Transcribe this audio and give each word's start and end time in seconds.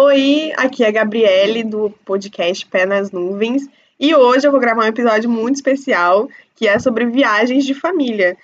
Oi, 0.00 0.52
aqui 0.56 0.84
é 0.84 0.86
a 0.86 0.92
Gabriele 0.92 1.64
do 1.64 1.90
podcast 2.04 2.64
Pé 2.66 2.86
nas 2.86 3.10
Nuvens 3.10 3.68
e 3.98 4.14
hoje 4.14 4.46
eu 4.46 4.52
vou 4.52 4.60
gravar 4.60 4.84
um 4.84 4.88
episódio 4.88 5.28
muito 5.28 5.56
especial 5.56 6.28
que 6.54 6.68
é 6.68 6.78
sobre 6.78 7.04
viagens 7.06 7.66
de 7.66 7.74
família. 7.74 8.36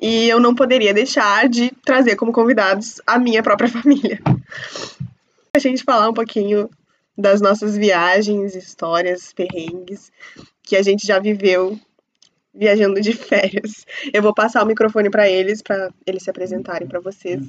E 0.00 0.28
eu 0.28 0.40
não 0.40 0.52
poderia 0.52 0.92
deixar 0.92 1.48
de 1.48 1.70
trazer 1.84 2.16
como 2.16 2.32
convidados 2.32 3.00
a 3.06 3.20
minha 3.20 3.40
própria 3.40 3.68
família. 3.70 4.20
A 5.54 5.60
gente 5.60 5.84
falar 5.84 6.10
um 6.10 6.12
pouquinho 6.12 6.68
das 7.16 7.40
nossas 7.40 7.76
viagens, 7.76 8.56
histórias, 8.56 9.32
perrengues 9.32 10.10
que 10.60 10.74
a 10.74 10.82
gente 10.82 11.06
já 11.06 11.20
viveu 11.20 11.78
viajando 12.52 13.00
de 13.00 13.12
férias. 13.14 13.86
Eu 14.12 14.22
vou 14.22 14.34
passar 14.34 14.64
o 14.64 14.66
microfone 14.66 15.08
para 15.08 15.30
eles, 15.30 15.62
para 15.62 15.88
eles 16.04 16.24
se 16.24 16.30
apresentarem 16.30 16.88
para 16.88 16.98
vocês. 16.98 17.44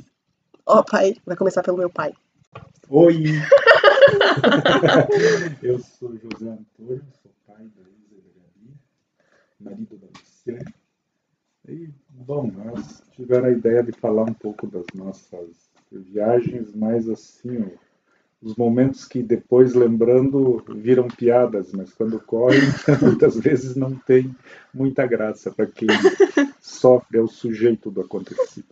Ó, 0.64 0.78
oh, 0.78 0.84
pai, 0.84 1.16
vai 1.26 1.36
começar 1.36 1.64
pelo 1.64 1.78
meu 1.80 1.90
pai. 1.90 2.14
Oi! 2.90 3.26
eu 5.62 5.78
sou 5.80 6.18
José 6.18 6.50
Antônio, 6.50 7.04
sou 7.22 7.30
pai 7.46 7.68
da 7.76 7.82
Isa 7.82 8.24
Gabi, 8.36 8.74
marido 9.60 9.98
da 9.98 10.08
Luciane. 10.08 10.74
E, 11.68 11.90
bom, 12.10 12.50
nós 12.50 13.04
tiveram 13.12 13.48
a 13.48 13.52
ideia 13.52 13.84
de 13.84 13.92
falar 13.92 14.24
um 14.24 14.34
pouco 14.34 14.66
das 14.68 14.86
nossas 14.94 15.70
viagens, 15.92 16.74
mas 16.74 17.10
assim, 17.10 17.70
os 18.42 18.56
momentos 18.56 19.06
que 19.06 19.22
depois, 19.22 19.74
lembrando, 19.74 20.64
viram 20.76 21.08
piadas, 21.08 21.74
mas 21.74 21.94
quando 21.94 22.18
ocorrem, 22.18 22.62
muitas 23.02 23.38
vezes 23.38 23.76
não 23.76 23.96
tem 23.96 24.34
muita 24.74 25.06
graça 25.06 25.52
para 25.52 25.66
quem 25.66 25.90
sofre, 26.62 27.18
é 27.18 27.22
o 27.22 27.28
sujeito 27.28 27.92
do 27.92 28.02
acontecido. 28.02 28.68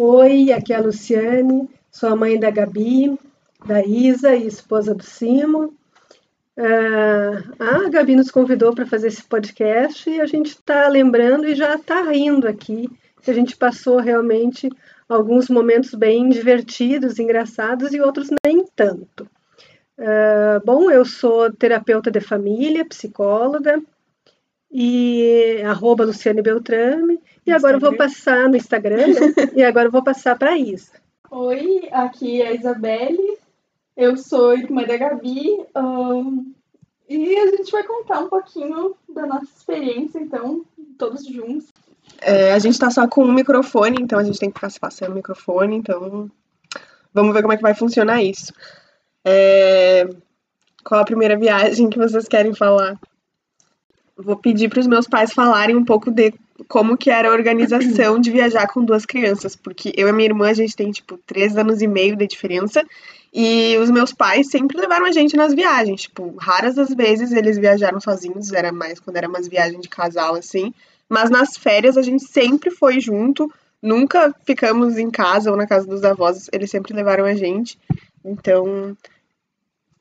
Oi, 0.00 0.52
aqui 0.52 0.72
é 0.72 0.76
a 0.76 0.80
Luciane, 0.80 1.68
sou 1.90 2.10
a 2.10 2.14
mãe 2.14 2.38
da 2.38 2.52
Gabi, 2.52 3.18
da 3.66 3.84
Isa 3.84 4.32
e 4.32 4.46
esposa 4.46 4.94
do 4.94 5.02
Simo. 5.02 5.74
Uh, 6.56 7.52
a 7.58 7.88
Gabi 7.88 8.14
nos 8.14 8.30
convidou 8.30 8.72
para 8.72 8.86
fazer 8.86 9.08
esse 9.08 9.24
podcast 9.24 10.08
e 10.08 10.20
a 10.20 10.26
gente 10.26 10.50
está 10.50 10.86
lembrando 10.86 11.48
e 11.48 11.54
já 11.56 11.74
está 11.74 12.00
rindo 12.02 12.46
aqui, 12.46 12.88
que 13.22 13.30
a 13.32 13.34
gente 13.34 13.56
passou 13.56 13.98
realmente 13.98 14.70
alguns 15.08 15.48
momentos 15.48 15.92
bem 15.94 16.28
divertidos, 16.28 17.18
engraçados 17.18 17.92
e 17.92 18.00
outros 18.00 18.28
nem 18.46 18.64
tanto. 18.76 19.28
Uh, 19.98 20.64
bom, 20.64 20.92
eu 20.92 21.04
sou 21.04 21.52
terapeuta 21.52 22.08
de 22.08 22.20
família, 22.20 22.84
psicóloga, 22.84 23.82
e 24.70 25.62
arroba 25.64 26.04
Luciane 26.04 26.42
Beltrame. 26.42 27.18
E 27.50 27.52
agora 27.52 27.76
eu 27.76 27.80
vou 27.80 27.96
passar 27.96 28.48
no 28.48 28.56
Instagram, 28.56 29.06
né? 29.08 29.14
e 29.54 29.62
agora 29.62 29.86
eu 29.86 29.92
vou 29.92 30.02
passar 30.02 30.36
para 30.36 30.50
a 30.50 30.58
Isa. 30.58 30.92
Oi, 31.30 31.88
aqui 31.90 32.42
é 32.42 32.48
a 32.48 32.54
Isabelle, 32.54 33.38
eu 33.96 34.16
sou 34.18 34.52
irmã 34.52 34.84
da 34.84 34.98
Gabi, 34.98 35.58
um, 35.74 36.52
e 37.08 37.36
a 37.38 37.46
gente 37.46 37.72
vai 37.72 37.82
contar 37.84 38.20
um 38.20 38.28
pouquinho 38.28 38.94
da 39.14 39.26
nossa 39.26 39.46
experiência, 39.46 40.18
então, 40.18 40.62
todos 40.98 41.26
juntos. 41.26 41.68
É, 42.20 42.52
a 42.52 42.58
gente 42.58 42.74
está 42.74 42.90
só 42.90 43.08
com 43.08 43.24
um 43.24 43.32
microfone, 43.32 43.96
então 44.00 44.18
a 44.18 44.24
gente 44.24 44.38
tem 44.38 44.50
que 44.50 44.56
ficar 44.56 44.70
se 44.70 44.78
passando 44.78 45.12
o 45.12 45.14
microfone, 45.14 45.76
então 45.76 46.30
vamos 47.14 47.34
ver 47.34 47.40
como 47.40 47.54
é 47.54 47.56
que 47.56 47.62
vai 47.62 47.74
funcionar 47.74 48.22
isso. 48.22 48.52
É, 49.24 50.06
qual 50.84 51.00
a 51.00 51.06
primeira 51.06 51.38
viagem 51.38 51.88
que 51.88 51.98
vocês 51.98 52.28
querem 52.28 52.54
falar? 52.54 52.98
vou 54.18 54.36
pedir 54.36 54.68
para 54.68 54.80
os 54.80 54.86
meus 54.86 55.06
pais 55.06 55.32
falarem 55.32 55.76
um 55.76 55.84
pouco 55.84 56.10
de 56.10 56.34
como 56.66 56.96
que 56.96 57.10
era 57.10 57.28
a 57.28 57.32
organização 57.32 58.18
de 58.18 58.30
viajar 58.30 58.66
com 58.66 58.84
duas 58.84 59.06
crianças, 59.06 59.54
porque 59.54 59.92
eu 59.96 60.08
e 60.08 60.12
minha 60.12 60.28
irmã, 60.28 60.48
a 60.48 60.54
gente 60.54 60.74
tem, 60.74 60.90
tipo, 60.90 61.18
três 61.18 61.56
anos 61.56 61.80
e 61.80 61.86
meio 61.86 62.16
de 62.16 62.26
diferença, 62.26 62.84
e 63.32 63.76
os 63.78 63.90
meus 63.90 64.12
pais 64.12 64.48
sempre 64.48 64.80
levaram 64.80 65.06
a 65.06 65.12
gente 65.12 65.36
nas 65.36 65.54
viagens, 65.54 66.02
tipo, 66.02 66.34
raras 66.36 66.78
as 66.78 66.92
vezes 66.94 67.32
eles 67.32 67.58
viajaram 67.58 68.00
sozinhos, 68.00 68.52
era 68.52 68.72
mais 68.72 68.98
quando 68.98 69.16
era 69.16 69.28
umas 69.28 69.46
viagens 69.46 69.82
de 69.82 69.88
casal, 69.88 70.34
assim, 70.34 70.72
mas 71.08 71.30
nas 71.30 71.56
férias 71.56 71.96
a 71.96 72.02
gente 72.02 72.24
sempre 72.24 72.70
foi 72.70 73.00
junto, 73.00 73.52
nunca 73.80 74.34
ficamos 74.44 74.98
em 74.98 75.10
casa 75.10 75.50
ou 75.50 75.56
na 75.56 75.66
casa 75.66 75.86
dos 75.86 76.02
avós, 76.02 76.48
eles 76.52 76.70
sempre 76.70 76.94
levaram 76.94 77.24
a 77.24 77.34
gente, 77.34 77.78
então, 78.24 78.96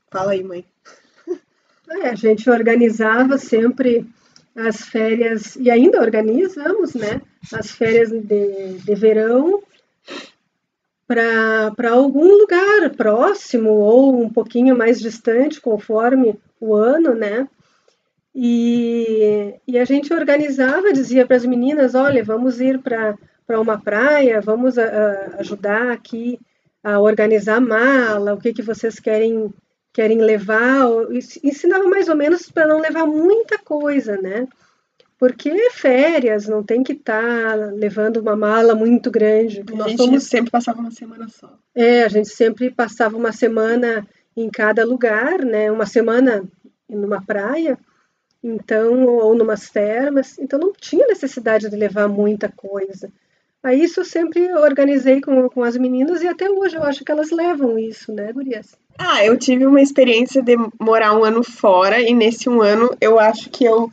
fala 0.09 0.31
aí, 0.31 0.43
mãe. 0.43 0.65
É, 1.89 2.09
a 2.09 2.15
gente 2.15 2.49
organizava 2.49 3.37
sempre 3.37 4.05
as 4.57 4.81
férias, 4.81 5.55
e 5.55 5.69
ainda 5.69 6.01
organizamos, 6.01 6.95
né? 6.95 7.21
As 7.53 7.71
férias 7.71 8.09
de, 8.09 8.79
de 8.79 8.95
verão 8.95 9.61
para 11.07 11.91
algum 11.91 12.37
lugar 12.37 12.89
próximo 12.97 13.69
ou 13.69 14.21
um 14.21 14.29
pouquinho 14.29 14.75
mais 14.75 14.99
distante, 14.99 15.61
conforme 15.61 16.37
o 16.59 16.75
ano, 16.75 17.13
né? 17.13 17.47
E, 18.33 19.55
e 19.67 19.77
a 19.77 19.85
gente 19.85 20.13
organizava, 20.13 20.91
dizia 20.91 21.25
para 21.25 21.37
as 21.37 21.45
meninas: 21.45 21.93
olha, 21.93 22.23
vamos 22.23 22.59
ir 22.59 22.79
para 22.79 23.15
uma 23.59 23.79
praia, 23.79 24.41
vamos 24.41 24.77
a, 24.77 24.83
a 24.85 25.39
ajudar 25.39 25.91
aqui 25.91 26.39
a 26.83 26.99
organizar 26.99 27.59
mala, 27.59 28.33
o 28.33 28.39
que, 28.39 28.53
que 28.53 28.61
vocês 28.61 28.99
querem 28.99 29.53
querem 29.97 30.21
levar, 30.21 30.85
ensinava 31.43 31.85
mais 31.85 32.07
ou 32.07 32.15
menos 32.15 32.51
para 32.51 32.67
não 32.67 32.79
levar 32.79 33.07
muita 33.07 33.57
coisa, 33.57 34.15
né? 34.15 34.47
Porque 35.17 35.71
férias, 35.71 36.47
não 36.47 36.61
tem 36.61 36.83
que 36.83 36.93
estar 36.93 37.23
tá 37.23 37.55
levando 37.55 38.17
uma 38.17 38.35
mala 38.35 38.75
muito 38.75 39.09
grande. 39.09 39.63
A 39.67 39.75
Nós 39.75 39.93
gente 39.93 40.21
sempre 40.21 40.51
passava 40.51 40.79
uma 40.81 40.91
semana 40.91 41.27
só. 41.27 41.51
É, 41.73 42.03
a 42.03 42.09
gente 42.09 42.29
sempre 42.29 42.69
passava 42.69 43.17
uma 43.17 43.31
semana 43.31 44.07
em 44.35 44.47
cada 44.51 44.85
lugar, 44.85 45.39
né? 45.39 45.71
Uma 45.71 45.87
semana 45.87 46.43
numa 46.87 47.19
praia, 47.19 47.75
então, 48.43 49.03
ou 49.03 49.33
numas 49.33 49.67
termas, 49.71 50.37
então 50.37 50.59
não 50.59 50.73
tinha 50.73 51.07
necessidade 51.07 51.71
de 51.71 51.75
levar 51.75 52.07
muita 52.07 52.49
coisa. 52.55 53.11
Aí 53.63 53.83
isso 53.83 54.01
eu 54.01 54.05
sempre 54.05 54.53
organizei 54.53 55.21
com, 55.21 55.49
com 55.49 55.63
as 55.63 55.75
meninas 55.75 56.21
e 56.21 56.27
até 56.27 56.47
hoje 56.47 56.75
eu 56.75 56.83
acho 56.83 57.03
que 57.03 57.11
elas 57.11 57.31
levam 57.31 57.79
isso, 57.79 58.13
né, 58.13 58.31
Gurias? 58.31 58.77
Ah, 58.97 59.23
eu 59.23 59.37
tive 59.37 59.65
uma 59.65 59.81
experiência 59.81 60.41
de 60.41 60.55
morar 60.79 61.13
um 61.13 61.23
ano 61.23 61.43
fora 61.43 62.01
e 62.01 62.13
nesse 62.13 62.49
um 62.49 62.61
ano 62.61 62.89
eu 62.99 63.19
acho 63.19 63.49
que 63.49 63.63
eu 63.63 63.91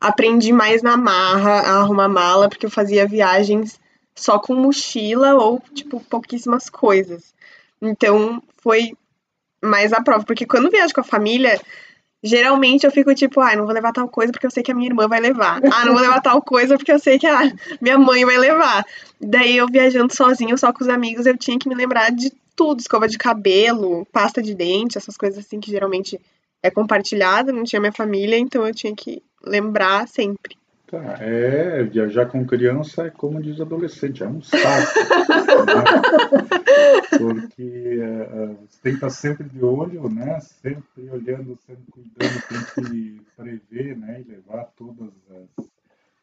aprendi 0.00 0.52
mais 0.52 0.82
na 0.82 0.96
marra 0.96 1.60
a 1.60 1.80
arrumar 1.80 2.08
mala, 2.08 2.48
porque 2.48 2.66
eu 2.66 2.70
fazia 2.70 3.06
viagens 3.06 3.80
só 4.14 4.38
com 4.38 4.54
mochila 4.54 5.34
ou, 5.34 5.60
tipo, 5.72 6.00
pouquíssimas 6.00 6.68
coisas. 6.68 7.34
Então, 7.80 8.42
foi 8.58 8.92
mais 9.62 9.92
a 9.92 10.02
prova, 10.02 10.24
porque 10.24 10.46
quando 10.46 10.70
viajo 10.70 10.94
com 10.94 11.00
a 11.00 11.04
família, 11.04 11.60
geralmente 12.22 12.84
eu 12.84 12.90
fico 12.90 13.14
tipo, 13.14 13.40
ah, 13.40 13.56
não 13.56 13.64
vou 13.64 13.74
levar 13.74 13.92
tal 13.92 14.08
coisa 14.08 14.30
porque 14.30 14.46
eu 14.46 14.50
sei 14.50 14.62
que 14.62 14.72
a 14.72 14.74
minha 14.74 14.88
irmã 14.88 15.08
vai 15.08 15.20
levar. 15.20 15.60
Ah, 15.72 15.84
não 15.84 15.94
vou 15.94 16.02
levar 16.02 16.20
tal 16.20 16.40
coisa 16.42 16.76
porque 16.76 16.92
eu 16.92 16.98
sei 16.98 17.18
que 17.18 17.26
a 17.26 17.50
minha 17.80 17.98
mãe 17.98 18.24
vai 18.24 18.38
levar. 18.38 18.84
Daí 19.20 19.56
eu 19.56 19.66
viajando 19.66 20.14
sozinha, 20.14 20.56
só 20.56 20.72
com 20.72 20.84
os 20.84 20.88
amigos, 20.88 21.26
eu 21.26 21.36
tinha 21.36 21.58
que 21.58 21.68
me 21.68 21.74
lembrar 21.74 22.10
de 22.10 22.30
tudo, 22.56 22.80
escova 22.80 23.08
de 23.08 23.18
cabelo, 23.18 24.06
pasta 24.12 24.42
de 24.42 24.54
dente, 24.54 24.98
essas 24.98 25.16
coisas 25.16 25.44
assim 25.44 25.60
que 25.60 25.70
geralmente 25.70 26.20
é 26.62 26.70
compartilhada, 26.70 27.52
não 27.52 27.64
tinha 27.64 27.80
minha 27.80 27.92
família, 27.92 28.38
então 28.38 28.66
eu 28.66 28.74
tinha 28.74 28.94
que 28.94 29.22
lembrar 29.44 30.08
sempre. 30.08 30.56
Tá, 30.86 31.18
é, 31.20 31.82
viajar 31.82 32.26
com 32.26 32.46
criança 32.46 33.06
é 33.06 33.10
como 33.10 33.42
diz 33.42 33.60
adolescente, 33.60 34.22
é 34.22 34.28
um 34.28 34.40
saco. 34.42 34.92
né? 35.66 35.84
Porque 37.18 37.98
uh, 37.98 38.56
você 38.68 38.78
tem 38.82 38.92
que 38.92 38.96
estar 38.96 39.10
sempre 39.10 39.48
de 39.48 39.64
olho, 39.64 40.08
né? 40.08 40.38
Sempre 40.40 41.10
olhando, 41.10 41.58
sempre 41.66 41.84
cuidando, 41.90 42.42
tem 42.48 42.84
que 42.84 43.20
prever, 43.36 43.96
né? 43.96 44.22
E 44.26 44.30
levar 44.30 44.68
todas 44.76 45.10
as, 45.58 45.66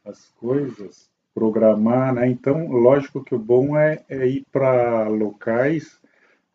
as 0.05 0.29
coisas, 0.39 1.09
programar, 1.33 2.13
né? 2.13 2.27
Então, 2.27 2.67
lógico 2.67 3.23
que 3.23 3.35
o 3.35 3.39
bom 3.39 3.77
é, 3.77 4.03
é 4.07 4.27
ir 4.27 4.45
para 4.51 5.07
locais 5.07 6.00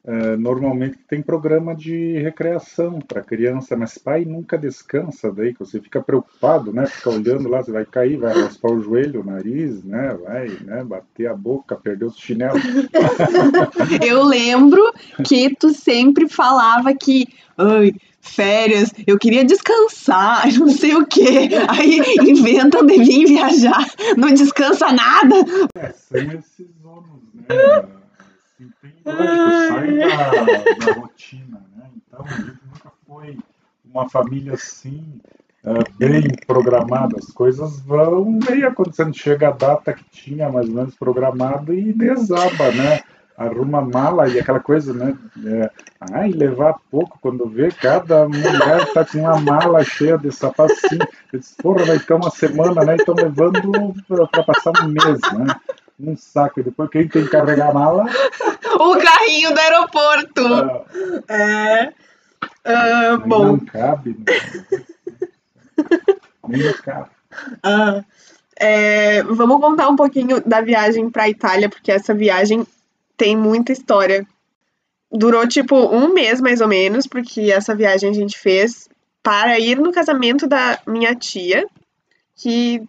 é, 0.06 0.36
normalmente 0.36 0.98
tem 1.08 1.20
programa 1.20 1.74
de 1.74 2.16
recreação 2.18 3.00
para 3.00 3.20
criança, 3.20 3.76
mas 3.76 3.98
pai 3.98 4.24
nunca 4.24 4.56
descansa 4.56 5.32
daí, 5.32 5.52
que 5.52 5.58
você 5.58 5.80
fica 5.80 6.00
preocupado, 6.00 6.72
né? 6.72 6.86
Fica 6.86 7.10
olhando 7.10 7.48
lá, 7.48 7.60
você 7.60 7.72
vai 7.72 7.84
cair, 7.84 8.16
vai 8.16 8.32
raspar 8.32 8.70
o 8.70 8.80
joelho, 8.80 9.22
o 9.22 9.24
nariz, 9.24 9.82
né? 9.82 10.16
Vai, 10.24 10.48
né? 10.64 10.84
Bater 10.84 11.26
a 11.26 11.34
boca, 11.34 11.74
perder 11.74 12.04
os 12.04 12.16
chinelos. 12.16 12.62
Eu 14.00 14.22
lembro 14.22 14.80
que 15.26 15.52
tu 15.56 15.70
sempre 15.70 16.28
falava 16.28 16.94
que, 16.94 17.26
ai, 17.58 17.92
férias, 18.20 18.92
eu 19.06 19.18
queria 19.18 19.44
descansar, 19.44 20.46
não 20.58 20.68
sei 20.68 20.94
o 20.94 21.04
quê. 21.04 21.48
Aí 21.68 22.00
inventa 22.30 22.84
de 22.84 22.98
vir 22.98 23.26
viajar, 23.26 23.84
não 24.16 24.32
descansa 24.32 24.92
nada. 24.92 25.34
É, 25.74 25.92
sem 25.92 26.28
esses 26.28 26.68
ônus, 26.84 27.22
né? 27.34 27.96
Lógico, 29.04 29.50
sai 29.68 29.98
da, 29.98 30.86
da 30.86 31.00
rotina, 31.00 31.62
né? 31.76 31.90
Então 31.96 32.24
a 32.24 32.28
gente 32.28 32.58
nunca 32.64 32.92
foi 33.06 33.38
uma 33.84 34.08
família 34.08 34.54
assim, 34.54 35.20
uh, 35.64 35.98
bem 35.98 36.22
programada. 36.46 37.16
As 37.18 37.26
coisas 37.26 37.80
vão 37.80 38.38
meio 38.48 38.68
acontecendo. 38.68 39.16
Chega 39.16 39.48
a 39.48 39.52
data 39.52 39.92
que 39.92 40.04
tinha 40.10 40.50
mais 40.50 40.68
ou 40.68 40.74
menos 40.74 40.94
programado 40.94 41.74
e 41.74 41.92
desaba, 41.92 42.72
né? 42.72 43.02
arruma 43.36 43.82
mala 43.82 44.28
e 44.28 44.38
aquela 44.38 44.60
coisa, 44.60 44.94
né? 44.94 45.14
É, 45.44 45.70
ai, 46.12 46.30
levar 46.30 46.76
pouco, 46.90 47.18
quando 47.20 47.46
vê, 47.48 47.68
cada 47.70 48.26
mulher 48.26 48.92
tá 48.94 49.04
com 49.04 49.18
uma 49.18 49.38
mala 49.38 49.84
cheia 49.84 50.16
de 50.16 50.32
sapatinho. 50.32 51.06
Eu 51.32 51.38
disse, 51.38 51.54
porra, 51.56 51.84
vai 51.84 51.98
ter 51.98 52.14
uma 52.14 52.30
semana, 52.30 52.82
né? 52.84 52.96
Estão 52.96 53.14
levando 53.14 53.94
para 54.08 54.42
passar 54.42 54.72
um 54.82 54.88
mês, 54.88 55.20
né? 55.34 55.54
Um 55.98 56.16
saco. 56.16 56.62
Depois 56.62 56.90
quem 56.90 57.08
tem 57.08 57.24
que 57.24 57.30
carregar 57.30 57.70
a 57.70 57.74
mala? 57.74 58.04
O 58.78 58.98
carrinho 58.98 59.54
do 59.54 59.58
aeroporto. 59.58 60.44
Ah, 61.28 61.34
É. 61.34 61.92
Ah, 62.64 63.16
bom. 63.24 63.52
Não 63.52 63.58
cabe. 63.60 64.16
Né? 64.18 64.82
Nem 66.48 66.72
carro. 66.74 67.08
Ah, 67.62 68.04
é, 68.58 69.22
vamos 69.22 69.60
contar 69.60 69.88
um 69.88 69.96
pouquinho 69.96 70.40
da 70.44 70.60
viagem 70.60 71.08
para 71.10 71.28
Itália, 71.28 71.68
porque 71.68 71.92
essa 71.92 72.14
viagem 72.14 72.66
tem 73.16 73.36
muita 73.36 73.72
história. 73.72 74.26
Durou 75.10 75.46
tipo 75.46 75.76
um 75.76 76.12
mês 76.12 76.40
mais 76.40 76.60
ou 76.60 76.68
menos, 76.68 77.06
porque 77.06 77.52
essa 77.52 77.74
viagem 77.74 78.10
a 78.10 78.14
gente 78.14 78.38
fez 78.38 78.88
para 79.22 79.58
ir 79.58 79.78
no 79.78 79.92
casamento 79.92 80.46
da 80.46 80.78
minha 80.86 81.14
tia, 81.14 81.66
que 82.34 82.82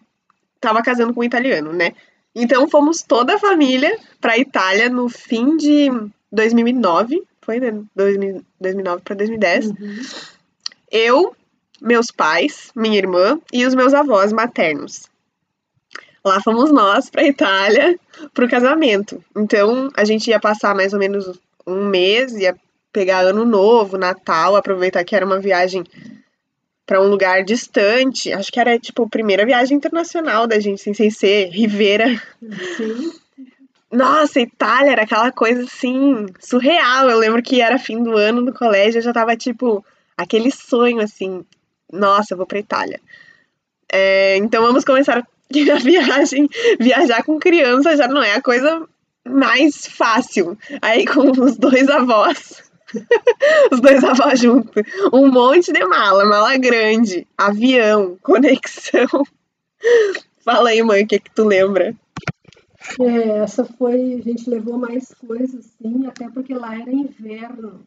estava 0.56 0.82
casando 0.82 1.14
com 1.14 1.20
um 1.20 1.24
italiano, 1.24 1.72
né? 1.72 1.92
Então 2.34 2.68
fomos 2.68 3.02
toda 3.02 3.34
a 3.34 3.38
família 3.38 3.98
para 4.20 4.38
Itália 4.38 4.88
no 4.88 5.08
fim 5.08 5.56
de 5.56 5.90
2009, 6.30 7.22
foi 7.42 7.60
né? 7.60 7.82
2000 7.94 8.44
2009 8.60 9.02
para 9.02 9.16
2010. 9.16 9.66
Uhum. 9.66 9.76
Eu, 10.90 11.36
meus 11.80 12.10
pais, 12.10 12.70
minha 12.74 12.98
irmã 12.98 13.38
e 13.52 13.66
os 13.66 13.74
meus 13.74 13.94
avós 13.94 14.32
maternos. 14.32 15.08
Lá 16.24 16.40
fomos 16.42 16.70
nós 16.70 17.08
para 17.08 17.26
Itália 17.26 17.98
para 18.34 18.44
o 18.44 18.48
casamento. 18.48 19.22
Então 19.36 19.90
a 19.96 20.04
gente 20.04 20.28
ia 20.28 20.40
passar 20.40 20.74
mais 20.74 20.92
ou 20.92 20.98
menos 20.98 21.38
um 21.66 21.86
mês, 21.86 22.32
ia 22.32 22.56
pegar 22.92 23.20
ano 23.20 23.44
novo, 23.44 23.96
Natal, 23.96 24.56
aproveitar 24.56 25.04
que 25.04 25.14
era 25.14 25.24
uma 25.24 25.38
viagem 25.38 25.84
para 26.88 27.02
um 27.02 27.06
lugar 27.06 27.44
distante. 27.44 28.32
Acho 28.32 28.50
que 28.50 28.58
era 28.58 28.78
tipo 28.78 29.02
a 29.02 29.08
primeira 29.08 29.44
viagem 29.44 29.76
internacional 29.76 30.46
da 30.46 30.58
gente, 30.58 30.80
assim, 30.80 30.94
sem 30.94 31.10
ser 31.10 31.50
Rivera. 31.50 32.20
Sim. 32.78 33.12
Nossa, 33.92 34.40
Itália 34.40 34.92
era 34.92 35.02
aquela 35.02 35.30
coisa 35.30 35.64
assim, 35.64 36.24
surreal. 36.40 37.10
Eu 37.10 37.18
lembro 37.18 37.42
que 37.42 37.60
era 37.60 37.78
fim 37.78 38.02
do 38.02 38.16
ano 38.16 38.40
no 38.40 38.54
colégio, 38.54 38.98
eu 38.98 39.02
já 39.02 39.12
tava 39.12 39.36
tipo, 39.36 39.84
aquele 40.16 40.50
sonho 40.50 41.00
assim, 41.00 41.44
nossa, 41.92 42.32
eu 42.32 42.38
vou 42.38 42.46
pra 42.46 42.58
Itália. 42.58 42.98
É, 43.92 44.38
então 44.38 44.62
vamos 44.62 44.82
começar 44.82 45.18
a 45.20 45.78
viagem. 45.78 46.48
Viajar 46.80 47.22
com 47.22 47.38
criança 47.38 47.98
já 47.98 48.08
não 48.08 48.22
é 48.22 48.34
a 48.34 48.42
coisa 48.42 48.88
mais 49.28 49.86
fácil. 49.86 50.56
Aí 50.80 51.04
com 51.04 51.32
os 51.32 51.58
dois 51.58 51.86
avós, 51.90 52.62
os 53.72 53.80
dois 53.80 54.02
avós 54.04 54.40
juntos, 54.40 54.82
um 55.12 55.30
monte 55.30 55.72
de 55.72 55.84
mala, 55.84 56.24
mala 56.24 56.56
grande, 56.56 57.26
avião, 57.36 58.16
conexão. 58.22 59.06
Fala 60.44 60.70
aí, 60.70 60.82
mãe, 60.82 61.04
o 61.04 61.06
que 61.06 61.18
que 61.18 61.30
tu 61.30 61.44
lembra? 61.44 61.94
É, 63.00 63.40
essa 63.40 63.64
foi, 63.64 64.14
a 64.14 64.22
gente 64.22 64.48
levou 64.48 64.78
mais 64.78 65.12
coisas, 65.14 65.66
sim, 65.80 66.06
até 66.06 66.28
porque 66.30 66.54
lá 66.54 66.74
era 66.74 66.90
inverno, 66.90 67.86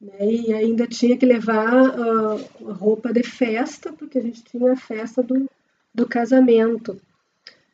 né? 0.00 0.16
E 0.20 0.52
ainda 0.52 0.86
tinha 0.86 1.16
que 1.16 1.24
levar 1.24 1.72
ah, 1.72 2.36
roupa 2.60 3.12
de 3.12 3.22
festa, 3.22 3.92
porque 3.92 4.18
a 4.18 4.22
gente 4.22 4.42
tinha 4.42 4.72
a 4.72 4.76
festa 4.76 5.22
do, 5.22 5.48
do 5.94 6.06
casamento. 6.06 7.00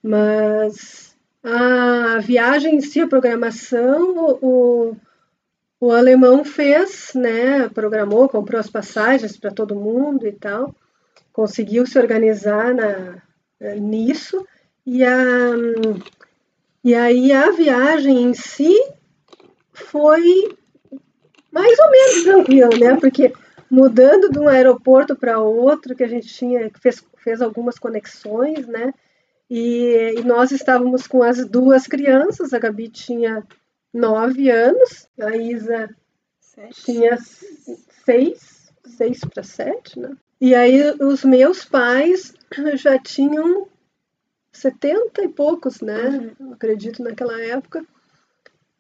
Mas 0.02 1.16
a 1.43 2.19
viagem 2.19 2.76
em 2.76 2.81
si, 2.81 3.00
a 3.00 3.08
programação, 3.08 4.38
o, 4.40 4.90
o, 4.90 4.96
o 5.82 5.90
alemão 5.90 6.44
fez, 6.44 7.11
né? 7.12 7.69
Programou, 7.69 8.29
comprou 8.29 8.61
as 8.61 8.70
passagens 8.70 9.37
para 9.37 9.50
todo 9.50 9.75
mundo 9.75 10.29
e 10.29 10.31
tal, 10.31 10.73
conseguiu 11.32 11.84
se 11.84 11.99
organizar 11.99 12.73
na, 12.73 13.20
nisso. 13.81 14.46
E 14.87 15.02
a, 15.02 15.50
e 16.84 16.94
aí 16.94 17.32
a 17.32 17.50
viagem 17.50 18.23
em 18.23 18.32
si 18.32 18.73
foi 19.73 20.56
mais 21.50 21.76
ou 21.81 21.90
menos 21.90 22.23
tranquila, 22.23 22.78
né? 22.78 22.96
Porque 23.00 23.32
mudando 23.69 24.31
de 24.31 24.38
um 24.38 24.46
aeroporto 24.46 25.17
para 25.17 25.40
outro, 25.40 25.96
que 25.96 26.05
a 26.05 26.08
gente 26.08 26.28
tinha, 26.28 26.70
fez, 26.81 27.05
fez 27.17 27.43
algumas 27.43 27.76
conexões, 27.76 28.69
né? 28.69 28.94
E, 29.50 30.14
e 30.17 30.23
nós 30.23 30.52
estávamos 30.52 31.08
com 31.08 31.25
as 31.25 31.44
duas 31.44 31.88
crianças, 31.88 32.52
a 32.52 32.58
Gabi 32.61 32.88
tinha 32.88 33.43
nove 33.92 34.50
anos, 34.50 35.08
a 35.20 35.36
Isa 35.36 35.88
tinha 36.84 37.18
seis, 38.04 38.72
seis 38.84 39.20
para 39.20 39.42
sete, 39.42 39.98
né? 39.98 40.16
E 40.40 40.54
aí 40.54 40.80
os 41.00 41.24
meus 41.24 41.64
pais 41.64 42.34
já 42.74 42.98
tinham 42.98 43.68
70 44.52 45.22
e 45.22 45.28
poucos, 45.28 45.80
né? 45.80 46.32
Eu 46.38 46.52
acredito 46.52 47.02
naquela 47.02 47.40
época. 47.40 47.84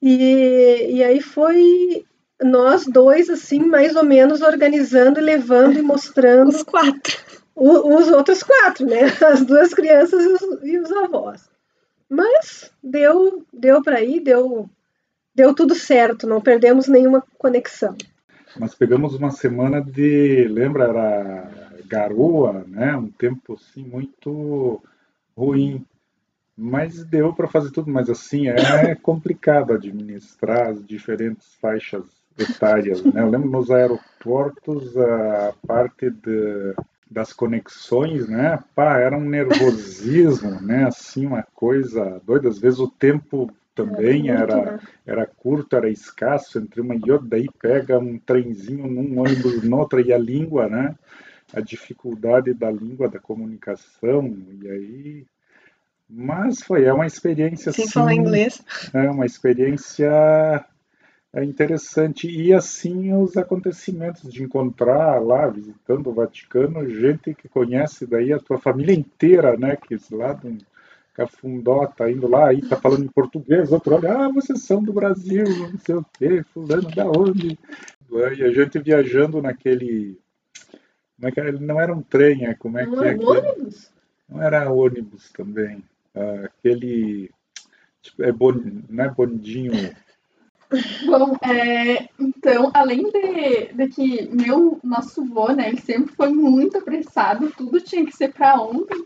E, 0.00 0.88
e 0.96 1.04
aí 1.04 1.20
foi 1.20 2.04
nós 2.42 2.84
dois, 2.86 3.30
assim, 3.30 3.60
mais 3.60 3.94
ou 3.94 4.04
menos 4.04 4.40
organizando, 4.42 5.20
e 5.20 5.22
levando 5.22 5.78
e 5.78 5.82
mostrando 5.82 6.48
Os 6.48 6.62
quatro. 6.64 7.16
o- 7.54 7.94
os 7.96 8.08
outros 8.08 8.42
quatro, 8.42 8.84
né? 8.84 8.98
As 9.24 9.44
duas 9.46 9.72
crianças 9.72 10.24
e 10.24 10.28
os, 10.28 10.42
e 10.64 10.78
os 10.78 10.90
avós. 10.92 11.48
Mas 12.08 12.70
deu, 12.82 13.44
deu 13.52 13.80
para 13.82 14.02
ir, 14.02 14.20
deu, 14.20 14.68
deu 15.34 15.54
tudo 15.54 15.74
certo, 15.74 16.26
não 16.26 16.40
perdemos 16.40 16.88
nenhuma 16.88 17.22
conexão. 17.38 17.96
Nós 18.58 18.74
pegamos 18.74 19.14
uma 19.14 19.30
semana 19.30 19.80
de, 19.80 20.46
lembra, 20.48 20.84
era 20.84 21.72
garoa, 21.86 22.64
né? 22.66 22.96
Um 22.96 23.10
tempo 23.10 23.54
assim 23.54 23.84
muito 23.84 24.82
ruim. 25.36 25.84
Mas 26.56 27.02
deu 27.04 27.32
para 27.32 27.48
fazer 27.48 27.70
tudo, 27.70 27.90
mas 27.90 28.10
assim 28.10 28.48
é 28.48 28.94
complicado 29.02 29.72
administrar 29.72 30.68
as 30.68 30.86
diferentes 30.86 31.54
faixas 31.60 32.04
etárias, 32.38 33.02
né? 33.02 33.22
Eu 33.22 33.30
lembro 33.30 33.50
nos 33.50 33.70
aeroportos 33.70 34.96
a 34.96 35.54
parte 35.66 36.10
de, 36.10 36.74
das 37.10 37.32
conexões, 37.32 38.28
né? 38.28 38.58
Pá, 38.74 38.98
era 38.98 39.16
um 39.16 39.24
nervosismo, 39.24 40.60
né? 40.60 40.84
Assim, 40.84 41.26
uma 41.26 41.42
coisa 41.54 42.20
doida. 42.24 42.48
Às 42.48 42.58
vezes 42.58 42.78
o 42.78 42.88
tempo 42.88 43.50
também 43.74 44.22
muito, 44.22 44.32
era 44.32 44.80
era 45.06 45.26
curto, 45.26 45.76
era 45.76 45.88
escasso 45.88 46.58
entre 46.58 46.80
uma 46.80 46.94
e 46.94 47.10
outra, 47.10 47.28
daí 47.28 47.46
pega 47.60 47.98
um 47.98 48.18
trenzinho 48.18 48.86
num 48.86 49.20
ônibus 49.20 49.62
noutra 49.62 50.00
e 50.00 50.12
a 50.12 50.18
língua, 50.18 50.68
né? 50.68 50.94
A 51.52 51.60
dificuldade 51.60 52.54
da 52.54 52.70
língua, 52.70 53.08
da 53.08 53.18
comunicação, 53.18 54.34
e 54.60 54.68
aí. 54.68 55.26
Mas 56.08 56.62
foi, 56.62 56.84
é 56.84 56.92
uma 56.92 57.06
experiência 57.06 57.72
Sem 57.72 57.84
assim, 57.84 57.92
falar 57.92 58.14
inglês. 58.14 58.62
é 58.92 59.10
uma 59.10 59.24
experiência 59.24 60.10
é 61.32 61.42
interessante. 61.42 62.28
E 62.28 62.52
assim 62.52 63.12
os 63.14 63.36
acontecimentos 63.36 64.30
de 64.30 64.42
encontrar 64.42 65.20
lá, 65.20 65.46
visitando 65.46 66.10
o 66.10 66.14
Vaticano, 66.14 66.88
gente 66.88 67.34
que 67.34 67.48
conhece 67.48 68.06
daí 68.06 68.32
a 68.32 68.38
tua 68.38 68.58
família 68.58 68.94
inteira, 68.94 69.56
né? 69.56 69.76
Que 69.76 69.96
lá 70.10 70.34
de 70.34 70.58
Cafundó 71.14 71.86
tá 71.86 72.10
indo 72.10 72.26
lá, 72.26 72.48
aí 72.48 72.62
tá 72.62 72.76
falando 72.76 73.04
em 73.04 73.08
português, 73.08 73.70
outro 73.70 73.94
olha, 73.96 74.16
ah, 74.16 74.28
vocês 74.28 74.62
são 74.62 74.82
do 74.82 74.92
Brasil, 74.92 75.44
não 75.70 75.78
sei 75.78 75.94
o 75.94 76.06
quê, 76.18 76.42
fulano 76.54 76.90
da 76.90 77.06
onde? 77.06 77.58
E 78.10 78.42
a 78.44 78.50
gente 78.50 78.78
viajando 78.78 79.40
naquele. 79.40 80.18
Como 81.16 81.28
é 81.28 81.32
que 81.32 81.40
era? 81.40 81.52
Não 81.52 81.80
era 81.80 81.94
um 81.94 82.02
trem, 82.02 82.46
é 82.46 82.54
como 82.54 82.78
é 82.78 82.84
Não 82.86 82.98
que 82.98 83.04
é? 83.04 83.08
é 83.08 83.10
aquele- 83.12 83.26
ônibus? 83.30 83.90
Não 84.28 84.42
era 84.42 84.70
ônibus 84.70 85.30
também. 85.32 85.82
Ah, 86.14 86.44
aquele. 86.46 87.30
tipo, 88.02 88.22
é 88.22 88.32
bon, 88.32 88.52
não 88.88 89.04
é 89.04 89.08
bondinho. 89.10 89.94
Bom, 91.06 91.36
é, 91.42 92.08
então, 92.18 92.70
além 92.72 93.02
de, 93.10 93.74
de 93.74 93.88
que 93.88 94.26
meu 94.34 94.80
nosso 94.82 95.22
vô, 95.22 95.52
né, 95.52 95.68
ele 95.68 95.80
sempre 95.82 96.14
foi 96.14 96.30
muito 96.30 96.78
apressado, 96.78 97.52
tudo 97.54 97.78
tinha 97.78 98.04
que 98.06 98.16
ser 98.16 98.32
para 98.32 98.58
ontem. 98.60 99.04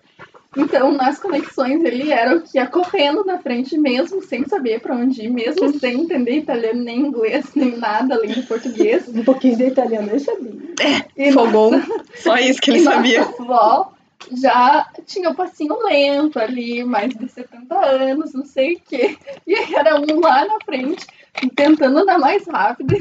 Então, 0.56 0.92
nas 0.92 1.18
conexões, 1.18 1.84
ele 1.84 2.10
era 2.10 2.36
o 2.36 2.40
que 2.40 2.58
ia 2.58 2.66
correndo 2.66 3.24
na 3.24 3.38
frente, 3.38 3.76
mesmo 3.76 4.22
sem 4.22 4.46
saber 4.46 4.80
para 4.80 4.96
onde 4.96 5.22
ir, 5.22 5.30
mesmo 5.30 5.78
sem 5.78 6.00
entender 6.00 6.38
italiano, 6.38 6.82
nem 6.82 7.00
inglês, 7.00 7.46
nem 7.54 7.76
nada 7.76 8.14
além 8.14 8.32
do 8.32 8.42
português. 8.44 9.08
Um 9.08 9.22
pouquinho 9.22 9.56
de 9.56 9.64
italiano 9.64 10.10
eu 10.10 10.20
sabia. 10.20 10.66
E 11.16 11.32
Fogão. 11.32 11.70
Só 12.14 12.36
isso 12.36 12.60
que 12.60 12.70
ele 12.70 12.80
e 12.80 12.84
sabia. 12.84 13.20
nossa 13.20 13.42
avó 13.42 13.96
já 14.32 14.86
tinha 15.06 15.30
o 15.30 15.34
passinho 15.34 15.76
lento 15.84 16.38
ali, 16.38 16.84
mais 16.84 17.14
de 17.14 17.28
70 17.28 17.74
anos, 17.74 18.32
não 18.32 18.44
sei 18.44 18.74
o 18.74 18.80
quê. 18.80 19.16
E 19.46 19.54
aí 19.54 19.74
era 19.74 19.96
um 20.00 20.20
lá 20.20 20.44
na 20.44 20.58
frente, 20.64 21.06
tentando 21.54 21.98
andar 21.98 22.18
mais 22.18 22.46
rápido. 22.46 22.94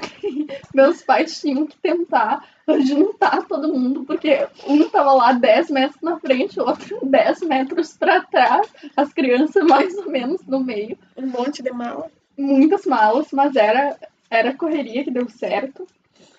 Meus 0.74 1.02
pais 1.02 1.40
tinham 1.40 1.66
que 1.66 1.78
tentar 1.78 2.46
juntar 2.86 3.46
todo 3.48 3.74
mundo, 3.74 4.04
porque 4.06 4.48
um 4.68 4.90
tava 4.90 5.14
lá 5.14 5.32
10 5.32 5.70
metros 5.70 6.02
na 6.02 6.20
frente, 6.20 6.60
o 6.60 6.66
outro 6.66 7.00
10 7.06 7.42
metros 7.42 7.96
para 7.96 8.22
trás, 8.22 8.68
as 8.96 9.14
crianças 9.14 9.64
mais 9.66 9.96
ou 9.98 10.10
menos 10.10 10.46
no 10.46 10.60
meio. 10.60 10.98
Um 11.16 11.28
monte 11.28 11.62
de 11.62 11.72
mala. 11.72 12.10
muitas 12.38 12.86
malas, 12.86 13.28
mas 13.32 13.56
era, 13.56 13.98
era 14.30 14.54
correria 14.54 15.04
que 15.04 15.12
deu 15.12 15.30
certo. 15.30 15.88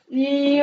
E 0.08 0.58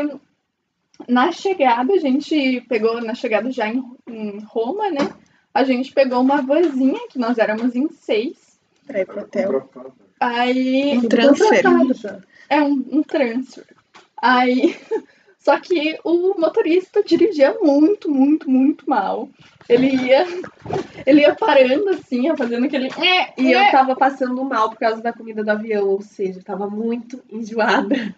na 1.07 1.31
chegada, 1.31 1.93
a 1.93 1.97
gente 1.97 2.61
pegou, 2.61 3.01
na 3.01 3.15
chegada 3.15 3.51
já 3.51 3.67
em, 3.67 3.83
em 4.07 4.39
Roma, 4.45 4.89
né? 4.89 5.13
A 5.53 5.63
gente 5.63 5.93
pegou 5.93 6.21
uma 6.21 6.41
vanzinha, 6.41 7.07
que 7.09 7.19
nós 7.19 7.37
éramos 7.37 7.75
em 7.75 7.89
seis. 7.89 8.59
Pra 8.85 9.01
ir 9.01 9.05
pro 9.05 9.21
hotel. 9.21 9.69
Aí. 10.23 10.97
Um 10.97 11.09
transfer. 11.09 11.63
Contratado 11.63 11.93
já. 11.93 12.19
É 12.49 12.61
um, 12.61 12.85
um 12.91 13.03
transfer. 13.03 13.65
Aí. 14.21 14.75
Só 15.37 15.59
que 15.59 15.99
o 16.05 16.39
motorista 16.39 17.03
dirigia 17.03 17.57
muito, 17.61 18.09
muito, 18.09 18.49
muito 18.49 18.89
mal. 18.89 19.27
Ele 19.67 19.89
ia. 19.89 20.25
Ele 21.05 21.19
ia 21.21 21.35
parando 21.35 21.89
assim, 21.89 22.27
ia 22.27 22.37
fazendo 22.37 22.65
aquele. 22.65 22.87
E 23.37 23.51
eu 23.51 23.71
tava 23.71 23.93
passando 23.93 24.41
mal 24.45 24.69
por 24.69 24.79
causa 24.79 25.01
da 25.01 25.11
comida 25.11 25.43
do 25.43 25.49
avião, 25.49 25.89
ou 25.89 26.01
seja, 26.01 26.41
tava 26.41 26.69
muito 26.69 27.21
enjoada. 27.29 28.15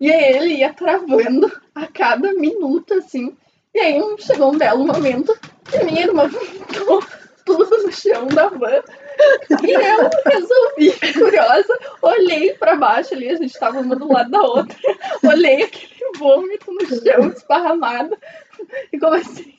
E 0.00 0.10
aí 0.10 0.36
ele 0.36 0.54
ia 0.54 0.72
travando 0.72 1.50
a 1.72 1.86
cada 1.86 2.32
minuto, 2.32 2.94
assim. 2.94 3.36
E 3.72 3.78
aí 3.78 4.02
chegou 4.18 4.52
um 4.52 4.58
belo 4.58 4.84
momento 4.84 5.36
que 5.64 5.84
minha 5.84 6.02
irmã 6.02 6.26
vomitou 6.26 7.00
tudo 7.48 7.82
no 7.82 7.92
chão 7.92 8.26
da 8.26 8.48
van. 8.48 8.82
E 9.64 9.72
eu 9.72 10.10
resolvi, 10.26 11.12
curiosa, 11.14 11.78
olhei 12.02 12.52
pra 12.54 12.76
baixo 12.76 13.14
ali, 13.14 13.30
a 13.30 13.36
gente 13.36 13.58
tava 13.58 13.80
uma 13.80 13.96
do 13.96 14.12
lado 14.12 14.30
da 14.30 14.42
outra. 14.42 14.76
Olhei 15.24 15.62
aquele 15.62 16.12
vômito 16.18 16.70
no 16.70 16.86
chão, 16.86 17.28
esparramado. 17.28 18.16
E 18.92 18.98
comecei, 18.98 19.54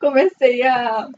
comecei 0.00 0.62
a. 0.62 1.08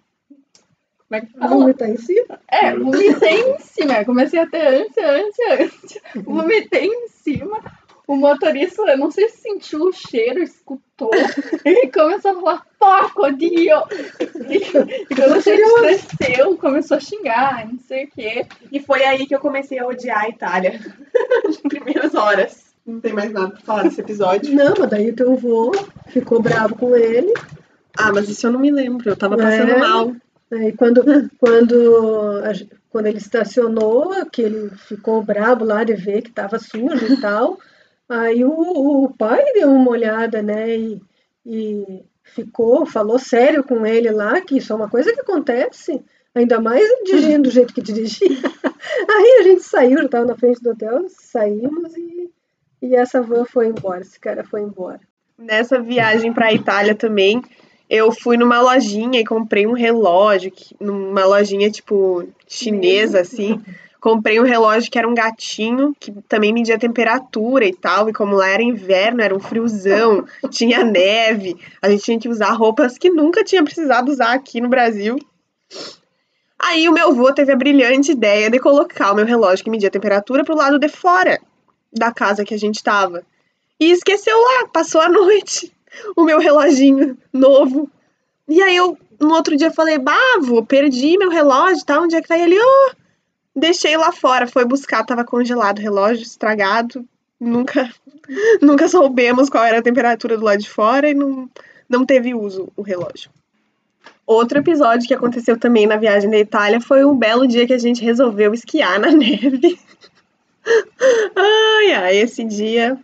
Como 1.06 1.12
é 1.12 1.20
que 1.20 1.32
fala? 1.32 1.48
Vomitar 1.48 1.90
em 1.90 1.96
cima? 1.98 2.40
É, 2.48 2.74
vomitei 2.74 3.40
em 3.40 3.58
cima. 3.58 4.04
Comecei 4.04 4.40
a 4.40 4.46
ter 4.46 4.66
ânsia, 4.66 5.10
ânsia, 5.10 5.64
ânsia. 5.64 6.02
Vomitei 6.16 6.86
em 6.86 7.08
cima. 7.08 7.60
O 8.06 8.16
motorista, 8.16 8.82
eu 8.82 8.98
não 8.98 9.10
sei 9.10 9.28
se 9.28 9.38
sentiu 9.38 9.84
o 9.84 9.92
cheiro, 9.92 10.42
escutou. 10.42 11.10
E 11.64 11.88
começou 11.90 12.30
a 12.30 12.34
falar, 12.34 12.66
porco, 12.78 13.32
Dio! 13.32 13.82
E, 14.48 14.56
e 15.10 15.14
quando 15.14 15.34
a 15.34 15.40
gente 15.40 15.80
desceu, 15.80 16.56
começou 16.56 16.96
a 16.96 17.00
xingar, 17.00 17.66
não 17.66 17.78
sei 17.78 18.04
o 18.04 18.10
quê. 18.10 18.46
E 18.70 18.78
foi 18.80 19.04
aí 19.04 19.26
que 19.26 19.34
eu 19.34 19.40
comecei 19.40 19.78
a 19.78 19.86
odiar 19.86 20.24
a 20.24 20.28
Itália. 20.28 20.78
Nas 21.44 21.56
primeiras 21.56 22.14
horas. 22.14 22.74
Não 22.86 23.00
tem 23.00 23.14
mais 23.14 23.32
nada 23.32 23.48
pra 23.50 23.60
falar 23.60 23.82
desse 23.84 24.00
episódio. 24.00 24.54
Não, 24.54 24.74
mas 24.78 24.90
daí 24.90 25.10
o 25.10 25.16
teu 25.16 25.34
vô 25.34 25.72
ficou 26.08 26.40
bravo 26.42 26.76
com 26.76 26.94
ele. 26.94 27.32
Ah, 27.96 28.12
mas 28.12 28.28
isso 28.28 28.46
eu 28.46 28.52
não 28.52 28.60
me 28.60 28.70
lembro. 28.70 29.08
Eu 29.08 29.16
tava 29.16 29.36
passando 29.36 29.70
É. 29.70 29.78
mal. 29.78 30.14
Aí 30.52 30.72
quando, 30.72 31.02
quando, 31.38 32.42
quando 32.90 33.06
ele 33.06 33.18
estacionou, 33.18 34.26
que 34.30 34.42
ele 34.42 34.70
ficou 34.76 35.22
bravo 35.22 35.64
lá 35.64 35.82
de 35.82 35.94
ver 35.94 36.20
que 36.22 36.28
estava 36.28 36.58
sujo 36.58 37.12
e 37.12 37.16
tal, 37.20 37.58
aí 38.08 38.44
o, 38.44 39.04
o 39.04 39.14
pai 39.16 39.42
deu 39.52 39.70
uma 39.70 39.90
olhada, 39.90 40.42
né, 40.42 40.76
e, 40.76 41.00
e 41.44 42.04
ficou, 42.22 42.86
falou 42.86 43.18
sério 43.18 43.62
com 43.62 43.86
ele 43.86 44.10
lá, 44.10 44.40
que 44.40 44.58
isso 44.58 44.72
é 44.72 44.76
uma 44.76 44.88
coisa 44.88 45.12
que 45.12 45.20
acontece, 45.20 46.02
ainda 46.34 46.60
mais 46.60 46.84
dirigindo 47.04 47.44
do 47.44 47.50
jeito 47.50 47.74
que 47.74 47.82
dirigia. 47.82 48.28
Aí 49.08 49.38
a 49.40 49.42
gente 49.44 49.62
saiu, 49.62 49.98
já 49.98 50.04
estava 50.04 50.24
na 50.26 50.36
frente 50.36 50.62
do 50.62 50.70
hotel, 50.70 51.06
saímos 51.08 51.96
e, 51.96 52.30
e 52.82 52.94
essa 52.94 53.22
van 53.22 53.44
foi 53.44 53.68
embora, 53.68 54.00
esse 54.00 54.18
cara 54.18 54.44
foi 54.44 54.62
embora. 54.62 55.00
Nessa 55.38 55.80
viagem 55.80 56.32
pra 56.32 56.52
Itália 56.52 56.94
também, 56.94 57.42
eu 57.88 58.12
fui 58.12 58.36
numa 58.36 58.60
lojinha 58.60 59.20
e 59.20 59.24
comprei 59.24 59.66
um 59.66 59.72
relógio, 59.72 60.52
numa 60.80 61.24
lojinha 61.24 61.70
tipo 61.70 62.26
chinesa, 62.46 63.20
assim. 63.20 63.60
Comprei 64.04 64.38
um 64.38 64.44
relógio 64.44 64.90
que 64.90 64.98
era 64.98 65.08
um 65.08 65.14
gatinho, 65.14 65.96
que 65.98 66.12
também 66.28 66.52
media 66.52 66.78
temperatura 66.78 67.64
e 67.64 67.74
tal. 67.74 68.06
E 68.06 68.12
como 68.12 68.36
lá 68.36 68.50
era 68.50 68.62
inverno, 68.62 69.22
era 69.22 69.34
um 69.34 69.40
friozão, 69.40 70.26
tinha 70.52 70.84
neve. 70.84 71.56
A 71.80 71.88
gente 71.88 72.02
tinha 72.02 72.20
que 72.20 72.28
usar 72.28 72.50
roupas 72.50 72.98
que 72.98 73.08
nunca 73.08 73.42
tinha 73.42 73.64
precisado 73.64 74.10
usar 74.10 74.34
aqui 74.34 74.60
no 74.60 74.68
Brasil. 74.68 75.16
Aí 76.58 76.86
o 76.86 76.92
meu 76.92 77.12
avô 77.12 77.32
teve 77.32 77.50
a 77.50 77.56
brilhante 77.56 78.12
ideia 78.12 78.50
de 78.50 78.58
colocar 78.58 79.10
o 79.10 79.14
meu 79.14 79.24
relógio 79.24 79.64
que 79.64 79.70
media 79.70 79.90
temperatura 79.90 80.44
pro 80.44 80.54
lado 80.54 80.78
de 80.78 80.90
fora 80.90 81.40
da 81.90 82.12
casa 82.12 82.44
que 82.44 82.52
a 82.52 82.58
gente 82.58 82.82
tava. 82.82 83.24
E 83.80 83.90
esqueceu 83.90 84.36
lá, 84.38 84.68
passou 84.68 85.00
a 85.00 85.08
noite 85.08 85.72
o 86.14 86.24
meu 86.24 86.38
reloginho 86.38 87.16
novo. 87.32 87.88
E 88.46 88.60
aí 88.60 88.76
eu, 88.76 88.98
no 89.18 89.32
outro 89.32 89.56
dia, 89.56 89.70
falei, 89.70 89.96
Bavo, 89.96 90.62
perdi 90.66 91.16
meu 91.16 91.30
relógio, 91.30 91.86
tá? 91.86 91.98
Onde 91.98 92.16
é 92.16 92.20
que 92.20 92.28
tá? 92.28 92.36
E 92.36 92.42
ele, 92.42 92.58
ó, 92.60 93.03
deixei 93.54 93.96
lá 93.96 94.12
fora, 94.12 94.46
foi 94.46 94.64
buscar, 94.64 95.04
tava 95.04 95.24
congelado 95.24 95.78
o 95.78 95.82
relógio, 95.82 96.22
estragado. 96.22 97.04
Nunca, 97.40 97.90
nunca 98.60 98.88
soubemos 98.88 99.48
qual 99.48 99.64
era 99.64 99.78
a 99.78 99.82
temperatura 99.82 100.36
do 100.36 100.44
lado 100.44 100.60
de 100.60 100.70
fora 100.70 101.08
e 101.08 101.14
não, 101.14 101.48
não 101.88 102.04
teve 102.04 102.34
uso 102.34 102.68
o 102.76 102.82
relógio. 102.82 103.30
Outro 104.26 104.58
episódio 104.58 105.06
que 105.06 105.14
aconteceu 105.14 105.58
também 105.58 105.86
na 105.86 105.96
viagem 105.96 106.30
da 106.30 106.38
Itália 106.38 106.80
foi 106.80 107.04
um 107.04 107.16
belo 107.16 107.46
dia 107.46 107.66
que 107.66 107.74
a 107.74 107.78
gente 107.78 108.02
resolveu 108.02 108.54
esquiar 108.54 108.98
na 108.98 109.10
neve. 109.12 109.78
Ai, 111.36 111.92
ai, 111.92 112.16
esse 112.16 112.42
dia 112.42 112.98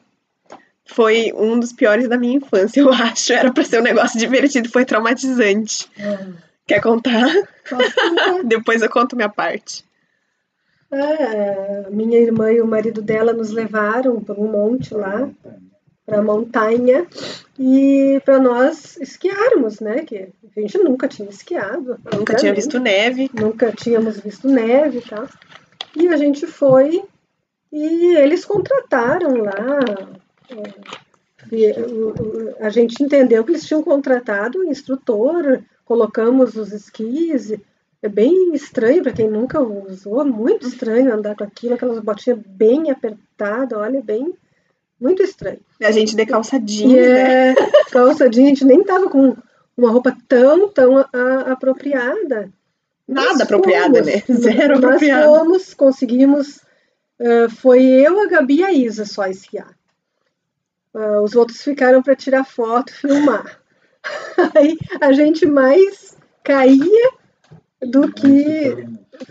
foi 0.87 1.31
um 1.35 1.61
dos 1.61 1.73
piores 1.73 2.09
da 2.09 2.17
minha 2.17 2.37
infância, 2.37 2.81
eu 2.81 2.91
acho. 2.91 3.33
Era 3.33 3.53
pra 3.53 3.65
ser 3.65 3.81
um 3.81 3.85
negócio 3.85 4.19
divertido, 4.19 4.71
foi 4.71 4.85
traumatizante. 4.85 5.89
Quer 6.67 6.81
contar? 6.81 7.29
Depois 8.45 8.81
eu 8.81 8.89
conto 8.89 9.17
minha 9.17 9.29
parte. 9.29 9.85
É, 10.93 11.89
minha 11.91 12.19
irmã 12.19 12.53
e 12.53 12.61
o 12.61 12.67
marido 12.67 13.01
dela 13.01 13.33
nos 13.33 13.51
levaram 13.51 14.21
para 14.21 14.41
um 14.41 14.51
monte 14.51 14.93
lá, 14.93 15.31
para 16.05 16.19
a 16.19 16.23
montanha, 16.23 17.07
e 17.59 18.21
para 18.25 18.41
nós 18.41 18.97
esquiarmos, 18.97 19.81
né? 19.81 20.05
Que 20.05 20.33
a 20.57 20.61
gente 20.61 20.79
nunca 20.79 21.07
tinha 21.07 21.29
esquiado. 21.29 21.97
Nunca 22.13 22.35
tinha 22.35 22.53
visto 22.53 22.81
neve. 22.81 23.31
Nunca 23.33 23.71
tínhamos 23.71 24.19
visto 24.19 24.49
neve 24.49 24.99
e 24.99 25.03
tal. 25.03 25.29
E 25.97 26.09
a 26.09 26.17
gente 26.17 26.47
foi 26.47 27.03
e 27.73 28.17
eles 28.17 28.45
contrataram 28.45 29.37
lá. 29.37 29.81
é, 31.53 32.65
a 32.65 32.71
gente 32.71 33.03
entendeu 33.03 33.45
que 33.45 33.53
eles 33.53 33.67
tinham 33.67 33.83
contratado 33.83 34.59
um 34.59 34.71
instrutor, 34.71 35.63
colocamos 35.85 36.57
os 36.57 36.73
esquis. 36.73 37.53
É 38.03 38.09
bem 38.09 38.55
estranho 38.55 39.03
para 39.03 39.13
quem 39.13 39.29
nunca 39.31 39.61
usou, 39.61 40.25
muito 40.25 40.67
estranho 40.67 41.13
andar 41.13 41.37
com 41.37 41.45
aquilo, 41.45 41.75
aquelas 41.75 41.99
botinhas 42.01 42.39
bem 42.47 42.91
apertadas, 42.91 43.79
olha, 43.79 44.01
bem, 44.03 44.33
muito 44.99 45.23
estranho. 45.23 45.61
A 45.83 45.91
gente 45.91 46.17
de 46.17 46.25
calça 46.25 46.57
E 46.57 46.61
jeans, 46.61 46.93
né? 46.93 47.51
é, 47.51 47.55
calça 47.93 48.29
jeans, 48.31 48.47
a 48.47 48.49
gente 48.49 48.65
nem 48.65 48.83
tava 48.83 49.11
com 49.11 49.37
uma 49.77 49.91
roupa 49.91 50.17
tão, 50.27 50.69
tão 50.71 50.97
a- 50.99 51.09
a- 51.13 51.53
apropriada. 51.53 52.51
Nada 53.07 53.29
Nós 53.33 53.41
apropriada, 53.43 54.03
fomos. 54.03 54.07
né? 54.07 54.23
Zero 54.35 54.75
Nós 54.81 54.85
apropriada. 54.85 55.27
fomos, 55.27 55.75
conseguimos. 55.75 56.61
eh, 57.19 57.49
foi 57.51 57.83
eu, 57.85 58.19
a 58.21 58.27
Gabi 58.29 58.57
e 58.61 58.65
a 58.65 58.73
Isa 58.73 59.05
só 59.05 59.27
esquiar. 59.27 59.75
Ah, 60.95 61.21
os 61.23 61.35
outros 61.37 61.61
ficaram 61.63 62.03
para 62.03 62.17
tirar 62.17 62.45
foto, 62.45 62.93
filmar. 62.95 63.61
Aí 64.57 64.79
a 65.01 65.13
gente 65.13 65.45
mais 65.45 66.17
caía 66.43 67.11
do 67.83 68.13
que 68.13 68.77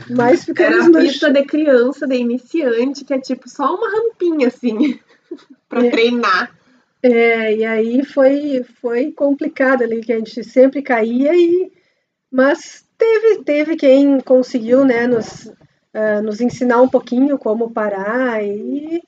mais 0.10 0.40
Era 0.40 0.46
ficamos 0.46 0.86
a 0.86 0.90
no 0.90 1.00
pista 1.00 1.32
de 1.32 1.44
criança, 1.44 2.08
de 2.08 2.16
iniciante, 2.16 3.06
que 3.06 3.14
é 3.14 3.20
tipo 3.20 3.50
só 3.50 3.76
uma 3.76 3.90
rampinha, 3.90 4.48
assim, 4.48 5.00
pra 5.70 5.86
É. 5.86 5.90
treinar. 5.90 6.56
É, 7.02 7.56
e 7.56 7.64
aí 7.66 8.04
foi, 8.04 8.64
foi 8.82 9.12
complicado 9.12 9.84
ali, 9.84 10.02
que 10.02 10.12
a 10.12 10.18
gente 10.18 10.44
sempre 10.44 10.82
caía, 10.82 11.34
e, 11.34 11.72
mas 12.30 12.86
teve, 12.98 13.44
teve 13.44 13.76
quem 13.78 14.20
conseguiu 14.20 14.84
né, 14.84 15.08
nos, 15.08 15.50
ah, 15.94 16.22
nos 16.22 16.42
ensinar 16.42 16.82
um 16.82 16.90
pouquinho 16.90 17.38
como 17.38 17.72
parar, 17.72 18.44
e 18.44 19.02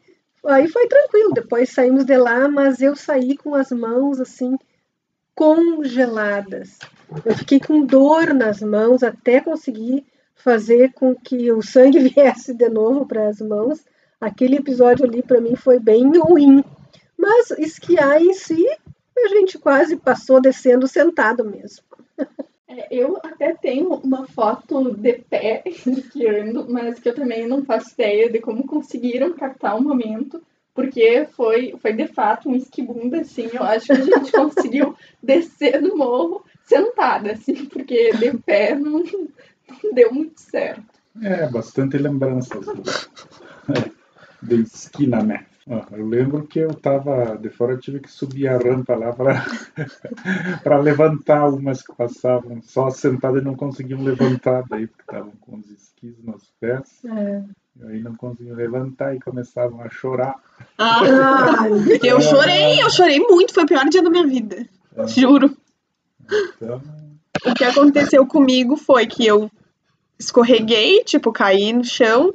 aí 0.45 0.67
foi 0.69 0.87
tranquilo. 0.87 1.33
Depois 1.33 1.69
saímos 1.69 2.05
de 2.05 2.15
lá, 2.15 2.47
mas 2.47 2.81
eu 2.81 2.95
saí 2.95 3.35
com 3.35 3.53
as 3.55 3.71
mãos 3.71 4.21
assim 4.21 4.55
congeladas. 5.35 6.79
Eu 7.25 7.35
fiquei 7.35 7.59
com 7.59 7.85
dor 7.85 8.33
nas 8.33 8.61
mãos 8.61 9.03
até 9.03 9.41
conseguir 9.41 10.05
fazer 10.35 10.93
com 10.93 11.15
que 11.15 11.51
o 11.51 11.61
sangue 11.61 11.99
viesse 12.09 12.53
de 12.53 12.69
novo 12.69 13.05
para 13.05 13.27
as 13.27 13.39
mãos. 13.41 13.83
Aquele 14.19 14.57
episódio 14.57 15.05
ali 15.05 15.21
para 15.21 15.41
mim 15.41 15.55
foi 15.55 15.79
bem 15.79 16.17
ruim. 16.17 16.63
Mas 17.17 17.51
esquiar 17.51 18.21
em 18.21 18.33
si, 18.33 18.65
a 19.17 19.27
gente 19.29 19.57
quase 19.57 19.95
passou 19.97 20.41
descendo 20.41 20.87
sentado 20.87 21.43
mesmo. 21.43 21.83
É, 22.67 22.87
eu 22.89 23.17
até 23.17 23.53
tenho 23.53 23.93
uma 23.95 24.25
foto 24.25 24.95
de 24.95 25.13
pé 25.13 25.63
esquiando, 25.67 26.65
mas 26.69 26.99
que 26.99 27.09
eu 27.09 27.15
também 27.15 27.45
não 27.45 27.65
faço 27.65 27.93
ideia 27.93 28.31
de 28.31 28.39
como 28.39 28.65
conseguiram 28.65 29.33
captar 29.33 29.77
o 29.77 29.83
momento, 29.83 30.41
porque 30.73 31.27
foi, 31.31 31.75
foi 31.81 31.93
de 31.93 32.07
fato 32.07 32.49
um 32.49 32.55
esquibunda, 32.55 33.21
assim. 33.21 33.49
Eu 33.53 33.63
acho 33.63 33.87
que 33.87 33.91
a 33.91 34.01
gente 34.01 34.31
conseguiu 34.31 34.95
descer 35.21 35.81
do 35.81 35.95
morro 35.95 36.45
sentada, 36.63 37.33
assim, 37.33 37.65
porque 37.65 38.11
de 38.13 38.37
pé 38.37 38.75
não, 38.75 39.03
não 39.03 39.93
deu 39.93 40.13
muito 40.13 40.39
certo. 40.39 40.83
É, 41.21 41.47
bastante 41.49 41.97
lembranças 41.97 42.65
do, 42.65 42.83
de 44.41 44.61
esquina, 44.61 45.21
né? 45.21 45.45
Ah, 45.69 45.85
eu 45.91 46.07
lembro 46.07 46.47
que 46.47 46.59
eu 46.59 46.73
tava 46.73 47.37
de 47.37 47.49
fora, 47.49 47.73
eu 47.73 47.79
tive 47.79 47.99
que 47.99 48.11
subir 48.11 48.47
a 48.47 48.57
rampa 48.57 48.95
lá 48.95 49.13
para 49.13 49.45
para 50.63 50.79
levantar 50.79 51.47
umas 51.49 51.83
que 51.83 51.95
passavam 51.95 52.61
só 52.63 52.89
sentadas 52.89 53.41
e 53.41 53.45
não 53.45 53.55
conseguiam 53.55 54.01
levantar 54.01 54.63
daí, 54.67 54.87
porque 54.87 55.03
estavam 55.03 55.31
com 55.39 55.57
os 55.57 55.69
esquis 55.69 56.17
nos 56.23 56.51
pés. 56.59 57.05
É. 57.05 57.43
E 57.79 57.85
aí 57.85 57.99
não 58.01 58.15
conseguiam 58.15 58.55
levantar 58.55 59.15
e 59.15 59.19
começavam 59.19 59.81
a 59.81 59.89
chorar. 59.89 60.35
Ah, 60.77 61.67
eu 62.03 62.21
chorei, 62.21 62.81
eu 62.81 62.89
chorei 62.89 63.19
muito, 63.19 63.53
foi 63.53 63.63
o 63.63 63.67
pior 63.67 63.85
dia 63.89 64.03
da 64.03 64.09
minha 64.09 64.27
vida. 64.27 64.67
Juro. 65.07 65.55
Então, 66.55 66.81
O 67.45 67.53
que 67.53 67.63
aconteceu 67.63 68.25
comigo 68.25 68.75
foi 68.75 69.07
que 69.07 69.25
eu 69.25 69.49
escorreguei, 70.19 71.03
tipo, 71.03 71.31
caí 71.31 71.73
no 71.73 71.83
chão 71.83 72.33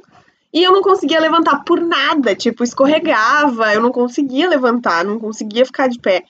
e 0.51 0.63
eu 0.63 0.71
não 0.71 0.81
conseguia 0.81 1.19
levantar 1.19 1.63
por 1.63 1.79
nada, 1.79 2.35
tipo, 2.35 2.63
escorregava, 2.63 3.73
eu 3.73 3.81
não 3.81 3.91
conseguia 3.91 4.49
levantar, 4.49 5.05
não 5.05 5.19
conseguia 5.19 5.65
ficar 5.65 5.87
de 5.87 5.99
pé. 5.99 6.23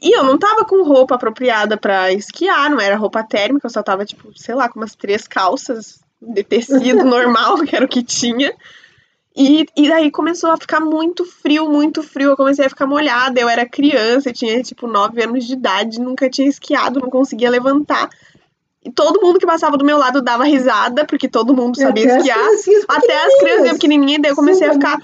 E 0.00 0.16
eu 0.16 0.22
não 0.22 0.38
tava 0.38 0.64
com 0.64 0.84
roupa 0.84 1.16
apropriada 1.16 1.76
pra 1.76 2.12
esquiar, 2.12 2.70
não 2.70 2.80
era 2.80 2.96
roupa 2.96 3.24
térmica, 3.24 3.66
eu 3.66 3.70
só 3.70 3.82
tava, 3.82 4.04
tipo, 4.04 4.30
sei 4.38 4.54
lá, 4.54 4.68
com 4.68 4.78
umas 4.78 4.94
três 4.94 5.26
calças 5.26 6.00
de 6.20 6.42
tecido 6.42 7.04
normal, 7.06 7.58
que 7.64 7.74
era 7.74 7.84
o 7.84 7.88
que 7.88 8.02
tinha. 8.02 8.52
E, 9.36 9.66
e 9.76 9.88
daí 9.88 10.10
começou 10.10 10.50
a 10.50 10.56
ficar 10.56 10.80
muito 10.80 11.24
frio, 11.24 11.68
muito 11.70 12.02
frio. 12.02 12.30
Eu 12.30 12.36
comecei 12.36 12.66
a 12.66 12.68
ficar 12.68 12.86
molhada. 12.86 13.40
Eu 13.40 13.48
era 13.48 13.64
criança, 13.64 14.28
eu 14.30 14.32
tinha 14.32 14.60
tipo 14.62 14.86
9 14.88 15.22
anos 15.22 15.46
de 15.46 15.52
idade, 15.52 16.00
nunca 16.00 16.28
tinha 16.28 16.48
esquiado, 16.48 16.98
não 16.98 17.08
conseguia 17.08 17.48
levantar. 17.48 18.10
E 18.84 18.90
todo 18.90 19.20
mundo 19.20 19.38
que 19.38 19.46
passava 19.46 19.76
do 19.76 19.84
meu 19.84 19.98
lado 19.98 20.20
dava 20.22 20.44
risada, 20.44 21.04
porque 21.04 21.28
todo 21.28 21.54
mundo 21.54 21.76
sabia 21.78 22.04
Até 22.04 22.12
as 22.12 22.18
esquiar. 22.18 22.38
criancinhas 22.38 22.84
Até 22.88 23.24
as 23.26 23.34
crianças 23.38 23.72
pequenininhas. 23.74 24.22
daí 24.22 24.32
eu 24.32 24.36
comecei 24.36 24.66
a 24.66 24.72
Sim. 24.72 24.78
ficar 24.80 25.02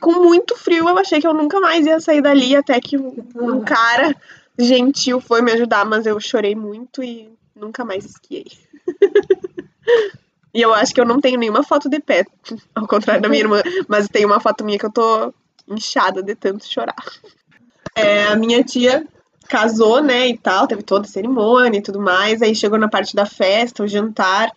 com 0.00 0.12
muito 0.12 0.56
frio. 0.56 0.88
Eu 0.88 0.98
achei 0.98 1.20
que 1.20 1.26
eu 1.26 1.34
nunca 1.34 1.58
mais 1.60 1.86
ia 1.86 2.00
sair 2.00 2.20
dali, 2.20 2.54
até 2.56 2.78
que 2.80 2.98
um, 2.98 3.14
um 3.36 3.60
cara 3.60 4.14
gentil 4.58 5.20
foi 5.20 5.40
me 5.40 5.52
ajudar, 5.52 5.86
mas 5.86 6.04
eu 6.04 6.20
chorei 6.20 6.54
muito 6.54 7.02
e 7.02 7.30
nunca 7.56 7.82
mais 7.84 8.04
esquiei. 8.04 8.46
e 10.52 10.60
eu 10.60 10.74
acho 10.74 10.94
que 10.94 11.00
eu 11.00 11.06
não 11.06 11.20
tenho 11.20 11.38
nenhuma 11.38 11.62
foto 11.62 11.88
de 11.88 12.00
pé, 12.00 12.24
ao 12.74 12.86
contrário 12.86 13.22
da 13.22 13.28
minha 13.28 13.42
irmã, 13.42 13.62
mas 13.88 14.08
tem 14.08 14.24
uma 14.24 14.40
foto 14.40 14.64
minha 14.64 14.78
que 14.78 14.86
eu 14.86 14.92
tô 14.92 15.32
inchada 15.68 16.22
de 16.22 16.34
tanto 16.34 16.66
chorar. 16.66 16.96
É, 17.94 18.24
a 18.24 18.36
minha 18.36 18.62
tia 18.62 19.06
casou, 19.48 20.00
né, 20.00 20.28
e 20.28 20.38
tal, 20.38 20.66
teve 20.68 20.82
toda 20.82 21.06
a 21.06 21.10
cerimônia 21.10 21.78
e 21.78 21.82
tudo 21.82 22.00
mais, 22.00 22.40
aí 22.40 22.54
chegou 22.54 22.78
na 22.78 22.88
parte 22.88 23.16
da 23.16 23.26
festa, 23.26 23.82
o 23.82 23.88
jantar, 23.88 24.50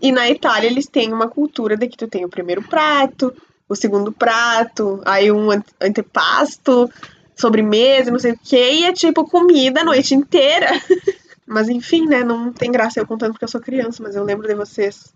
e 0.00 0.12
na 0.12 0.28
Itália 0.28 0.68
eles 0.68 0.86
têm 0.86 1.12
uma 1.12 1.28
cultura 1.28 1.76
de 1.76 1.88
que 1.88 1.96
tu 1.96 2.06
tem 2.06 2.24
o 2.24 2.28
primeiro 2.28 2.62
prato, 2.62 3.32
o 3.66 3.74
segundo 3.74 4.12
prato, 4.12 5.00
aí 5.04 5.32
um 5.32 5.50
ante- 5.50 5.72
antepasto, 5.80 6.90
sobremesa, 7.34 8.10
não 8.10 8.18
sei 8.18 8.32
o 8.32 8.38
que, 8.38 8.56
e 8.56 8.84
é 8.84 8.92
tipo 8.92 9.24
comida 9.28 9.80
a 9.80 9.84
noite 9.84 10.14
inteira. 10.14 10.68
Mas 11.46 11.68
enfim, 11.68 12.06
né, 12.06 12.22
não 12.22 12.52
tem 12.52 12.70
graça 12.70 13.00
eu 13.00 13.06
contando 13.06 13.32
porque 13.32 13.44
eu 13.44 13.48
sou 13.48 13.60
criança, 13.60 14.02
mas 14.02 14.16
eu 14.16 14.24
lembro 14.24 14.48
de 14.48 14.54
vocês 14.54 15.12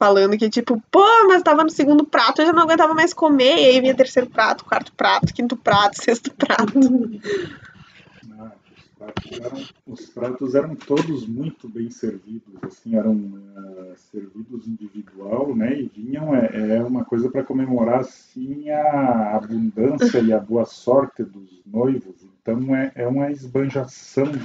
falando 0.00 0.36
que 0.38 0.48
tipo, 0.48 0.82
pô, 0.90 1.04
mas 1.28 1.42
tava 1.42 1.62
no 1.62 1.68
segundo 1.68 2.06
prato, 2.06 2.40
eu 2.40 2.46
já 2.46 2.54
não 2.54 2.62
aguentava 2.62 2.94
mais 2.94 3.12
comer, 3.12 3.58
e 3.58 3.66
aí 3.66 3.78
vinha 3.82 3.94
terceiro 3.94 4.30
prato, 4.30 4.64
quarto 4.64 4.90
prato, 4.94 5.34
quinto 5.34 5.58
prato, 5.58 5.96
sexto 6.02 6.34
prato. 6.34 6.78
os, 6.78 7.20
pratos 8.96 9.38
eram, 9.38 9.66
os 9.86 10.06
pratos 10.06 10.54
eram 10.54 10.74
todos 10.74 11.26
muito 11.26 11.68
bem 11.68 11.90
servidos, 11.90 12.54
assim, 12.62 12.96
eram 12.96 13.38
ah, 13.54 13.92
servidos 14.10 14.66
individual, 14.66 15.54
né? 15.54 15.78
E 15.78 15.90
vinham, 15.94 16.34
é, 16.34 16.76
é 16.76 16.82
uma 16.82 17.04
coisa 17.04 17.30
para 17.30 17.44
comemorar, 17.44 18.00
assim, 18.00 18.70
a 18.70 19.36
abundância 19.36 20.20
e 20.20 20.32
a 20.32 20.40
boa 20.40 20.64
sorte 20.64 21.22
dos 21.22 21.60
noivos. 21.66 22.14
Então, 22.40 22.74
é, 22.74 22.90
é 22.94 23.06
uma 23.06 23.30
esbanjação 23.30 24.24
de, 24.24 24.38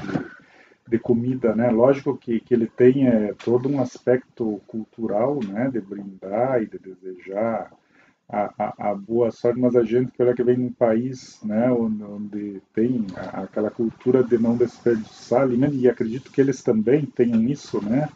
de 0.88 1.00
comida, 1.00 1.56
né? 1.56 1.70
Lógico 1.70 2.18
que, 2.18 2.40
que 2.40 2.54
ele 2.54 2.68
tem 2.68 3.08
é, 3.08 3.34
todo 3.44 3.70
um 3.70 3.82
aspecto 3.82 4.62
cultural, 4.68 5.40
né? 5.44 5.70
De 5.72 5.82
brindar 5.82 6.62
e 6.62 6.68
de 6.68 6.78
desejar 6.80 7.72
a, 8.30 8.52
a, 8.58 8.92
a 8.92 8.96
boa 8.96 9.32
sorte, 9.32 9.60
mas 9.60 9.76
a 9.76 9.84
gente 9.84 10.12
olha 10.20 10.34
que 10.36 10.44
vem 10.44 10.58
num 10.58 10.72
país, 10.74 11.40
né? 11.44 11.72
Onde, 11.72 12.04
onde 12.04 12.62
tem 12.74 13.06
a- 13.16 13.44
aquela 13.44 13.70
cultura 13.72 14.24
de 14.24 14.38
não 14.38 14.58
desperdiçar 14.58 15.42
alimento 15.44 15.76
e 15.76 15.88
acredito 15.90 16.32
que 16.32 16.42
eles 16.42 16.64
também 16.64 17.06
tenham 17.06 17.44
isso, 17.44 17.84
né? 17.84 18.10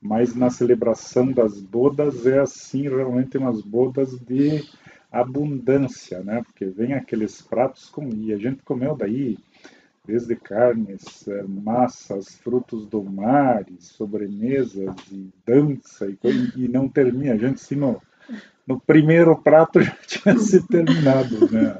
Mas 0.00 0.34
na 0.34 0.50
celebração 0.50 1.30
das 1.32 1.60
bodas 1.60 2.26
é 2.26 2.38
assim 2.40 2.82
realmente 2.88 3.38
umas 3.38 3.60
bodas 3.62 4.18
de 4.18 4.64
abundância, 5.12 6.22
né? 6.22 6.42
Porque 6.44 6.66
vem 6.66 6.94
aqueles 6.94 7.42
pratos 7.42 7.88
com 7.90 8.08
e 8.08 8.32
a 8.32 8.38
gente 8.38 8.62
comeu 8.62 8.96
daí 8.96 9.38
desde 10.06 10.34
carnes, 10.36 11.26
eh, 11.28 11.42
massas, 11.46 12.36
frutos 12.36 12.86
do 12.86 13.02
mar, 13.02 13.64
sobremesas 13.78 14.94
e 15.12 15.30
dança 15.46 16.06
e, 16.06 16.18
e 16.56 16.68
não 16.68 16.88
termina. 16.88 17.34
A 17.34 17.38
gente 17.38 17.60
se 17.60 17.76
no, 17.76 18.00
no 18.66 18.80
primeiro 18.80 19.36
prato 19.36 19.80
já 19.82 19.96
tinha 20.06 20.38
se 20.38 20.66
terminado, 20.66 21.50
né? 21.50 21.78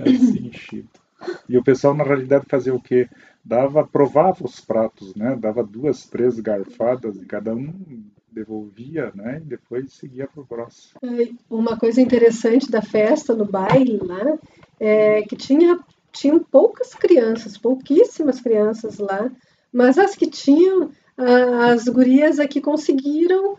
Assim, 0.00 0.48
enchido. 0.48 0.88
E 1.48 1.56
o 1.56 1.64
pessoal 1.64 1.94
na 1.94 2.04
realidade 2.04 2.46
fazia 2.48 2.74
o 2.74 2.80
quê? 2.80 3.08
Dava, 3.44 3.86
provava 3.86 4.44
os 4.44 4.60
pratos, 4.60 5.14
né? 5.14 5.36
Dava 5.36 5.62
duas, 5.62 6.06
três 6.06 6.38
garfadas 6.40 7.16
e 7.16 7.24
cada 7.24 7.54
um 7.54 7.72
devolvia, 8.30 9.10
né? 9.14 9.38
E 9.38 9.48
depois 9.48 9.92
seguia 9.94 10.26
para 10.26 10.42
o 10.42 10.46
próximo. 10.46 11.00
Uma 11.48 11.78
coisa 11.78 12.02
interessante 12.02 12.70
da 12.70 12.82
festa, 12.82 13.34
no 13.34 13.46
baile 13.46 13.98
lá, 14.02 14.38
é 14.78 15.22
que 15.22 15.36
tinha, 15.36 15.78
tinham 16.16 16.38
poucas 16.38 16.94
crianças, 16.94 17.56
pouquíssimas 17.58 18.40
crianças 18.40 18.98
lá, 18.98 19.30
mas 19.72 19.98
as 19.98 20.14
que 20.16 20.26
tinham, 20.26 20.90
as 21.62 21.84
gurias 21.84 22.38
aqui 22.40 22.60
conseguiram 22.60 23.56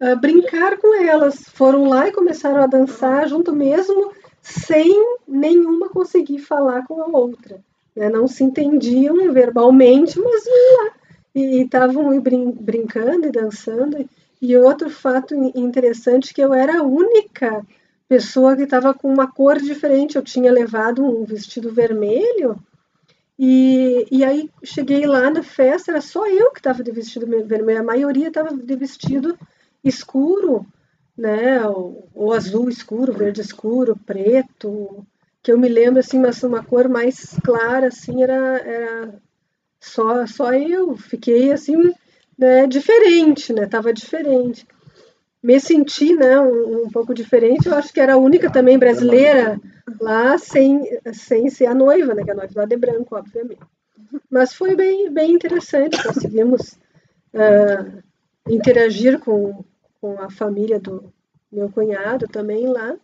ah, 0.00 0.14
brincar 0.16 0.78
com 0.78 0.94
elas, 1.02 1.44
foram 1.54 1.84
lá 1.88 2.08
e 2.08 2.12
começaram 2.12 2.62
a 2.62 2.66
dançar 2.66 3.28
junto 3.28 3.52
mesmo, 3.54 4.12
sem 4.40 4.90
nenhuma 5.26 5.88
conseguir 5.88 6.38
falar 6.40 6.84
com 6.86 7.00
a 7.02 7.06
outra. 7.06 7.60
né? 7.94 8.08
Não 8.08 8.26
se 8.26 8.42
entendiam 8.44 9.32
verbalmente, 9.32 10.18
mas 10.18 10.44
iam 10.46 10.84
lá 10.84 10.90
e 11.34 11.62
estavam 11.62 12.20
brin 12.20 12.50
brincando 12.50 13.26
e 13.28 13.32
dançando. 13.32 14.08
E 14.40 14.56
outro 14.56 14.90
fato 14.90 15.34
in- 15.34 15.52
interessante 15.54 16.34
que 16.34 16.40
eu 16.40 16.52
era 16.52 16.80
a 16.80 16.82
única 16.82 17.64
pessoa 18.12 18.54
que 18.54 18.64
estava 18.64 18.92
com 18.92 19.08
uma 19.10 19.26
cor 19.26 19.58
diferente. 19.58 20.16
Eu 20.16 20.22
tinha 20.22 20.52
levado 20.52 21.02
um 21.02 21.24
vestido 21.24 21.72
vermelho 21.72 22.56
e, 23.38 24.06
e 24.10 24.22
aí 24.22 24.50
cheguei 24.62 25.06
lá 25.06 25.30
na 25.30 25.42
festa, 25.42 25.92
era 25.92 26.00
só 26.02 26.28
eu 26.28 26.50
que 26.50 26.60
estava 26.60 26.82
de 26.82 26.92
vestido 26.92 27.26
me- 27.26 27.42
vermelho. 27.42 27.80
A 27.80 27.84
maioria 27.84 28.28
estava 28.28 28.54
de 28.54 28.76
vestido 28.76 29.38
escuro, 29.82 30.66
né? 31.16 31.66
Ou, 31.66 32.06
ou 32.14 32.34
azul 32.34 32.68
escuro, 32.68 33.14
verde 33.14 33.40
escuro, 33.40 33.96
preto. 34.04 35.06
Que 35.42 35.50
eu 35.50 35.58
me 35.58 35.68
lembro 35.68 36.00
assim, 36.00 36.18
mas 36.18 36.42
uma 36.42 36.62
cor 36.62 36.90
mais 36.90 37.38
clara 37.42 37.86
assim 37.86 38.22
era, 38.22 38.58
era 38.58 39.14
só 39.80 40.26
só 40.26 40.52
eu. 40.52 40.96
Fiquei 40.98 41.50
assim, 41.50 41.94
né, 42.38 42.66
diferente, 42.66 43.54
né? 43.54 43.66
Tava 43.66 43.92
diferente. 43.92 44.66
Me 45.42 45.58
senti, 45.58 46.14
né, 46.14 46.38
um, 46.40 46.84
um 46.84 46.90
pouco 46.90 47.12
diferente. 47.12 47.66
Eu 47.66 47.74
acho 47.74 47.92
que 47.92 48.00
era 48.00 48.14
a 48.14 48.18
única 48.18 48.50
também 48.50 48.78
brasileira 48.78 49.60
lá 50.00 50.38
sem, 50.38 50.98
sem 51.12 51.50
ser 51.50 51.66
a 51.66 51.74
noiva, 51.74 52.14
né? 52.14 52.24
Que 52.24 52.30
a 52.30 52.34
noiva 52.34 52.52
lá 52.56 52.64
de 52.64 52.76
branco, 52.76 53.16
obviamente. 53.16 53.60
Mas 54.30 54.54
foi 54.54 54.76
bem, 54.76 55.10
bem 55.10 55.32
interessante. 55.32 56.02
Conseguimos 56.02 56.78
ah, 57.34 57.84
interagir 58.48 59.18
com, 59.18 59.64
com 60.00 60.20
a 60.20 60.30
família 60.30 60.78
do 60.78 61.12
meu 61.50 61.68
cunhado 61.70 62.28
também 62.28 62.66
lá. 62.66 62.94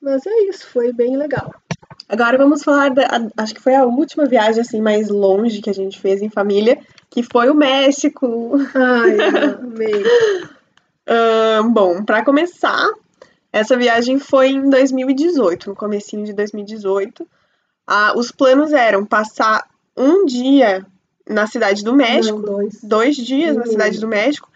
Mas 0.00 0.26
é 0.26 0.42
isso, 0.48 0.66
foi 0.66 0.92
bem 0.92 1.16
legal. 1.16 1.54
Agora 2.08 2.38
vamos 2.38 2.64
falar 2.64 2.90
da. 2.90 3.08
Acho 3.36 3.54
que 3.54 3.60
foi 3.60 3.74
a 3.74 3.84
última 3.84 4.26
viagem 4.26 4.62
assim 4.62 4.80
mais 4.80 5.08
longe 5.08 5.60
que 5.60 5.70
a 5.70 5.74
gente 5.74 6.00
fez 6.00 6.22
em 6.22 6.30
família, 6.30 6.78
que 7.08 7.22
foi 7.22 7.48
o 7.50 7.54
México. 7.54 8.56
Ai, 8.74 9.16
amei. 9.60 10.02
Bom, 11.72 12.04
para 12.04 12.24
começar, 12.24 12.88
essa 13.52 13.76
viagem 13.76 14.18
foi 14.18 14.50
em 14.50 14.68
2018, 14.70 15.70
no 15.70 15.76
comecinho 15.76 16.24
de 16.24 16.32
2018. 16.32 17.26
Ah, 17.86 18.12
os 18.16 18.30
planos 18.30 18.72
eram 18.72 19.04
passar 19.04 19.66
um 19.96 20.24
dia 20.24 20.86
na 21.28 21.46
cidade 21.46 21.82
do 21.84 21.94
México, 21.94 22.38
Não, 22.38 22.44
dois. 22.58 22.78
dois 22.82 23.16
dias 23.16 23.56
na 23.56 23.64
Uhum. 23.64 23.70
cidade 23.70 23.98
do 24.00 24.06
México, 24.08 24.48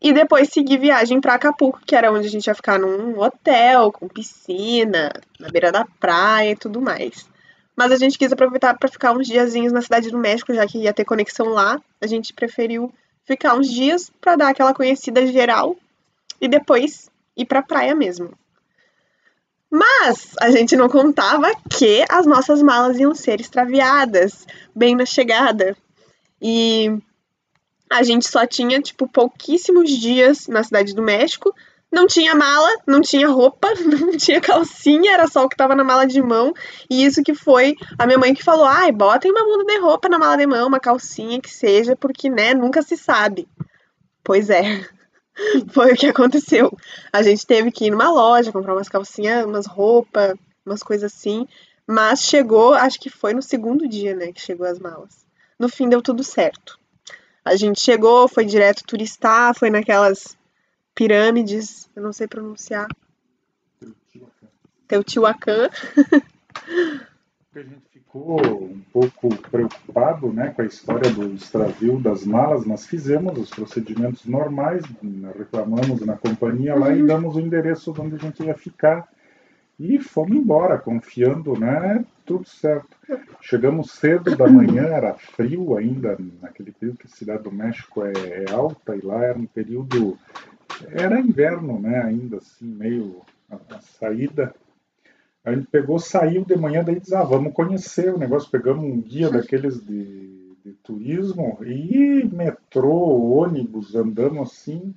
e 0.00 0.12
depois 0.12 0.48
seguir 0.50 0.78
viagem 0.78 1.20
para 1.20 1.34
Acapulco, 1.34 1.80
que 1.86 1.94
era 1.96 2.12
onde 2.12 2.26
a 2.26 2.30
gente 2.30 2.46
ia 2.46 2.54
ficar 2.54 2.78
num 2.78 3.18
hotel 3.18 3.90
com 3.92 4.08
piscina, 4.08 5.12
na 5.40 5.48
beira 5.48 5.72
da 5.72 5.84
praia 5.98 6.50
e 6.52 6.56
tudo 6.56 6.80
mais. 6.80 7.26
Mas 7.74 7.92
a 7.92 7.96
gente 7.96 8.18
quis 8.18 8.32
aproveitar 8.32 8.76
para 8.78 8.88
ficar 8.88 9.12
uns 9.12 9.26
diazinhos 9.26 9.72
na 9.72 9.82
cidade 9.82 10.10
do 10.10 10.18
México, 10.18 10.52
já 10.54 10.66
que 10.66 10.78
ia 10.78 10.92
ter 10.92 11.04
conexão 11.04 11.48
lá. 11.48 11.80
A 12.00 12.06
gente 12.06 12.32
preferiu 12.32 12.92
ficar 13.26 13.54
uns 13.54 13.68
dias 13.68 14.10
para 14.20 14.36
dar 14.36 14.48
aquela 14.48 14.72
conhecida 14.72 15.26
geral 15.26 15.76
e 16.40 16.48
depois 16.48 17.10
ir 17.36 17.44
pra 17.44 17.62
praia 17.62 17.94
mesmo. 17.94 18.32
Mas 19.70 20.32
a 20.40 20.50
gente 20.50 20.76
não 20.76 20.88
contava 20.88 21.50
que 21.68 22.04
as 22.08 22.24
nossas 22.24 22.62
malas 22.62 22.98
iam 22.98 23.14
ser 23.14 23.40
extraviadas 23.40 24.46
bem 24.74 24.94
na 24.94 25.04
chegada. 25.04 25.76
E 26.40 26.96
a 27.90 28.02
gente 28.02 28.28
só 28.28 28.46
tinha, 28.46 28.80
tipo, 28.80 29.08
pouquíssimos 29.08 29.90
dias 29.90 30.46
na 30.46 30.62
cidade 30.62 30.94
do 30.94 31.02
México. 31.02 31.54
Não 31.90 32.06
tinha 32.06 32.34
mala, 32.34 32.68
não 32.86 33.00
tinha 33.00 33.28
roupa, 33.28 33.68
não 33.80 34.16
tinha 34.16 34.40
calcinha, 34.40 35.12
era 35.12 35.26
só 35.28 35.44
o 35.44 35.48
que 35.48 35.56
tava 35.56 35.74
na 35.74 35.84
mala 35.84 36.06
de 36.06 36.20
mão. 36.20 36.52
E 36.90 37.04
isso 37.04 37.22
que 37.22 37.34
foi 37.34 37.76
a 37.98 38.06
minha 38.06 38.18
mãe 38.18 38.34
que 38.34 38.42
falou: 38.42 38.66
ai, 38.66 38.90
botem 38.92 39.30
uma 39.30 39.44
muda 39.44 39.64
de 39.64 39.78
roupa 39.78 40.08
na 40.08 40.18
mala 40.18 40.36
de 40.36 40.46
mão, 40.46 40.66
uma 40.66 40.80
calcinha 40.80 41.40
que 41.40 41.50
seja, 41.50 41.94
porque, 41.96 42.28
né, 42.28 42.54
nunca 42.54 42.82
se 42.82 42.96
sabe. 42.96 43.48
Pois 44.22 44.50
é. 44.50 44.62
Foi 45.70 45.92
o 45.92 45.96
que 45.96 46.06
aconteceu. 46.06 46.76
A 47.12 47.22
gente 47.22 47.46
teve 47.46 47.70
que 47.70 47.86
ir 47.86 47.90
numa 47.90 48.10
loja, 48.10 48.50
comprar 48.50 48.74
umas 48.74 48.88
calcinhas, 48.88 49.44
umas 49.44 49.66
roupas, 49.66 50.34
umas 50.64 50.82
coisas 50.82 51.12
assim. 51.12 51.46
Mas 51.86 52.22
chegou, 52.22 52.74
acho 52.74 52.98
que 52.98 53.08
foi 53.08 53.32
no 53.32 53.42
segundo 53.42 53.86
dia, 53.86 54.14
né, 54.16 54.32
que 54.32 54.40
chegou 54.40 54.66
as 54.66 54.78
malas. 54.78 55.24
No 55.58 55.68
fim 55.68 55.88
deu 55.88 56.02
tudo 56.02 56.24
certo. 56.24 56.78
A 57.44 57.54
gente 57.54 57.80
chegou, 57.80 58.26
foi 58.26 58.44
direto 58.44 58.82
turistar, 58.84 59.54
foi 59.54 59.70
naquelas 59.70 60.36
pirâmides, 60.96 61.88
eu 61.94 62.02
não 62.02 62.12
sei 62.12 62.26
pronunciar. 62.26 62.88
Teotihuacan. 64.88 65.68
a 67.54 67.60
gente 67.60 67.86
ficou 67.92 68.40
um 68.64 68.80
pouco 68.92 69.28
preocupado 69.50 70.32
né, 70.32 70.48
com 70.50 70.62
a 70.62 70.66
história 70.66 71.10
do 71.10 71.34
extravio 71.34 72.00
das 72.00 72.24
malas, 72.24 72.64
mas 72.64 72.86
fizemos 72.86 73.38
os 73.38 73.50
procedimentos 73.50 74.24
normais, 74.24 74.82
reclamamos 75.36 76.00
na 76.00 76.16
companhia 76.16 76.74
lá 76.74 76.94
e 76.94 77.06
damos 77.06 77.36
o 77.36 77.40
endereço 77.40 77.94
onde 77.98 78.16
a 78.16 78.18
gente 78.18 78.42
ia 78.42 78.54
ficar. 78.54 79.06
E 79.78 79.98
fomos 79.98 80.34
embora, 80.34 80.78
confiando, 80.78 81.58
né? 81.58 82.02
Tudo 82.24 82.48
certo. 82.48 82.88
Chegamos 83.42 83.90
cedo 83.90 84.34
da 84.34 84.48
manhã, 84.48 84.84
era 84.84 85.12
frio 85.12 85.76
ainda, 85.76 86.16
naquele 86.40 86.72
período 86.72 86.98
que 86.98 87.06
a 87.06 87.10
Cidade 87.10 87.42
do 87.42 87.52
México 87.52 88.02
é, 88.02 88.12
é 88.12 88.50
alta, 88.50 88.96
e 88.96 89.02
lá 89.02 89.22
era 89.22 89.38
um 89.38 89.44
período. 89.44 90.18
Era 90.90 91.20
inverno, 91.20 91.80
né? 91.80 92.02
Ainda 92.02 92.38
assim, 92.38 92.66
meio 92.66 93.22
a, 93.50 93.56
a 93.74 93.80
saída. 93.80 94.54
A 95.44 95.54
gente 95.54 95.68
pegou, 95.68 95.98
saiu 95.98 96.44
de 96.44 96.56
manhã, 96.56 96.82
daí 96.82 96.98
diz, 96.98 97.12
ah, 97.12 97.22
vamos 97.22 97.52
conhecer 97.52 98.12
o 98.12 98.18
negócio. 98.18 98.50
Pegamos 98.50 98.84
um 98.84 99.00
guia 99.00 99.30
daqueles 99.30 99.80
de, 99.80 100.56
de 100.64 100.72
turismo 100.82 101.58
e 101.62 102.24
metrô, 102.24 103.38
ônibus, 103.38 103.94
andamos 103.94 104.50
assim 104.50 104.94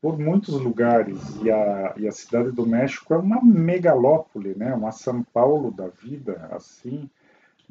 por 0.00 0.18
muitos 0.18 0.54
lugares. 0.60 1.18
E 1.42 1.50
a, 1.50 1.94
e 1.96 2.08
a 2.08 2.12
cidade 2.12 2.52
do 2.52 2.66
México 2.66 3.12
é 3.12 3.18
uma 3.18 3.42
megalópole, 3.42 4.54
né? 4.56 4.74
uma 4.74 4.92
São 4.92 5.22
Paulo 5.22 5.70
da 5.70 5.88
vida, 5.88 6.48
assim. 6.52 7.10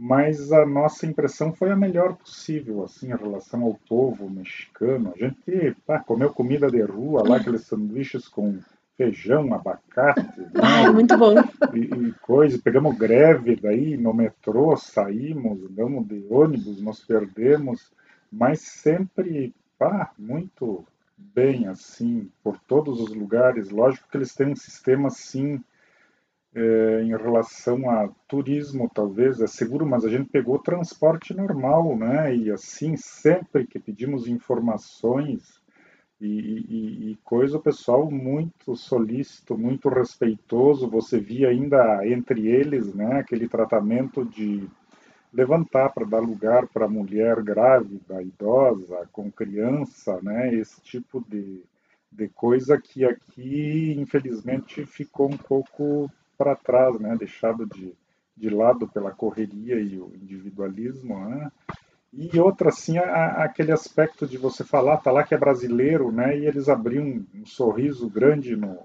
Mas 0.02 0.50
a 0.54 0.66
nossa 0.66 1.06
impressão 1.06 1.52
foi 1.52 1.72
a 1.72 1.76
melhor 1.76 2.16
possível, 2.16 2.86
assim, 2.86 3.08
em 3.08 3.18
relação 3.18 3.64
ao 3.64 3.74
povo 3.74 4.30
mexicano. 4.30 5.14
A 5.14 5.18
gente 5.18 5.76
pá, 5.86 6.00
comeu 6.00 6.30
comida 6.30 6.72
de 6.72 6.82
rua 6.82 7.28
lá, 7.28 7.36
aqueles 7.36 7.66
sanduíches 7.66 8.26
com 8.26 8.60
feijão, 8.96 9.54
abacate. 9.54 10.40
Né? 10.40 10.62
Ai, 10.64 10.90
muito 10.94 11.18
bom. 11.18 11.36
E, 11.74 11.80
e 11.80 12.14
coisa. 12.22 12.58
Pegamos 12.64 12.98
greve 12.98 13.58
daí 13.58 13.98
no 13.98 14.14
metrô, 14.14 14.78
saímos, 14.78 15.66
andamos 15.66 16.08
de 16.08 16.26
ônibus, 16.30 16.82
nos 16.82 17.04
perdemos, 17.04 17.92
mas 18.32 18.62
sempre 18.62 19.54
pá, 19.78 20.14
muito 20.18 20.86
bem 21.18 21.68
assim 21.68 22.32
por 22.42 22.58
todos 22.58 23.02
os 23.02 23.14
lugares. 23.14 23.70
Lógico 23.70 24.08
que 24.10 24.16
eles 24.16 24.34
têm 24.34 24.48
um 24.48 24.56
sistema 24.56 25.10
assim 25.10 25.62
é, 26.56 27.02
em 27.04 27.10
relação 27.10 27.90
a 27.90 28.10
turismo, 28.28 28.90
talvez 28.94 29.40
é 29.40 29.48
seguro, 29.48 29.86
mas 29.86 30.04
a 30.04 30.10
gente 30.10 30.30
pegou 30.30 30.60
transporte 30.60 31.34
normal, 31.34 31.96
né? 31.96 32.36
E 32.36 32.52
assim 32.52 32.96
sempre 32.96 33.68
que 33.68 33.80
pedimos 33.80 34.28
informações 34.28 35.60
e, 36.22 36.28
e, 36.28 37.12
e, 37.12 37.16
coisa, 37.24 37.58
o 37.58 37.62
pessoal 37.62 38.12
muito 38.12 38.76
solícito, 38.76 39.58
muito 39.58 39.88
respeitoso. 39.88 40.90
Você 40.90 41.20
via 41.20 41.50
ainda 41.50 42.06
entre 42.06 42.48
eles, 42.48 42.94
né, 42.94 43.20
aquele 43.20 43.48
tratamento 43.48 44.26
de 44.26 44.68
levantar 45.32 45.90
para 45.94 46.06
dar 46.06 46.20
lugar 46.20 46.68
para 46.68 46.90
mulher 46.90 47.42
grávida, 47.42 48.22
idosa, 48.22 49.08
com 49.14 49.32
criança, 49.32 50.20
né, 50.22 50.54
esse 50.54 50.82
tipo 50.82 51.24
de, 51.30 51.64
de 52.12 52.28
coisa 52.30 52.78
que 52.82 53.06
aqui, 53.06 53.96
infelizmente, 53.98 54.86
ficou 54.86 55.32
um 55.32 55.38
pouco 55.38 56.12
para 56.40 56.56
trás, 56.56 56.98
né, 56.98 57.18
deixado 57.20 57.66
de, 57.66 57.94
de 58.36 58.50
lado 58.50 58.88
pela 58.88 59.12
correria 59.12 59.78
e 59.82 60.00
o 60.00 60.14
individualismo, 60.16 61.20
né? 61.28 61.52
E 62.14 62.40
outra, 62.40 62.70
assim, 62.70 62.98
a, 62.98 63.44
aquele 63.44 63.74
aspecto 63.74 64.26
de 64.26 64.38
você 64.38 64.64
falar, 64.64 64.98
tá 64.98 65.12
lá 65.12 65.24
que 65.24 65.36
é 65.36 65.38
brasileiro, 65.38 66.12
né? 66.12 66.40
E 66.40 66.46
eles 66.48 66.70
abriam 66.70 67.04
um, 67.04 67.26
um 67.42 67.46
sorriso 67.46 68.10
grande 68.10 68.56
no, 68.56 68.80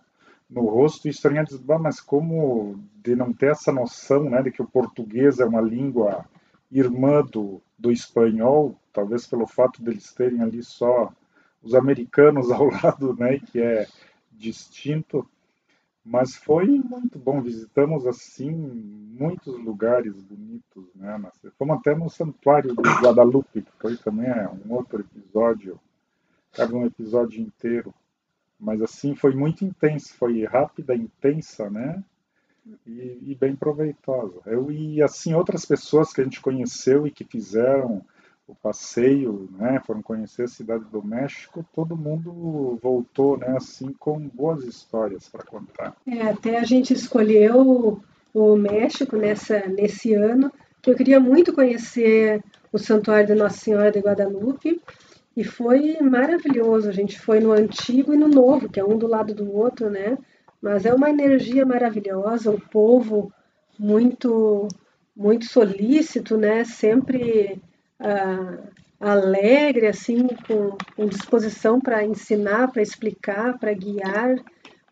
no 0.50 0.66
rosto 0.66 1.06
e 1.06 1.10
estranhar 1.10 1.46
mas 1.80 2.00
como 2.00 2.78
de 3.02 3.14
não 3.14 3.32
ter 3.32 3.52
essa 3.52 3.72
noção, 3.72 4.28
né, 4.28 4.42
de 4.42 4.50
que 4.50 4.62
o 4.62 4.68
português 4.68 5.38
é 5.38 5.44
uma 5.44 5.60
língua 5.60 6.24
irmã 6.70 7.22
do, 7.22 7.62
do 7.78 7.90
espanhol, 7.90 8.76
talvez 8.92 9.26
pelo 9.26 9.46
fato 9.46 9.82
deles 9.82 10.12
terem 10.12 10.42
ali 10.42 10.62
só 10.62 11.12
os 11.62 11.74
americanos 11.74 12.50
ao 12.52 12.66
lado, 12.66 13.14
né, 13.16 13.38
que 13.38 13.60
é 13.60 13.86
distinto. 14.32 15.28
Mas 16.04 16.36
foi 16.36 16.66
muito 16.66 17.18
bom, 17.18 17.40
visitamos 17.40 18.06
assim 18.06 18.50
muitos 18.50 19.58
lugares 19.58 20.14
bonitos, 20.20 20.84
né? 20.94 21.18
Fomos 21.58 21.78
até 21.78 21.94
no 21.94 22.10
Santuário 22.10 22.76
de 22.76 22.82
Guadalupe, 23.00 23.62
que 23.62 23.72
foi 23.80 23.96
também 23.96 24.28
é 24.28 24.46
um 24.46 24.74
outro 24.74 25.00
episódio, 25.00 25.80
cabe 26.52 26.74
um 26.74 26.84
episódio 26.84 27.40
inteiro. 27.40 27.94
Mas 28.60 28.82
assim 28.82 29.14
foi 29.14 29.34
muito 29.34 29.64
intenso, 29.64 30.14
foi 30.14 30.44
rápida, 30.44 30.94
intensa, 30.94 31.70
né? 31.70 32.04
E, 32.86 33.18
e 33.22 33.34
bem 33.34 33.56
proveitosa. 33.56 34.40
Eu 34.44 34.70
e 34.70 35.02
assim 35.02 35.32
outras 35.32 35.64
pessoas 35.64 36.12
que 36.12 36.20
a 36.20 36.24
gente 36.24 36.40
conheceu 36.40 37.06
e 37.06 37.10
que 37.10 37.24
fizeram 37.24 38.04
o 38.46 38.54
passeio, 38.54 39.48
né, 39.58 39.80
foram 39.86 40.02
conhecer 40.02 40.42
a 40.42 40.48
cidade 40.48 40.84
do 40.84 41.02
México, 41.02 41.64
todo 41.74 41.96
mundo 41.96 42.78
voltou, 42.82 43.38
né, 43.38 43.54
assim, 43.56 43.92
com 43.98 44.18
boas 44.28 44.64
histórias 44.64 45.28
para 45.28 45.44
contar. 45.44 45.96
É, 46.06 46.22
até 46.22 46.58
a 46.58 46.64
gente 46.64 46.92
escolheu 46.92 48.02
o 48.34 48.56
México 48.56 49.16
nessa, 49.16 49.66
nesse 49.68 50.12
ano, 50.14 50.52
que 50.82 50.90
eu 50.90 50.94
queria 50.94 51.18
muito 51.18 51.54
conhecer 51.54 52.42
o 52.70 52.78
Santuário 52.78 53.28
de 53.28 53.34
Nossa 53.34 53.56
Senhora 53.56 53.90
de 53.90 54.00
Guadalupe, 54.00 54.80
e 55.36 55.42
foi 55.42 55.98
maravilhoso. 56.00 56.88
A 56.88 56.92
gente 56.92 57.18
foi 57.18 57.40
no 57.40 57.52
antigo 57.52 58.14
e 58.14 58.16
no 58.16 58.28
novo, 58.28 58.68
que 58.68 58.78
é 58.78 58.84
um 58.84 58.96
do 58.96 59.06
lado 59.06 59.34
do 59.34 59.52
outro, 59.52 59.90
né? 59.90 60.16
Mas 60.60 60.86
é 60.86 60.94
uma 60.94 61.10
energia 61.10 61.66
maravilhosa, 61.66 62.50
o 62.50 62.60
povo 62.60 63.32
muito 63.78 64.68
muito 65.16 65.44
solícito, 65.44 66.36
né? 66.36 66.64
Sempre 66.64 67.60
alegre, 69.00 69.86
assim, 69.86 70.26
com, 70.46 70.76
com 70.96 71.06
disposição 71.06 71.80
para 71.80 72.04
ensinar, 72.04 72.70
para 72.70 72.82
explicar, 72.82 73.58
para 73.58 73.72
guiar. 73.72 74.36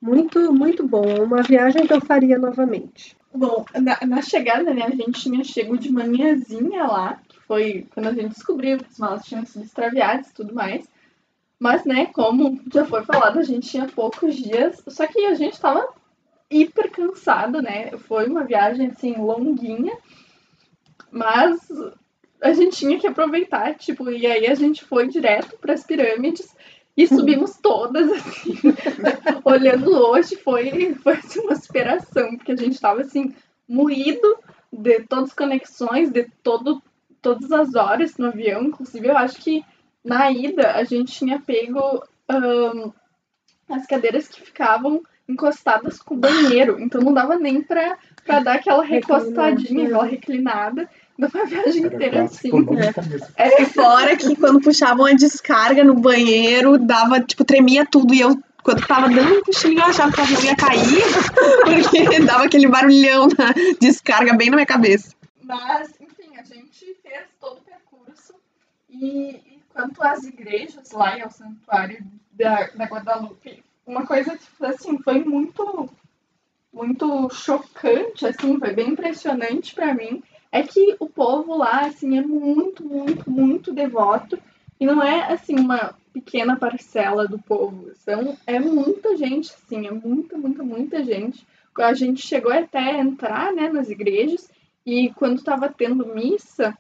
Muito, 0.01 0.53
muito 0.53 0.87
bom. 0.87 1.23
Uma 1.23 1.43
viagem 1.43 1.87
que 1.87 1.93
eu 1.93 2.01
faria 2.01 2.39
novamente. 2.39 3.17
Bom, 3.35 3.65
na, 3.75 3.99
na, 4.07 4.21
chegada, 4.21 4.75
né, 4.75 4.83
a 4.83 4.91
gente 4.91 5.21
tinha 5.23 5.43
chego 5.43 5.79
de 5.79 5.91
manhãzinha 5.91 6.85
lá, 6.85 7.19
que 7.27 7.41
foi 7.41 7.87
quando 7.95 8.09
a 8.09 8.13
gente 8.13 8.35
descobriu 8.35 8.79
que 8.79 8.91
os 8.91 8.99
malas 8.99 9.25
tinham 9.25 9.47
sido 9.47 9.65
extraviados 9.65 10.29
e 10.29 10.35
tudo 10.35 10.55
mais. 10.55 10.87
Mas, 11.59 11.85
né, 11.85 12.07
como 12.07 12.61
já 12.73 12.85
foi 12.85 13.05
falado, 13.05 13.39
a 13.39 13.43
gente 13.43 13.71
tinha 13.71 13.87
poucos 13.87 14.35
dias, 14.35 14.83
só 14.89 15.07
que 15.07 15.25
a 15.27 15.35
gente 15.35 15.59
tava 15.61 15.89
hiper 16.51 16.91
cansado, 16.91 17.63
né? 17.63 17.97
Foi 17.99 18.29
uma 18.29 18.45
viagem, 18.45 18.89
assim, 18.89 19.15
longuinha, 19.15 19.97
mas 21.11 21.59
a 22.43 22.53
gente 22.53 22.77
tinha 22.77 22.99
que 22.99 23.07
aproveitar, 23.07 23.75
tipo, 23.75 24.11
e 24.11 24.27
aí 24.27 24.49
a 24.49 24.55
gente 24.55 24.85
foi 24.85 25.07
direto 25.07 25.57
para 25.59 25.75
as 25.75 25.85
pirâmides 25.85 26.55
e 26.97 27.07
subimos 27.07 27.57
todas, 27.57 28.11
assim. 28.11 28.55
Olhando 29.45 29.91
hoje, 29.93 30.37
foi, 30.37 30.95
foi 30.97 31.15
assim, 31.15 31.41
uma 31.41 31.55
superação, 31.55 32.37
porque 32.37 32.53
a 32.53 32.57
gente 32.57 32.75
estava 32.75 33.03
assim, 33.03 33.33
moído 33.69 34.37
de 34.73 35.01
todas 35.05 35.31
as 35.31 35.35
conexões, 35.35 36.11
de 36.11 36.25
todo, 36.43 36.83
todas 37.21 37.53
as 37.53 37.75
horas 37.77 38.17
no 38.19 38.27
avião. 38.27 38.65
Inclusive, 38.65 39.07
eu 39.07 39.17
acho 39.17 39.41
que 39.41 39.65
na 40.05 40.31
ida 40.33 40.73
a 40.73 40.83
gente 40.83 41.13
tinha 41.13 41.41
pego 41.41 42.03
um, 42.29 42.93
as 43.69 43.87
cadeiras 43.87 44.27
que 44.27 44.43
ficavam 44.43 45.01
encostadas 45.29 46.01
com 46.01 46.15
o 46.15 46.19
banheiro, 46.19 46.81
então 46.81 47.01
não 47.01 47.15
dava 47.15 47.37
nem 47.37 47.63
para 47.63 47.97
dar 48.41 48.57
aquela 48.57 48.83
recostadinha, 48.83 49.87
aquela 49.87 50.05
reclinada 50.05 50.91
uma 51.29 51.47
viagem 51.47 51.85
inteira 51.85 52.25
assim. 52.25 52.51
É. 53.37 53.63
é 53.63 53.67
fora 53.67 54.17
que 54.17 54.35
quando 54.37 54.61
puxavam 54.61 55.07
a 55.07 55.13
descarga 55.13 55.85
no 55.85 55.95
banheiro, 55.95 56.79
dava, 56.79 57.21
tipo, 57.21 57.45
tremia 57.45 57.87
tudo 57.87 58.15
e 58.15 58.21
eu 58.21 58.39
quando 58.63 58.87
tava 58.87 59.09
dando 59.09 59.39
um 59.39 59.43
cochilinho, 59.43 59.81
eu 59.81 59.87
achava 59.87 60.13
que 60.13 60.21
o 60.21 60.23
avião 60.23 60.45
ia 60.45 60.57
cair, 60.57 61.03
porque 61.65 62.21
dava 62.21 62.45
aquele 62.45 62.69
barulhão 62.69 63.27
na 63.27 63.53
descarga 63.81 64.35
bem 64.35 64.51
na 64.51 64.57
minha 64.57 64.67
cabeça. 64.67 65.15
Mas, 65.43 65.93
enfim, 66.01 66.37
a 66.39 66.45
gente 66.45 66.97
fez 67.03 67.25
todo 67.41 67.59
o 67.59 67.63
percurso 67.63 68.35
e, 68.89 69.31
e 69.31 69.63
quanto 69.69 70.03
às 70.03 70.23
igrejas 70.25 70.93
lá 70.93 71.19
e 71.19 71.23
ao 71.23 71.31
santuário 71.31 72.05
da, 72.31 72.69
da 72.69 72.85
Guadalupe, 72.85 73.63
uma 73.87 74.07
coisa 74.07 74.39
que 74.39 74.65
assim, 74.65 74.99
foi 74.99 75.25
muito, 75.25 75.91
muito 76.73 77.31
chocante, 77.31 78.27
assim, 78.27 78.59
foi 78.59 78.73
bem 78.73 78.91
impressionante 78.91 79.75
para 79.75 79.93
mim, 79.93 80.23
é 80.53 80.63
que 80.63 80.95
o 81.01 81.09
povo 81.09 81.57
lá, 81.57 81.87
assim, 81.87 82.19
é 82.19 82.21
muito, 82.21 82.85
muito, 82.85 83.31
muito 83.31 83.73
devoto 83.73 84.39
e 84.79 84.85
não 84.85 85.03
é, 85.03 85.33
assim, 85.33 85.59
uma 85.59 85.95
pequena 86.13 86.57
parcela 86.57 87.27
do 87.27 87.39
povo, 87.39 87.91
são, 87.95 88.37
é 88.47 88.61
muita 88.61 89.17
gente, 89.17 89.51
assim, 89.51 89.87
é 89.87 89.91
muita, 89.91 90.37
muita, 90.37 90.63
muita 90.63 91.03
gente. 91.03 91.47
A 91.79 91.95
gente 91.95 92.27
chegou 92.27 92.53
até 92.53 92.79
a 92.79 92.99
entrar, 92.99 93.51
né, 93.55 93.71
nas 93.71 93.89
igrejas 93.89 94.51
e 94.85 95.11
quando 95.15 95.39
estava 95.39 95.71
tendo 95.71 96.15
missa, 96.15 96.77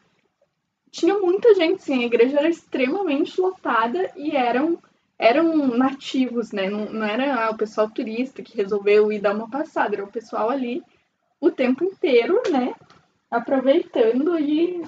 tinha 0.90 1.18
muita 1.18 1.54
gente, 1.54 1.82
sim, 1.82 2.02
a 2.02 2.06
igreja 2.06 2.38
era 2.38 2.48
extremamente 2.50 3.40
lotada 3.40 4.12
e 4.14 4.36
eram 4.36 4.78
eram 5.18 5.68
nativos, 5.68 6.50
né? 6.50 6.68
Não, 6.68 6.86
não 6.86 7.06
era 7.06 7.46
ah, 7.46 7.50
o 7.50 7.56
pessoal 7.56 7.88
turista 7.88 8.42
que 8.42 8.56
resolveu 8.56 9.12
ir 9.12 9.20
dar 9.20 9.36
uma 9.36 9.48
passada, 9.48 9.94
era 9.94 10.04
o 10.04 10.10
pessoal 10.10 10.50
ali 10.50 10.82
o 11.40 11.48
tempo 11.48 11.84
inteiro, 11.84 12.42
né? 12.50 12.74
Aproveitando 13.32 14.38
e, 14.38 14.82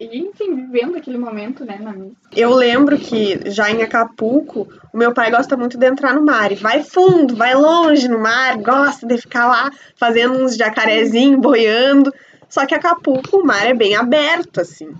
e 0.00 0.18
enfim, 0.18 0.56
vivendo 0.56 0.96
aquele 0.96 1.16
momento, 1.16 1.64
né, 1.64 1.78
na 1.80 1.92
missa. 1.92 2.16
Eu 2.34 2.52
lembro 2.52 2.98
que 2.98 3.48
já 3.48 3.70
em 3.70 3.82
Acapulco, 3.82 4.68
o 4.92 4.98
meu 4.98 5.14
pai 5.14 5.30
gosta 5.30 5.56
muito 5.56 5.78
de 5.78 5.86
entrar 5.86 6.12
no 6.12 6.24
mar. 6.24 6.50
E 6.50 6.56
vai 6.56 6.82
fundo, 6.82 7.36
vai 7.36 7.54
longe 7.54 8.08
no 8.08 8.18
mar, 8.18 8.58
gosta 8.58 9.06
de 9.06 9.16
ficar 9.16 9.46
lá 9.46 9.70
fazendo 9.94 10.42
uns 10.42 10.56
jacarezinhos, 10.56 11.40
boiando. 11.40 12.12
Só 12.48 12.66
que 12.66 12.74
Acapulco, 12.74 13.38
o 13.38 13.46
mar 13.46 13.64
é 13.64 13.74
bem 13.74 13.94
aberto, 13.94 14.60
assim. 14.60 14.92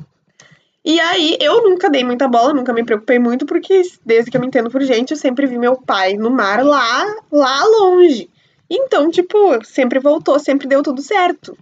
E 0.84 1.00
aí, 1.00 1.36
eu 1.40 1.64
nunca 1.64 1.90
dei 1.90 2.04
muita 2.04 2.28
bola, 2.28 2.54
nunca 2.54 2.72
me 2.72 2.84
preocupei 2.84 3.18
muito, 3.18 3.44
porque 3.44 3.82
desde 4.06 4.30
que 4.30 4.36
eu 4.36 4.40
me 4.40 4.46
entendo 4.46 4.70
por 4.70 4.82
gente, 4.82 5.10
eu 5.10 5.16
sempre 5.16 5.46
vi 5.46 5.58
meu 5.58 5.76
pai 5.76 6.14
no 6.14 6.30
mar 6.30 6.64
lá, 6.64 7.04
lá 7.32 7.64
longe. 7.64 8.30
Então, 8.70 9.10
tipo, 9.10 9.64
sempre 9.64 9.98
voltou, 9.98 10.38
sempre 10.38 10.68
deu 10.68 10.80
tudo 10.80 11.02
certo. 11.02 11.58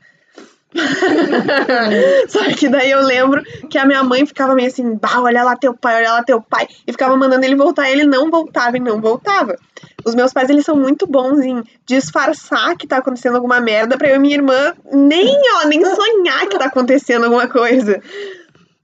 Só 2.28 2.44
que 2.54 2.68
daí 2.68 2.90
eu 2.90 3.00
lembro 3.02 3.42
que 3.68 3.78
a 3.78 3.84
minha 3.84 4.02
mãe 4.02 4.26
ficava 4.26 4.54
meio 4.54 4.68
assim, 4.68 4.94
bah, 4.96 5.20
olha 5.20 5.42
lá 5.42 5.56
teu 5.56 5.74
pai, 5.74 5.96
olha 5.96 6.12
lá 6.12 6.22
teu 6.22 6.40
pai, 6.40 6.66
e 6.86 6.92
ficava 6.92 7.16
mandando 7.16 7.44
ele 7.44 7.56
voltar, 7.56 7.88
e 7.88 7.92
ele 7.92 8.04
não 8.04 8.30
voltava 8.30 8.76
e 8.76 8.80
não 8.80 9.00
voltava. 9.00 9.56
Os 10.04 10.14
meus 10.14 10.32
pais, 10.32 10.48
eles 10.48 10.64
são 10.64 10.76
muito 10.76 11.06
bons 11.06 11.40
em 11.40 11.62
disfarçar 11.84 12.76
que 12.76 12.86
tá 12.86 12.98
acontecendo 12.98 13.36
alguma 13.36 13.60
merda 13.60 13.98
pra 13.98 14.08
eu 14.08 14.16
e 14.16 14.18
minha 14.18 14.36
irmã 14.36 14.72
nem, 14.92 15.36
ó, 15.56 15.66
nem 15.66 15.82
sonhar 15.94 16.46
que 16.46 16.58
tá 16.58 16.66
acontecendo 16.66 17.24
alguma 17.24 17.48
coisa. 17.48 18.00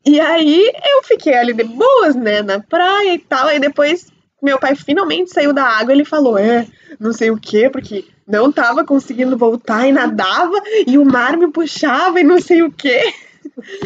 E 0.04 0.20
aí 0.20 0.66
eu 0.66 1.02
fiquei 1.04 1.34
ali 1.34 1.52
de 1.52 1.62
boas, 1.62 2.16
né, 2.16 2.42
na 2.42 2.58
praia 2.58 3.14
e 3.14 3.18
tal. 3.18 3.46
Aí 3.46 3.60
depois 3.60 4.11
meu 4.42 4.58
pai 4.58 4.74
finalmente 4.74 5.30
saiu 5.30 5.52
da 5.52 5.64
água, 5.64 5.92
ele 5.92 6.04
falou, 6.04 6.36
é, 6.36 6.66
não 6.98 7.12
sei 7.12 7.30
o 7.30 7.38
quê, 7.38 7.70
porque 7.70 8.04
não 8.26 8.50
tava 8.50 8.84
conseguindo 8.84 9.38
voltar 9.38 9.86
e 9.86 9.92
nadava, 9.92 10.60
e 10.86 10.98
o 10.98 11.04
mar 11.04 11.36
me 11.36 11.50
puxava 11.50 12.20
e 12.20 12.24
não 12.24 12.40
sei 12.40 12.62
o 12.62 12.72
quê. 12.72 13.12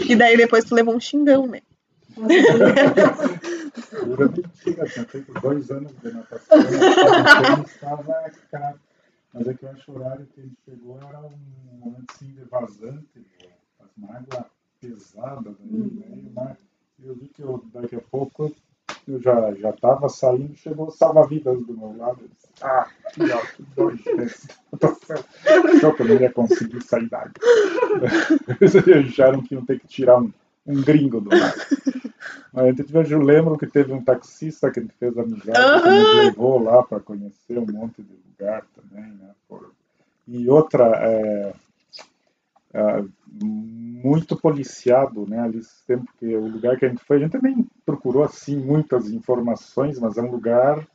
E 0.09 0.15
daí 0.17 0.37
depois 0.37 0.65
tu 0.65 0.75
levou 0.75 0.95
um 0.95 1.01
xingão, 1.01 1.47
né? 1.47 1.61
Feito 5.09 5.33
dois 5.41 5.71
anos 5.71 5.93
de 6.03 6.13
natação, 6.13 6.59
então 6.59 7.63
estava 7.63 8.31
caro. 8.51 8.81
Mas 9.35 9.49
é 9.49 9.55
que 9.55 9.65
eu 9.65 9.71
acho 9.71 9.85
que 9.85 9.91
o 9.91 9.95
horário 9.97 10.27
que 10.35 10.41
ele 10.41 10.53
chegou 10.65 10.99
era 10.99 11.21
um 11.21 11.39
momento 11.79 12.05
assim 12.15 12.33
de 12.33 12.45
vazante, 12.45 13.27
uma 13.99 14.17
água 14.17 14.47
pesada 14.81 15.55
daí, 15.59 15.91
né? 15.93 16.07
E 16.09 16.27
o 16.27 16.33
mar, 16.33 16.57
eu 17.05 17.15
vi 17.15 17.29
que 17.29 17.43
eu, 17.43 17.63
daqui 17.73 17.97
a 17.97 18.01
pouco 18.01 18.55
eu 19.09 19.21
já 19.21 19.53
já 19.55 19.71
estava 19.71 20.09
saindo, 20.09 20.57
chegou 20.57 20.91
salva-vidas 20.91 21.65
do 21.65 21.77
meu 21.77 21.97
lado. 21.97 22.19
Eu 22.23 22.29
disse, 22.29 22.49
ah, 22.63 22.89
que 23.13 23.23
Achou 25.77 25.95
que 25.95 26.03
eu 26.03 26.09
não 26.09 26.21
ia 26.21 26.33
conseguir 26.33 26.83
sair 26.83 27.09
da 27.09 27.21
água. 27.21 27.33
Eles 28.61 28.77
acharam 29.13 29.43
que 29.43 29.55
iam 29.55 29.65
ter 29.65 29.79
que 29.81 29.87
tirar 29.87 30.19
um, 30.19 30.33
um 30.67 30.83
gringo 30.83 31.21
do 31.21 31.31
mar. 31.31 31.55
Mas 32.53 33.11
eu 33.11 33.21
lembro 33.21 33.59
que 33.59 33.67
teve 33.67 33.93
um 33.93 34.03
taxista 34.03 34.71
que 34.71 34.81
fez 34.99 35.17
amizade, 35.17 35.61
uhum. 35.61 35.83
que 35.83 35.91
nos 35.91 36.17
levou 36.25 36.63
lá 36.63 36.83
para 36.83 37.01
conhecer 37.01 37.59
um 37.59 37.67
monte 37.67 38.03
de 38.03 38.13
lugar 38.13 38.65
também, 38.75 39.05
né? 39.13 39.31
E 40.27 40.49
outra, 40.49 40.85
é, 40.97 41.53
é, 42.73 43.05
muito 43.43 44.37
policiado, 44.37 45.27
né? 45.29 45.41
Ali 45.41 45.63
sempre 45.63 46.09
que 46.19 46.37
o 46.37 46.47
lugar 46.47 46.77
que 46.77 46.85
a 46.85 46.89
gente 46.89 47.05
foi, 47.05 47.17
a 47.17 47.21
gente 47.21 47.33
também 47.33 47.67
procurou 47.85 48.25
assim 48.25 48.57
muitas 48.57 49.11
informações, 49.11 49.99
mas 49.99 50.17
é 50.17 50.23
um 50.23 50.31
lugar 50.31 50.87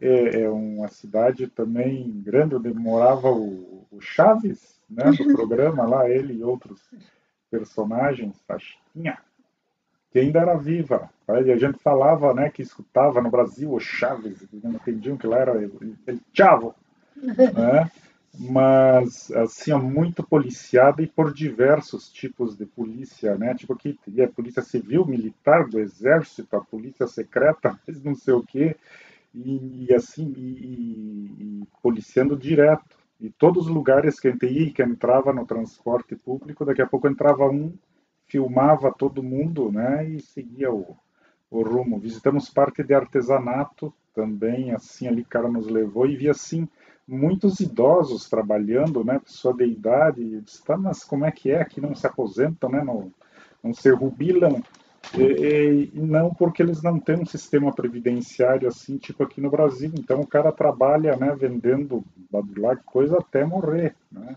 é, 0.00 0.42
é 0.42 0.50
uma 0.50 0.88
cidade 0.88 1.48
também 1.48 2.10
grande 2.22 2.54
onde 2.54 2.72
morava 2.72 3.30
o, 3.30 3.86
o 3.90 4.00
Chaves, 4.00 4.80
né? 4.88 5.10
Do 5.10 5.24
uhum. 5.24 5.34
programa 5.34 5.84
lá, 5.86 6.08
ele 6.08 6.34
e 6.34 6.44
outros 6.44 6.80
personagens, 7.50 8.36
a 8.48 8.58
Chiquinha, 8.58 9.18
que 10.10 10.18
ainda 10.18 10.40
era 10.40 10.56
viva. 10.56 11.10
E 11.44 11.50
a 11.50 11.56
gente 11.56 11.78
falava, 11.78 12.32
né? 12.32 12.48
Que 12.48 12.62
escutava 12.62 13.20
no 13.20 13.30
Brasil 13.30 13.72
o 13.72 13.80
Chaves, 13.80 14.46
não 14.52 14.72
entendiam 14.72 15.16
que 15.16 15.26
lá 15.26 15.38
era 15.38 15.56
ele, 15.56 15.96
ele 16.06 16.20
Chavo, 16.32 16.74
né? 17.16 17.90
Mas 18.38 19.32
assim 19.32 19.74
muito 19.74 20.22
policiada 20.22 21.02
e 21.02 21.06
por 21.08 21.34
diversos 21.34 22.08
tipos 22.08 22.56
de 22.56 22.64
polícia, 22.64 23.36
né? 23.36 23.52
Tipo 23.54 23.72
aqui 23.72 23.98
teria 24.04 24.26
a 24.26 24.32
polícia 24.32 24.62
civil, 24.62 25.04
militar, 25.04 25.66
do 25.66 25.80
exército, 25.80 26.56
a 26.56 26.60
polícia 26.60 27.06
secreta, 27.08 27.78
mas 27.86 28.00
não 28.02 28.14
sei 28.14 28.34
o 28.34 28.42
quê, 28.42 28.76
e, 29.34 29.86
e 29.90 29.94
assim 29.94 30.32
e, 30.36 31.62
e, 31.62 31.66
policiando 31.82 32.36
direto. 32.36 32.96
E 33.20 33.28
todos 33.30 33.66
os 33.66 33.74
lugares 33.74 34.20
que 34.20 34.28
a 34.28 34.30
gente 34.30 34.46
ia, 34.46 34.72
que 34.72 34.82
entrava 34.82 35.32
no 35.32 35.44
transporte 35.44 36.14
público, 36.14 36.64
daqui 36.64 36.80
a 36.80 36.86
pouco 36.86 37.08
entrava 37.08 37.50
um, 37.50 37.74
filmava 38.26 38.94
todo 38.96 39.22
mundo, 39.22 39.72
né? 39.72 40.08
E 40.08 40.20
seguia 40.20 40.72
o, 40.72 40.96
o 41.50 41.62
rumo. 41.62 41.98
Visitamos 41.98 42.48
parte 42.48 42.84
de 42.84 42.94
artesanato 42.94 43.92
também, 44.14 44.72
assim 44.72 45.08
ali 45.08 45.24
cara 45.24 45.48
nos 45.48 45.66
levou 45.66 46.06
e 46.06 46.16
via 46.16 46.30
assim 46.30 46.68
muitos 47.08 47.58
idosos 47.58 48.28
trabalhando, 48.28 49.02
né, 49.02 49.18
pessoa 49.18 49.54
de 49.54 49.64
idade, 49.64 50.44
tá, 50.66 50.76
mas 50.76 51.02
como 51.02 51.24
é 51.24 51.30
que 51.30 51.50
é, 51.50 51.62
aqui 51.62 51.80
não 51.80 51.94
se 51.94 52.06
aposentam, 52.06 52.68
né, 52.68 52.84
não, 52.84 53.10
não 53.64 53.72
se 53.72 53.90
rubilam, 53.90 54.62
e, 55.16 55.90
e, 55.94 56.00
não 56.00 56.34
porque 56.34 56.62
eles 56.62 56.82
não 56.82 57.00
têm 57.00 57.16
um 57.16 57.24
sistema 57.24 57.72
previdenciário 57.72 58.68
assim, 58.68 58.98
tipo 58.98 59.22
aqui 59.22 59.40
no 59.40 59.50
Brasil, 59.50 59.90
então 59.94 60.20
o 60.20 60.26
cara 60.26 60.52
trabalha, 60.52 61.16
né, 61.16 61.34
vendendo 61.34 62.04
badulac, 62.30 62.82
coisa 62.84 63.16
até 63.18 63.42
morrer, 63.42 63.96
né, 64.12 64.36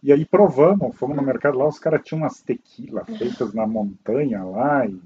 e 0.00 0.12
aí 0.12 0.24
provamos, 0.24 0.96
fomos 0.96 1.16
no 1.16 1.22
mercado 1.22 1.58
lá, 1.58 1.66
os 1.66 1.80
caras 1.80 2.02
tinham 2.04 2.22
umas 2.22 2.40
tequilas 2.40 3.06
feitas 3.18 3.52
na 3.52 3.66
montanha 3.66 4.44
lá, 4.44 4.86
e 4.86 5.00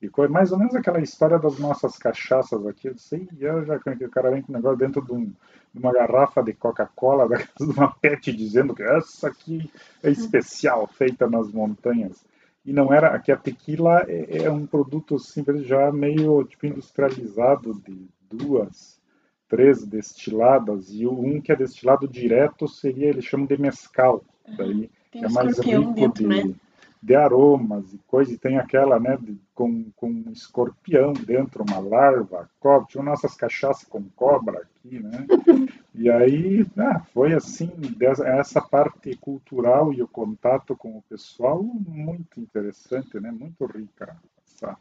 e 0.00 0.08
foi 0.08 0.28
mais 0.28 0.52
ou 0.52 0.58
menos 0.58 0.74
aquela 0.74 1.00
história 1.00 1.38
das 1.38 1.58
nossas 1.58 1.96
cachaças 1.96 2.64
aqui. 2.66 2.88
Eu 2.88 2.96
sei, 2.96 3.28
eu 3.40 3.64
já 3.64 3.78
que 3.78 4.04
o 4.04 4.10
cara 4.10 4.30
vem 4.30 4.42
com 4.42 4.52
um 4.52 4.56
negócio 4.56 4.78
dentro 4.78 5.04
de, 5.04 5.12
um, 5.12 5.24
de 5.24 5.78
uma 5.78 5.92
garrafa 5.92 6.42
de 6.42 6.52
Coca-Cola, 6.52 7.26
de 7.58 7.64
uma 7.64 7.92
pet 7.92 8.32
dizendo 8.32 8.74
que 8.74 8.82
essa 8.82 9.28
aqui 9.28 9.70
é 10.02 10.10
especial, 10.10 10.86
feita 10.86 11.28
nas 11.28 11.50
montanhas. 11.50 12.24
E 12.64 12.72
não 12.72 12.92
era, 12.92 13.08
aqui 13.08 13.32
a 13.32 13.36
tequila 13.36 14.04
é, 14.06 14.44
é 14.44 14.50
um 14.50 14.66
produto 14.66 15.18
simples 15.18 15.66
já 15.66 15.90
meio 15.90 16.44
tipo 16.44 16.66
industrializado 16.66 17.74
de 17.84 18.08
duas, 18.30 19.00
três 19.48 19.84
destiladas 19.84 20.90
e 20.92 21.06
o 21.06 21.12
um 21.12 21.40
que 21.40 21.50
é 21.50 21.56
destilado 21.56 22.06
direto 22.06 22.68
seria 22.68 23.08
eles 23.08 23.24
chamam 23.24 23.46
de 23.46 23.58
mescal, 23.58 24.22
daí 24.56 24.90
Tem 25.10 25.24
é 25.24 25.28
mais 25.28 25.58
rico 25.58 25.92
dentro, 25.94 26.28
de, 26.28 26.48
né? 26.48 26.54
De 27.02 27.14
aromas 27.14 27.92
e 27.92 27.98
coisa, 28.06 28.32
e 28.32 28.38
tem 28.38 28.58
aquela, 28.58 28.98
né, 28.98 29.16
de, 29.20 29.38
com, 29.54 29.90
com 29.96 30.08
um 30.08 30.30
escorpião 30.32 31.12
dentro, 31.12 31.64
uma 31.68 31.78
larva, 31.78 32.50
cobra, 32.58 32.86
tinha 32.88 33.02
nossas 33.02 33.34
cachaças 33.34 33.88
com 33.88 34.02
cobra 34.16 34.62
aqui, 34.62 34.98
né, 34.98 35.26
e 35.94 36.10
aí, 36.10 36.66
ah, 36.76 37.00
foi 37.14 37.34
assim, 37.34 37.70
dessa, 37.96 38.26
essa 38.26 38.60
parte 38.60 39.14
cultural 39.16 39.92
e 39.92 40.02
o 40.02 40.08
contato 40.08 40.76
com 40.76 40.98
o 40.98 41.04
pessoal, 41.08 41.62
muito 41.62 42.40
interessante, 42.40 43.18
né, 43.20 43.30
muito 43.30 43.64
rica, 43.66 44.16
essa, 44.44 44.76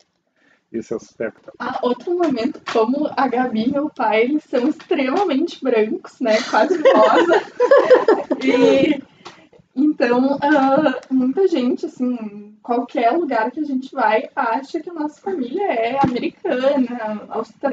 esse 0.72 0.94
aspecto. 0.94 1.52
Ah, 1.60 1.80
outro 1.84 2.18
momento, 2.18 2.62
como 2.74 3.10
a 3.16 3.28
Gabi 3.28 3.68
e 3.68 3.72
meu 3.72 3.90
pai, 3.90 4.24
eles 4.24 4.44
são 4.44 4.68
extremamente 4.68 5.64
brancos, 5.64 6.20
né, 6.20 6.42
quase 6.50 6.82
rosa, 6.82 7.42
e 8.44 9.04
então, 9.78 10.36
uh, 10.36 11.14
muita 11.14 11.48
gente, 11.48 11.86
assim, 11.86 12.56
qualquer 12.64 13.12
lugar 13.12 13.52
que 13.52 13.60
a 13.60 13.64
gente 13.64 13.94
vai, 13.94 14.30
acha 14.36 14.80
que 14.80 14.90
a 14.90 14.94
nossa 14.94 15.22
família 15.22 15.64
é 15.72 16.00
americana, 16.04 17.28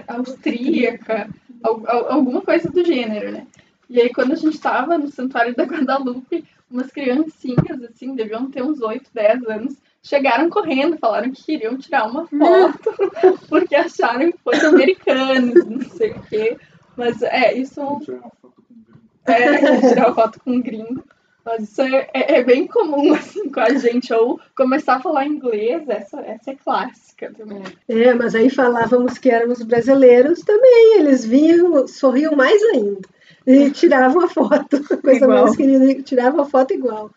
austríaca, 0.07 1.29
al- 1.63 1.83
al- 1.87 2.13
alguma 2.13 2.41
coisa 2.43 2.71
do 2.71 2.85
gênero, 2.85 3.33
né? 3.33 3.47
E 3.89 4.01
aí, 4.01 4.13
quando 4.13 4.33
a 4.33 4.37
gente 4.37 4.59
tava 4.61 4.97
no 4.99 5.09
Santuário 5.11 5.55
da 5.55 5.65
Guadalupe, 5.65 6.45
umas 6.71 6.91
criancinhas, 6.91 7.83
assim, 7.85 8.15
deviam 8.15 8.51
ter 8.51 8.63
uns 8.63 8.81
8, 8.81 9.11
10 9.13 9.45
anos, 9.47 9.77
chegaram 10.03 10.51
correndo, 10.51 10.99
falaram 10.99 11.31
que 11.31 11.45
queriam 11.45 11.77
tirar 11.79 12.07
uma 12.11 12.27
foto, 12.27 12.93
porque 13.49 13.75
acharam 13.77 14.33
que 14.33 14.39
fossem 14.39 14.69
americanos, 14.69 15.65
não 15.67 15.81
sei 15.91 16.13
o 16.13 16.23
quê. 16.23 16.57
Mas 16.97 17.23
é, 17.23 17.53
isso 17.55 17.81
Tirar 18.05 18.19
uma 18.21 18.31
foto 18.31 18.53
com 18.65 18.73
gringo. 18.73 19.05
é 19.27 19.89
tirar 19.89 20.15
foto 20.15 20.41
com 20.41 20.51
um 20.53 20.61
gringo. 20.63 21.05
Mas 21.45 21.65
isso 21.65 21.83
é, 21.83 22.09
é- 22.15 22.39
é 22.39 22.43
bem 22.43 22.67
comum, 22.67 23.13
assim, 23.15 23.49
com 23.51 23.61
a 23.61 23.71
gente. 23.75 24.13
Ou 24.15 24.41
começar 24.57 24.97
a 24.97 25.01
falar 25.01 25.27
inglês, 25.27 25.83
essa, 25.89 26.21
essa 26.21 26.51
é 26.53 26.55
clássica 26.57 27.33
também. 27.37 27.63
É, 27.89 28.15
mas 28.15 28.35
aí 28.35 28.49
falávamos 28.49 29.19
que 29.19 29.31
éramos 29.31 29.63
brasileiros 29.63 30.41
também, 30.41 30.99
eles 30.99 31.25
vinham, 31.25 31.87
sorriam 31.87 32.35
mais 32.35 32.63
ainda. 32.63 33.01
E 33.47 33.71
tiravam 33.73 34.23
a 34.25 34.29
foto, 34.29 34.83
coisa 35.03 35.25
Igual. 35.25 35.43
mais 35.45 35.57
querida, 35.57 36.03
tiravam 36.03 36.41
a 36.41 36.47
foto 36.47 36.73
igual. 36.73 37.11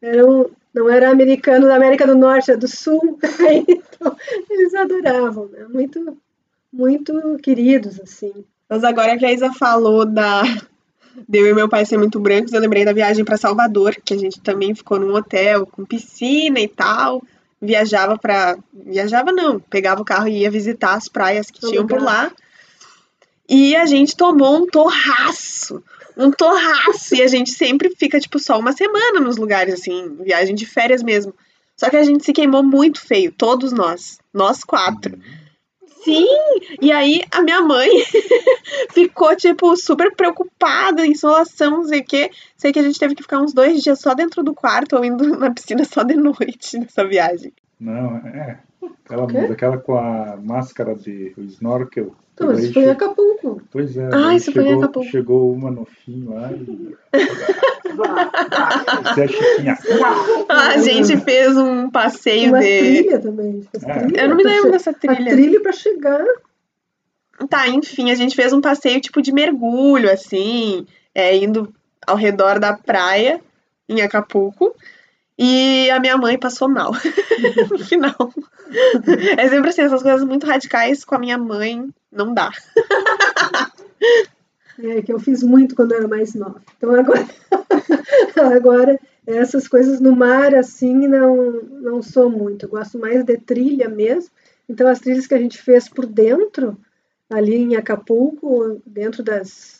Eram, 0.00 0.48
não 0.72 0.88
era 0.88 1.10
americano 1.10 1.66
da 1.66 1.76
América 1.76 2.06
do 2.06 2.14
Norte, 2.14 2.50
era 2.50 2.58
do 2.58 2.68
Sul, 2.68 3.18
então 3.68 4.16
eles 4.48 4.74
adoravam, 4.74 5.46
né? 5.48 5.66
Muito, 5.68 6.16
muito 6.72 7.36
queridos, 7.42 8.00
assim. 8.00 8.32
Mas 8.68 8.84
agora 8.84 9.18
que 9.18 9.26
a 9.26 9.32
Isa 9.32 9.52
falou 9.52 10.06
da 10.06 10.42
de 11.26 11.38
eu 11.38 11.46
e 11.46 11.54
meu 11.54 11.68
pai 11.68 11.84
ser 11.86 11.96
muito 11.96 12.20
brancos, 12.20 12.52
eu 12.52 12.60
lembrei 12.60 12.84
da 12.84 12.92
viagem 12.92 13.24
para 13.24 13.36
Salvador, 13.36 13.96
que 14.04 14.14
a 14.14 14.18
gente 14.18 14.40
também 14.40 14.74
ficou 14.74 14.98
num 14.98 15.14
hotel 15.14 15.66
com 15.66 15.84
piscina 15.84 16.60
e 16.60 16.68
tal. 16.68 17.22
Viajava 17.60 18.16
para 18.16 18.56
viajava 18.72 19.32
não, 19.32 19.58
pegava 19.58 20.00
o 20.00 20.04
carro 20.04 20.28
e 20.28 20.42
ia 20.42 20.50
visitar 20.50 20.94
as 20.94 21.08
praias 21.08 21.50
que 21.50 21.60
tinham 21.60 21.86
por 21.86 21.98
lugar. 21.98 22.26
lá. 22.26 22.32
E 23.48 23.74
a 23.74 23.86
gente 23.86 24.16
tomou 24.16 24.58
um 24.58 24.66
torraço, 24.66 25.82
um 26.16 26.30
torraço, 26.30 27.14
e 27.14 27.22
a 27.22 27.26
gente 27.26 27.50
sempre 27.50 27.90
fica 27.96 28.20
tipo 28.20 28.38
só 28.38 28.58
uma 28.58 28.72
semana 28.72 29.20
nos 29.20 29.38
lugares 29.38 29.74
assim, 29.74 30.16
viagem 30.20 30.54
de 30.54 30.66
férias 30.66 31.02
mesmo. 31.02 31.34
Só 31.76 31.88
que 31.88 31.96
a 31.96 32.02
gente 32.02 32.24
se 32.24 32.32
queimou 32.32 32.62
muito 32.62 33.00
feio, 33.00 33.32
todos 33.32 33.72
nós, 33.72 34.18
nós 34.34 34.62
quatro. 34.62 35.18
Sim, 36.08 36.26
e 36.80 36.90
aí 36.90 37.22
a 37.30 37.42
minha 37.42 37.60
mãe 37.60 37.88
ficou, 38.92 39.36
tipo, 39.36 39.76
super 39.76 40.14
preocupada, 40.14 41.06
insolação, 41.06 41.70
não 41.70 41.84
sei 41.84 42.00
o 42.00 42.04
quê. 42.04 42.30
Sei 42.56 42.72
que 42.72 42.78
a 42.78 42.82
gente 42.82 42.98
teve 42.98 43.14
que 43.14 43.22
ficar 43.22 43.40
uns 43.40 43.52
dois 43.52 43.82
dias 43.82 44.00
só 44.00 44.14
dentro 44.14 44.42
do 44.42 44.54
quarto 44.54 44.96
ou 44.96 45.04
indo 45.04 45.38
na 45.38 45.50
piscina 45.50 45.84
só 45.84 46.02
de 46.02 46.14
noite 46.14 46.78
nessa 46.78 47.06
viagem. 47.06 47.52
Não, 47.78 48.16
é. 48.16 48.58
Aquela, 49.04 49.52
aquela 49.52 49.78
com 49.78 49.98
a 49.98 50.38
máscara 50.38 50.94
de 50.94 51.34
snorkel. 51.36 52.14
Então, 52.44 52.52
isso 52.58 52.72
foi 52.72 52.82
em 52.84 52.90
Acapulco. 52.90 53.62
Pois 53.70 53.96
é, 53.96 54.08
Ah, 54.12 54.34
isso 54.34 54.52
foi 54.52 54.62
em 54.62 54.66
chegou, 54.66 54.82
Acapulco. 54.84 55.10
chegou 55.10 55.52
uma 55.52 55.70
no 55.70 55.84
fim 55.84 56.24
lá 56.28 56.50
e. 56.52 56.96
Você 59.04 59.20
é 59.22 59.28
chiquinha. 59.28 59.78
A 60.48 60.78
gente 60.78 61.16
fez 61.18 61.56
um 61.56 61.90
passeio 61.90 62.50
Uma 62.50 62.60
de. 62.60 62.78
trilha 62.78 63.18
também. 63.18 63.66
É. 63.74 63.78
trilha 63.98 64.20
Eu 64.22 64.28
não 64.28 64.36
me 64.36 64.42
pra 64.42 64.52
lembro 64.52 64.70
dessa 64.72 64.90
A 64.90 64.94
trilha. 64.94 65.32
trilha 65.32 65.60
para 65.60 65.72
chegar. 65.72 66.24
Tá, 67.48 67.68
enfim, 67.68 68.10
a 68.10 68.14
gente 68.14 68.34
fez 68.34 68.52
um 68.52 68.60
passeio 68.60 69.00
tipo 69.00 69.22
de 69.22 69.32
mergulho, 69.32 70.10
assim, 70.10 70.86
é, 71.14 71.36
indo 71.36 71.72
ao 72.06 72.16
redor 72.16 72.58
da 72.58 72.72
praia 72.72 73.40
em 73.88 74.00
Acapulco. 74.00 74.74
E 75.38 75.88
a 75.90 76.00
minha 76.00 76.16
mãe 76.16 76.36
passou 76.36 76.68
mal 76.68 76.92
no 77.70 77.78
final. 77.78 78.32
É 79.36 79.48
sempre 79.48 79.70
assim, 79.70 79.82
essas 79.82 80.02
coisas 80.02 80.24
muito 80.24 80.44
radicais 80.44 81.04
com 81.04 81.14
a 81.14 81.18
minha 81.18 81.38
mãe 81.38 81.88
não 82.10 82.34
dá. 82.34 82.50
É, 84.80 85.02
que 85.02 85.12
eu 85.12 85.18
fiz 85.18 85.42
muito 85.42 85.74
quando 85.74 85.90
eu 85.90 85.98
era 85.98 86.06
mais 86.06 86.36
nova. 86.36 86.62
Então 86.76 86.94
agora, 86.94 87.26
agora 88.54 89.00
essas 89.26 89.66
coisas 89.66 89.98
no 89.98 90.14
mar 90.14 90.54
assim 90.54 91.08
não 91.08 91.52
não 91.80 92.00
sou 92.00 92.30
muito. 92.30 92.66
Eu 92.66 92.68
gosto 92.68 92.96
mais 92.96 93.24
de 93.24 93.36
trilha 93.38 93.88
mesmo. 93.88 94.30
Então 94.68 94.86
as 94.86 95.00
trilhas 95.00 95.26
que 95.26 95.34
a 95.34 95.38
gente 95.38 95.60
fez 95.60 95.88
por 95.88 96.06
dentro, 96.06 96.78
ali 97.28 97.56
em 97.56 97.74
Acapulco, 97.74 98.80
dentro 98.86 99.20
das 99.20 99.77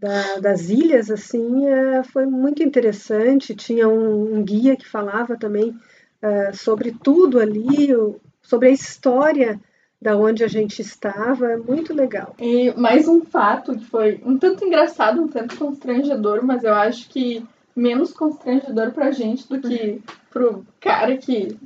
da- 0.00 0.36
das 0.40 0.68
ilhas, 0.68 1.10
assim, 1.10 1.66
é, 1.66 2.02
foi 2.04 2.26
muito 2.26 2.62
interessante. 2.62 3.54
Tinha 3.54 3.88
um, 3.88 4.36
um 4.36 4.42
guia 4.42 4.76
que 4.76 4.88
falava 4.88 5.36
também 5.36 5.74
é, 6.20 6.52
sobre 6.52 6.90
tudo 6.90 7.38
ali, 7.38 7.94
o- 7.94 8.16
sobre 8.42 8.68
a 8.68 8.72
história 8.72 9.60
da 10.00 10.16
onde 10.16 10.42
a 10.42 10.48
gente 10.48 10.80
estava. 10.82 11.46
É 11.52 11.56
muito 11.56 11.94
legal. 11.94 12.34
E 12.40 12.72
mais 12.76 13.06
um 13.06 13.22
fato 13.24 13.76
que 13.76 13.84
foi 13.84 14.20
um 14.24 14.36
tanto 14.38 14.64
engraçado, 14.64 15.22
um 15.22 15.28
tanto 15.28 15.56
constrangedor, 15.56 16.44
mas 16.44 16.64
eu 16.64 16.74
acho 16.74 17.08
que 17.08 17.44
menos 17.74 18.12
constrangedor 18.12 18.90
pra 18.92 19.10
gente 19.12 19.48
do 19.48 19.60
que 19.60 20.00
pro 20.30 20.64
cara 20.80 21.16
que 21.16 21.56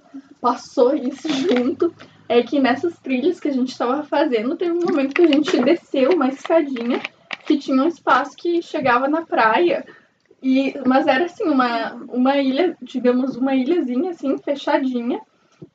passou 0.40 0.94
isso 0.94 1.28
junto, 1.30 1.94
é 2.28 2.42
que 2.42 2.58
nessas 2.60 2.98
trilhas 2.98 3.38
que 3.40 3.48
a 3.48 3.52
gente 3.52 3.70
estava 3.70 4.02
fazendo, 4.02 4.56
teve 4.56 4.72
um 4.72 4.80
momento 4.80 5.14
que 5.14 5.22
a 5.22 5.26
gente 5.26 5.58
desceu 5.62 6.10
uma 6.12 6.28
escadinha 6.28 7.00
que 7.46 7.58
tinha 7.58 7.82
um 7.82 7.88
espaço 7.88 8.36
que 8.36 8.62
chegava 8.62 9.08
na 9.08 9.22
praia. 9.22 9.84
E, 10.42 10.74
mas 10.86 11.06
era 11.06 11.24
assim, 11.24 11.44
uma, 11.44 11.94
uma 12.08 12.36
ilha, 12.38 12.76
digamos, 12.82 13.36
uma 13.36 13.54
ilhazinha 13.54 14.10
assim, 14.10 14.36
fechadinha. 14.38 15.20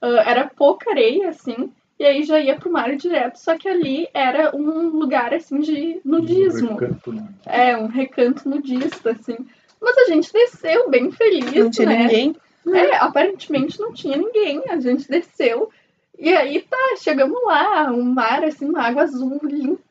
Ah, 0.02 0.24
era 0.26 0.52
pouca 0.54 0.92
areia, 0.92 1.30
assim, 1.30 1.72
e 2.00 2.06
aí 2.06 2.24
já 2.24 2.40
ia 2.40 2.56
pro 2.56 2.72
mar 2.72 2.96
direto, 2.96 3.38
só 3.38 3.58
que 3.58 3.68
ali 3.68 4.08
era 4.14 4.56
um 4.56 4.90
lugar 4.90 5.34
assim 5.34 5.60
de 5.60 6.00
nudismo. 6.06 6.76
Recanto, 6.76 7.12
né? 7.12 7.28
É, 7.46 7.78
um 7.78 7.88
recanto 7.88 8.48
nudista, 8.48 9.12
assim. 9.12 9.38
Mas 9.82 9.98
a 9.98 10.06
gente 10.06 10.32
desceu 10.32 10.90
bem 10.90 11.12
feliz, 11.12 11.52
Não 11.54 11.72
tinha 11.72 11.88
né? 11.88 11.98
ninguém. 12.04 12.36
É, 12.74 12.98
aparentemente 12.98 13.80
não 13.80 13.94
tinha 13.94 14.18
ninguém. 14.18 14.62
A 14.70 14.80
gente 14.80 15.08
desceu. 15.08 15.72
E 16.20 16.34
aí 16.36 16.62
tá, 16.62 16.96
chegamos 16.98 17.40
lá, 17.46 17.92
um 17.92 18.04
mar, 18.04 18.44
assim, 18.44 18.66
uma 18.66 18.82
água 18.82 19.04
azul 19.04 19.40
limpíssima. 19.44 19.88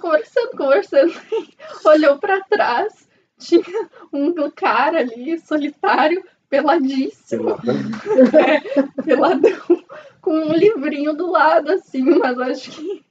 Tava 0.00 0.16
conversando, 0.16 0.50
conversando. 0.56 1.12
Olhou 1.84 2.18
pra 2.18 2.40
trás, 2.42 3.08
tinha 3.38 3.62
um 4.12 4.32
cara 4.50 4.98
ali, 5.00 5.38
solitário, 5.40 6.24
peladíssimo, 6.48 7.56
Peladão. 7.60 8.88
peladão, 9.04 9.84
com 10.20 10.32
um 10.32 10.52
livrinho 10.52 11.14
do 11.14 11.30
lado, 11.30 11.70
assim, 11.72 12.02
mas 12.02 12.38
acho 12.38 12.70
que 12.72 13.04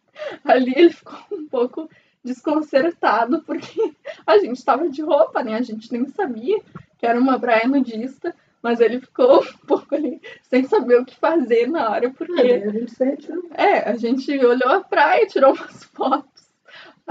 ali 0.43 0.73
ele 0.75 0.89
ficou 0.91 1.19
um 1.31 1.47
pouco 1.47 1.89
desconcertado, 2.23 3.41
porque 3.43 3.93
a 4.27 4.37
gente 4.39 4.63
tava 4.65 4.89
de 4.89 5.01
roupa, 5.01 5.41
né? 5.43 5.55
A 5.55 5.61
gente 5.61 5.91
nem 5.91 6.05
sabia 6.07 6.59
que 6.97 7.05
era 7.05 7.17
uma 7.19 7.39
praia 7.39 7.65
nudista, 7.67 8.35
mas 8.61 8.81
ele 8.81 8.99
ficou 8.99 9.41
um 9.41 9.65
pouco 9.65 9.95
ali 9.95 10.21
sem 10.49 10.65
saber 10.65 10.99
o 10.99 11.05
que 11.05 11.15
fazer 11.15 11.67
na 11.69 11.89
hora, 11.91 12.09
porque 12.09 12.33
Ah, 12.41 12.87
se 12.89 13.05
retirou. 13.05 13.43
é, 13.53 13.89
a 13.89 13.95
gente 13.95 14.29
olhou 14.45 14.69
a 14.69 14.81
praia, 14.81 15.25
tirou 15.27 15.53
umas 15.53 15.83
fotos, 15.85 16.28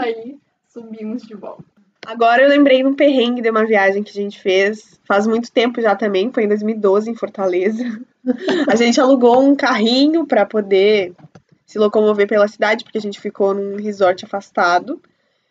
aí 0.00 0.38
subimos 0.68 1.22
de 1.22 1.34
volta. 1.34 1.64
Agora 2.06 2.42
eu 2.42 2.48
lembrei 2.48 2.78
de 2.78 2.88
um 2.88 2.94
perrengue 2.94 3.42
de 3.42 3.50
uma 3.50 3.66
viagem 3.66 4.02
que 4.02 4.10
a 4.10 4.22
gente 4.22 4.40
fez 4.40 4.98
faz 5.04 5.26
muito 5.26 5.50
tempo 5.50 5.80
já 5.80 5.96
também, 5.96 6.30
foi 6.30 6.44
em 6.44 6.48
2012 6.48 7.10
em 7.10 7.14
Fortaleza. 7.14 7.82
A 8.68 8.76
gente 8.76 9.00
alugou 9.00 9.42
um 9.42 9.56
carrinho 9.56 10.26
para 10.26 10.44
poder 10.44 11.14
se 11.66 11.78
locomover 11.78 12.28
pela 12.28 12.46
cidade, 12.46 12.84
porque 12.84 12.98
a 12.98 13.00
gente 13.00 13.18
ficou 13.18 13.54
num 13.54 13.76
resort 13.76 14.24
afastado, 14.24 15.00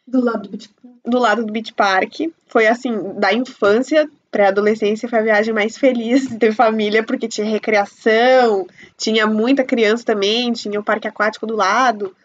Do 0.05 0.23
lado 0.23 0.43
do 0.43 0.49
Beach 0.49 0.69
Club. 0.69 0.95
do 1.03 1.17
lado 1.17 1.45
do 1.45 1.51
Beach 1.51 1.73
Park. 1.73 2.21
Foi 2.47 2.67
assim, 2.67 3.13
da 3.19 3.33
infância 3.33 4.07
para 4.29 4.49
adolescência 4.49 5.10
foi 5.10 5.19
a 5.19 5.23
viagem 5.23 5.53
mais 5.53 5.77
feliz 5.77 6.27
de 6.27 6.51
família, 6.51 7.03
porque 7.03 7.27
tinha 7.27 7.47
recreação, 7.47 8.67
tinha 8.95 9.25
muita 9.25 9.63
criança 9.63 10.03
também, 10.03 10.51
tinha 10.53 10.79
o 10.79 10.83
parque 10.83 11.07
aquático 11.07 11.47
do 11.47 11.55
lado. 11.55 12.15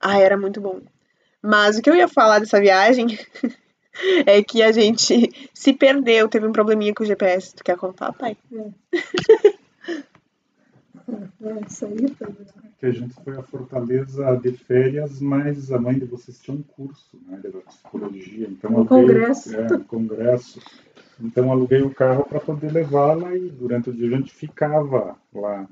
Ah, 0.00 0.18
era 0.18 0.36
muito 0.36 0.60
bom. 0.60 0.80
Mas 1.46 1.76
o 1.76 1.82
que 1.82 1.90
eu 1.90 1.94
ia 1.94 2.08
falar 2.08 2.38
dessa 2.38 2.58
viagem 2.60 3.06
é 4.26 4.42
que 4.42 4.62
a 4.62 4.72
gente 4.72 5.30
se 5.52 5.72
perdeu, 5.74 6.26
teve 6.28 6.46
um 6.46 6.52
probleminha 6.52 6.94
com 6.94 7.02
o 7.02 7.06
GPS. 7.06 7.54
Tu 7.54 7.62
quer 7.62 7.76
contar, 7.76 8.12
pai? 8.14 8.36
É, 11.42 11.66
isso 11.68 11.84
aí. 11.84 11.96
Que 12.78 12.86
a 12.86 12.90
gente 12.90 13.14
foi 13.22 13.36
a 13.36 13.42
Fortaleza 13.42 14.34
de 14.36 14.52
férias, 14.52 15.20
mas 15.20 15.70
a 15.70 15.78
mãe 15.78 15.98
de 15.98 16.06
vocês 16.06 16.40
tinha 16.40 16.56
um 16.56 16.62
curso 16.62 17.18
né, 17.26 17.38
de 17.42 17.48
psicologia. 17.50 18.48
Então 18.48 18.70
Um 18.72 18.76
aluguei- 18.78 18.98
congresso. 19.06 19.54
É, 19.56 19.74
um 19.76 19.84
congresso. 19.84 20.60
Então 21.20 21.52
aluguei 21.52 21.82
o 21.82 21.94
carro 21.94 22.24
para 22.24 22.40
poder 22.40 22.72
levá-la 22.72 23.36
e 23.36 23.48
durante 23.50 23.90
o 23.90 23.92
dia 23.92 24.08
a 24.08 24.18
gente 24.18 24.32
ficava 24.32 25.16
lá. 25.32 25.68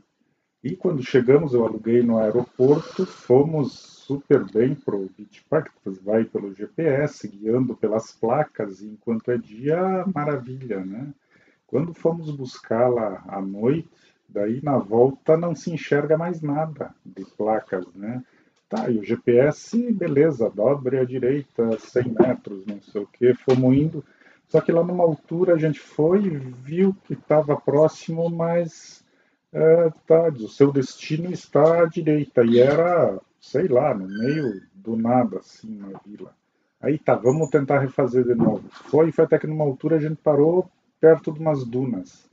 E 0.63 0.77
quando 0.77 1.03
chegamos, 1.03 1.55
eu 1.55 1.65
aluguei 1.67 2.03
no 2.03 2.19
aeroporto, 2.19 3.05
fomos 3.07 3.92
super 4.07 4.45
bem 4.53 4.77
Beach 5.17 5.45
Park, 5.49 5.73
você 5.85 6.01
vai 6.01 6.25
pelo 6.25 6.55
GPS, 6.55 7.27
guiando 7.29 7.77
pelas 7.77 8.13
placas, 8.13 8.81
e 8.81 8.87
enquanto 8.87 9.31
é 9.31 9.39
dia, 9.39 10.05
maravilha, 10.13 10.85
né? 10.85 11.09
Quando 11.67 11.95
fomos 11.95 12.31
buscá-la 12.31 13.23
à 13.27 13.41
noite, 13.41 13.89
daí 14.29 14.61
na 14.63 14.77
volta 14.77 15.37
não 15.37 15.55
se 15.55 15.73
enxerga 15.73 16.19
mais 16.19 16.41
nada 16.41 16.95
de 17.05 17.25
placas, 17.25 17.87
né? 17.95 18.23
Tá, 18.69 18.91
e 18.91 18.99
o 18.99 19.05
GPS, 19.05 19.93
beleza, 19.93 20.51
dobre 20.51 20.99
à 20.99 21.05
direita 21.05 21.79
100 21.79 22.15
metros, 22.19 22.67
não 22.67 22.81
sei 22.81 23.03
o 23.03 23.07
que, 23.07 23.35
fomos 23.35 23.77
indo. 23.77 24.05
Só 24.49 24.61
que 24.61 24.73
lá 24.73 24.83
numa 24.83 25.05
altura 25.05 25.55
a 25.55 25.59
gente 25.59 25.79
foi 25.79 26.21
viu 26.29 26.95
que 27.05 27.15
estava 27.15 27.57
próximo, 27.57 28.29
mas 28.29 29.02
é, 29.53 29.91
tá, 30.07 30.29
o 30.29 30.49
seu 30.49 30.73
destino 30.73 31.31
está 31.31 31.83
à 31.83 31.87
direita. 31.87 32.45
E 32.45 32.59
era, 32.59 33.19
sei 33.41 33.69
lá, 33.69 33.95
no 33.95 34.09
meio 34.09 34.63
do 34.75 34.97
nada, 34.97 35.39
assim, 35.39 35.77
na 35.79 35.99
vila. 36.05 36.35
Aí 36.81 36.99
tá, 36.99 37.15
vamos 37.15 37.51
tentar 37.51 37.79
refazer 37.79 38.25
de 38.25 38.35
novo. 38.35 38.65
Foi, 38.71 39.13
foi 39.13 39.25
até 39.25 39.39
que 39.39 39.47
numa 39.47 39.65
altura 39.65 39.97
a 39.97 40.01
gente 40.01 40.17
parou 40.17 40.69
perto 41.01 41.33
de 41.33 41.39
umas 41.39 41.65
dunas. 41.65 42.31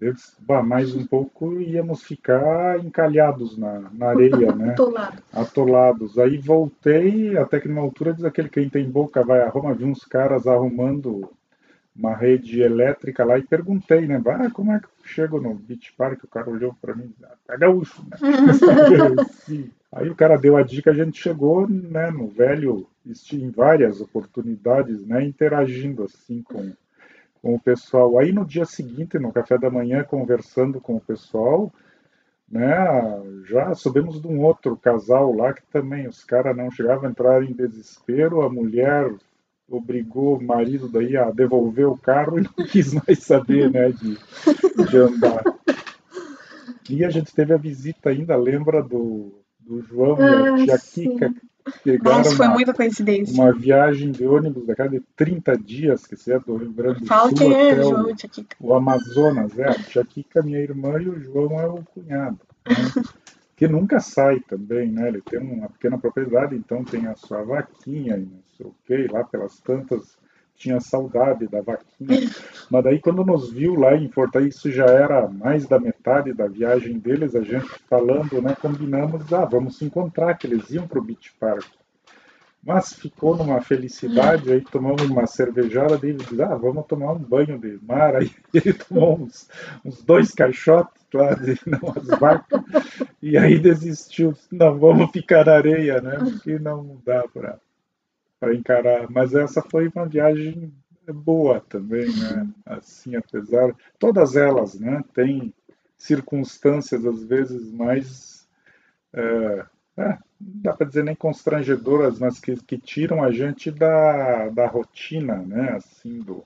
Eu 0.00 0.12
disse, 0.12 0.32
bah, 0.40 0.62
mais 0.62 0.94
um 0.94 1.04
pouco 1.04 1.60
íamos 1.60 2.02
ficar 2.02 2.78
encalhados 2.84 3.58
na, 3.58 3.90
na 3.92 4.10
areia, 4.10 4.54
né? 4.54 4.70
Atolado. 4.70 5.22
Atolados. 5.32 6.18
Aí 6.18 6.38
voltei, 6.38 7.36
até 7.36 7.58
que 7.58 7.66
numa 7.66 7.80
altura 7.80 8.14
diz 8.14 8.24
aquele 8.24 8.48
quem 8.48 8.68
tem 8.68 8.88
boca 8.88 9.24
vai 9.24 9.40
a 9.40 9.48
Roma, 9.48 9.74
vi 9.74 9.84
uns 9.84 10.04
caras 10.04 10.46
arrumando 10.46 11.28
uma 11.98 12.14
rede 12.14 12.62
elétrica 12.62 13.24
lá 13.24 13.38
e 13.38 13.42
perguntei, 13.42 14.06
né? 14.06 14.22
Ah, 14.26 14.48
como 14.50 14.72
é 14.72 14.78
que 14.78 14.86
eu 14.86 14.90
chego 15.04 15.40
no 15.40 15.54
Beach 15.54 15.92
Park? 15.94 16.22
O 16.22 16.28
cara 16.28 16.48
olhou 16.48 16.74
para 16.80 16.94
mim, 16.94 17.12
ah, 17.24 17.34
tá 17.44 17.56
gaúcho, 17.56 18.06
né? 18.08 18.16
Aí 19.90 20.08
o 20.08 20.14
cara 20.14 20.36
deu 20.36 20.56
a 20.56 20.62
dica, 20.62 20.90
a 20.90 20.94
gente 20.94 21.20
chegou, 21.20 21.66
né, 21.66 22.10
no 22.10 22.28
velho, 22.28 22.86
em 23.32 23.50
várias 23.50 24.02
oportunidades, 24.02 25.04
né, 25.06 25.24
interagindo 25.24 26.04
assim 26.04 26.42
com 26.42 26.72
com 27.40 27.54
o 27.54 27.60
pessoal. 27.60 28.18
Aí 28.18 28.32
no 28.32 28.44
dia 28.44 28.64
seguinte, 28.64 29.18
no 29.18 29.32
café 29.32 29.58
da 29.58 29.70
manhã, 29.70 30.04
conversando 30.04 30.80
com 30.80 30.96
o 30.96 31.00
pessoal, 31.00 31.72
né, 32.50 32.66
já 33.44 33.74
soubemos 33.74 34.20
de 34.20 34.26
um 34.26 34.42
outro 34.42 34.76
casal 34.76 35.34
lá 35.34 35.52
que 35.52 35.62
também 35.70 36.08
os 36.08 36.24
caras 36.24 36.56
não 36.56 36.70
chegavam 36.70 37.06
a 37.06 37.10
entrar 37.10 37.42
em 37.42 37.52
desespero, 37.52 38.42
a 38.42 38.50
mulher 38.50 39.10
obrigou 39.68 40.38
o 40.38 40.42
marido 40.42 40.88
daí 40.88 41.16
a 41.16 41.30
devolver 41.30 41.86
o 41.86 41.98
carro 41.98 42.38
e 42.38 42.42
não 42.42 42.52
quis 42.66 42.94
mais 42.94 43.18
saber, 43.22 43.70
né, 43.70 43.90
de, 43.90 44.16
de 44.88 44.96
andar. 44.96 45.42
E 46.88 47.04
a 47.04 47.10
gente 47.10 47.34
teve 47.34 47.52
a 47.52 47.58
visita 47.58 48.10
ainda, 48.10 48.34
lembra 48.36 48.82
do, 48.82 49.42
do 49.60 49.82
João 49.82 50.16
ah, 50.18 50.58
e 50.58 50.62
a 50.62 50.64
tia 50.64 50.78
sim. 50.78 51.10
Kika, 51.10 51.34
Pegaram 51.84 52.18
Nossa, 52.18 52.36
foi 52.36 52.46
uma, 52.46 52.54
muita 52.54 52.72
coincidência. 52.72 53.34
Uma 53.34 53.52
viagem 53.52 54.10
de 54.10 54.26
ônibus 54.26 54.66
da 54.66 54.74
casa 54.74 54.90
de 54.90 55.00
30 55.16 55.56
dias, 55.58 56.06
que 56.06 56.16
você 56.16 56.34
é 56.34 56.38
do 56.38 56.56
Rio 56.56 56.72
Grande 56.72 57.00
do 57.00 57.06
Fala 57.06 57.28
Sul 57.28 57.36
quem 57.36 57.54
é, 57.54 57.72
até 57.72 57.82
João, 57.82 58.06
o, 58.60 58.66
o, 58.66 58.74
Amazonas. 58.74 59.58
É, 59.58 59.68
a 59.68 59.74
Tchaquica, 59.74 60.42
minha 60.42 60.60
irmã, 60.60 61.00
e 61.00 61.08
o 61.08 61.20
João 61.20 61.60
é 61.60 61.66
o 61.66 61.84
cunhado. 61.84 62.38
Né? 62.66 62.74
que 63.58 63.66
nunca 63.66 63.98
sai 63.98 64.38
também, 64.38 64.88
né? 64.88 65.08
Ele 65.08 65.20
tem 65.20 65.40
uma 65.40 65.68
pequena 65.68 65.98
propriedade, 65.98 66.54
então 66.54 66.84
tem 66.84 67.08
a 67.08 67.16
sua 67.16 67.42
vaquinha 67.42 68.16
e 68.16 68.20
não 68.20 68.40
sei 68.56 68.64
o 68.64 68.74
que, 68.86 69.12
lá 69.12 69.24
pelas 69.24 69.58
tantas 69.58 70.16
tinha 70.54 70.78
saudade 70.78 71.48
da 71.48 71.60
vaquinha. 71.60 72.20
Mas 72.70 72.84
daí 72.84 73.00
quando 73.00 73.24
nos 73.24 73.50
viu 73.50 73.74
lá 73.74 73.96
em 73.96 74.08
Fortaleza, 74.08 74.56
isso 74.56 74.70
já 74.70 74.86
era 74.86 75.28
mais 75.28 75.66
da 75.66 75.78
metade 75.78 76.32
da 76.32 76.46
viagem 76.46 77.00
deles, 77.00 77.34
a 77.34 77.42
gente 77.42 77.68
falando, 77.90 78.40
né, 78.40 78.56
combinamos, 78.62 79.32
ah, 79.32 79.44
vamos 79.44 79.76
se 79.76 79.84
encontrar, 79.84 80.38
que 80.38 80.46
eles 80.46 80.70
iam 80.70 80.86
para 80.86 81.00
o 81.00 81.02
Beach 81.02 81.34
Park. 81.40 81.66
Mas 82.62 82.92
ficou 82.92 83.36
numa 83.36 83.60
felicidade, 83.60 84.52
aí 84.52 84.60
tomamos 84.60 85.02
uma 85.02 85.26
cervejada 85.26 85.96
dele, 85.96 86.18
diz, 86.28 86.40
ah, 86.40 86.56
vamos 86.56 86.86
tomar 86.86 87.12
um 87.12 87.18
banho 87.18 87.58
de 87.58 87.78
mar, 87.82 88.16
aí 88.16 88.30
ele 88.52 88.72
tomou 88.72 89.20
uns, 89.20 89.48
uns 89.84 90.02
dois 90.02 90.32
caixotes 90.32 91.02
lá 91.14 91.34
de 91.34 91.58
umas 91.82 92.06
vacas, 92.18 92.60
e 93.22 93.38
aí 93.38 93.58
desistiu, 93.58 94.34
não, 94.50 94.78
vamos 94.78 95.10
ficar 95.12 95.46
na 95.46 95.54
areia, 95.54 96.00
né, 96.00 96.18
porque 96.18 96.58
não 96.58 97.00
dá 97.06 97.24
para 97.28 98.54
encarar. 98.54 99.08
Mas 99.10 99.34
essa 99.34 99.62
foi 99.62 99.88
uma 99.88 100.06
viagem 100.06 100.72
boa 101.12 101.60
também, 101.60 102.06
né? 102.06 102.48
Assim, 102.66 103.16
apesar 103.16 103.74
todas 103.98 104.36
elas, 104.36 104.78
né? 104.78 105.02
Tem 105.14 105.54
circunstâncias 105.96 107.04
às 107.04 107.24
vezes 107.24 107.72
mais 107.72 108.48
é, 109.12 109.66
é, 109.96 110.04
não 110.04 110.27
dá 110.40 110.72
para 110.72 110.86
dizer 110.86 111.04
nem 111.04 111.14
constrangedoras, 111.14 112.18
mas 112.18 112.38
que, 112.38 112.56
que 112.56 112.78
tiram 112.78 113.22
a 113.22 113.30
gente 113.30 113.70
da, 113.70 114.48
da 114.48 114.66
rotina, 114.66 115.36
né? 115.36 115.74
Assim 115.76 116.20
do 116.20 116.44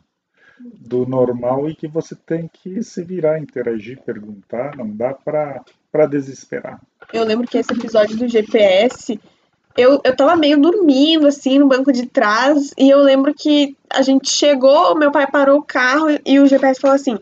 do 0.64 1.04
normal 1.06 1.68
e 1.68 1.74
que 1.74 1.88
você 1.88 2.14
tem 2.14 2.48
que 2.52 2.84
se 2.84 3.02
virar, 3.02 3.40
interagir, 3.40 4.00
perguntar, 4.02 4.76
não 4.76 4.88
dá 4.88 5.12
para 5.12 6.06
desesperar. 6.06 6.80
Eu 7.12 7.24
lembro 7.24 7.48
que 7.48 7.58
esse 7.58 7.72
episódio 7.72 8.16
do 8.16 8.28
GPS 8.28 9.18
eu, 9.76 10.00
eu 10.04 10.14
tava 10.14 10.36
meio 10.36 10.60
dormindo, 10.60 11.26
assim, 11.26 11.58
no 11.58 11.66
banco 11.66 11.92
de 11.92 12.06
trás, 12.06 12.72
e 12.76 12.90
eu 12.90 12.98
lembro 12.98 13.34
que 13.34 13.74
a 13.90 14.02
gente 14.02 14.28
chegou, 14.28 14.94
meu 14.98 15.10
pai 15.10 15.26
parou 15.26 15.58
o 15.58 15.64
carro 15.64 16.08
e 16.26 16.38
o 16.38 16.46
GPS 16.46 16.80
falou 16.80 16.94
assim: 16.94 17.18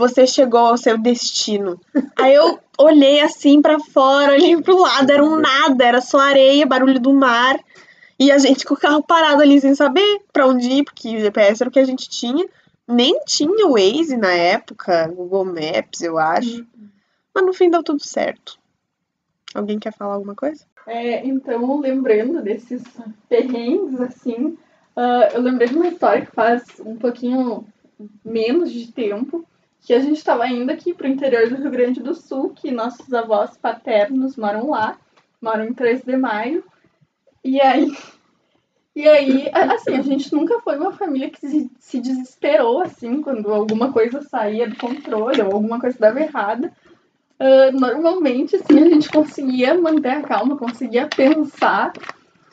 Você 0.00 0.26
chegou 0.26 0.60
ao 0.60 0.78
seu 0.78 0.96
destino. 0.96 1.78
Aí 2.18 2.34
eu 2.34 2.58
olhei 2.78 3.20
assim 3.20 3.60
para 3.60 3.78
fora, 3.78 4.32
olhei 4.32 4.56
pro 4.62 4.80
lado, 4.80 5.10
era 5.10 5.22
um 5.22 5.36
nada, 5.36 5.84
era 5.84 6.00
só 6.00 6.18
areia, 6.20 6.64
barulho 6.64 6.98
do 6.98 7.12
mar, 7.12 7.60
e 8.18 8.32
a 8.32 8.38
gente 8.38 8.64
com 8.64 8.72
o 8.72 8.78
carro 8.78 9.02
parado 9.02 9.42
ali 9.42 9.60
sem 9.60 9.74
saber 9.74 10.22
para 10.32 10.46
onde 10.46 10.70
ir, 10.70 10.84
porque 10.84 11.14
o 11.14 11.20
GPS 11.20 11.62
era 11.62 11.68
o 11.68 11.72
que 11.72 11.78
a 11.78 11.84
gente 11.84 12.08
tinha. 12.08 12.48
Nem 12.88 13.20
tinha 13.26 13.66
o 13.66 13.72
Waze 13.72 14.16
na 14.16 14.32
época, 14.32 15.06
Google 15.08 15.44
Maps, 15.44 16.00
eu 16.00 16.16
acho. 16.16 16.66
Mas 17.34 17.44
no 17.44 17.52
fim 17.52 17.68
deu 17.68 17.82
tudo 17.82 18.02
certo. 18.02 18.58
Alguém 19.54 19.78
quer 19.78 19.92
falar 19.92 20.14
alguma 20.14 20.34
coisa? 20.34 20.64
É, 20.86 21.26
então, 21.26 21.78
lembrando 21.78 22.42
desses 22.42 22.82
perrengues, 23.28 24.00
assim, 24.00 24.56
uh, 24.96 25.28
eu 25.34 25.42
lembrei 25.42 25.68
de 25.68 25.76
uma 25.76 25.88
história 25.88 26.24
que 26.24 26.32
faz 26.32 26.64
um 26.80 26.96
pouquinho 26.96 27.66
menos 28.24 28.72
de 28.72 28.90
tempo, 28.90 29.44
que 29.80 29.94
a 29.94 30.00
gente 30.00 30.18
estava 30.18 30.46
indo 30.46 30.70
aqui 30.70 30.92
para 30.92 31.06
o 31.06 31.10
interior 31.10 31.48
do 31.48 31.56
Rio 31.56 31.70
Grande 31.70 32.02
do 32.02 32.14
Sul, 32.14 32.50
que 32.50 32.70
nossos 32.70 33.12
avós 33.12 33.56
paternos 33.56 34.36
moram 34.36 34.70
lá, 34.70 34.98
moram 35.40 35.64
em 35.64 35.72
3 35.72 36.02
de 36.02 36.16
maio, 36.16 36.64
e 37.42 37.60
aí, 37.60 37.90
e 38.94 39.08
aí, 39.08 39.50
assim, 39.52 39.96
a 39.96 40.02
gente 40.02 40.32
nunca 40.34 40.60
foi 40.60 40.76
uma 40.76 40.92
família 40.92 41.30
que 41.30 41.38
se, 41.38 41.70
se 41.78 42.00
desesperou, 42.00 42.82
assim, 42.82 43.22
quando 43.22 43.52
alguma 43.52 43.92
coisa 43.92 44.20
saía 44.22 44.68
do 44.68 44.76
controle 44.76 45.40
ou 45.40 45.52
alguma 45.52 45.80
coisa 45.80 45.98
dava 45.98 46.20
errada, 46.20 46.72
Uh, 47.40 47.72
normalmente, 47.72 48.54
assim, 48.56 48.78
a 48.78 48.90
gente 48.90 49.08
conseguia 49.08 49.72
manter 49.72 50.10
a 50.10 50.20
calma, 50.20 50.58
conseguia 50.58 51.06
pensar 51.06 51.90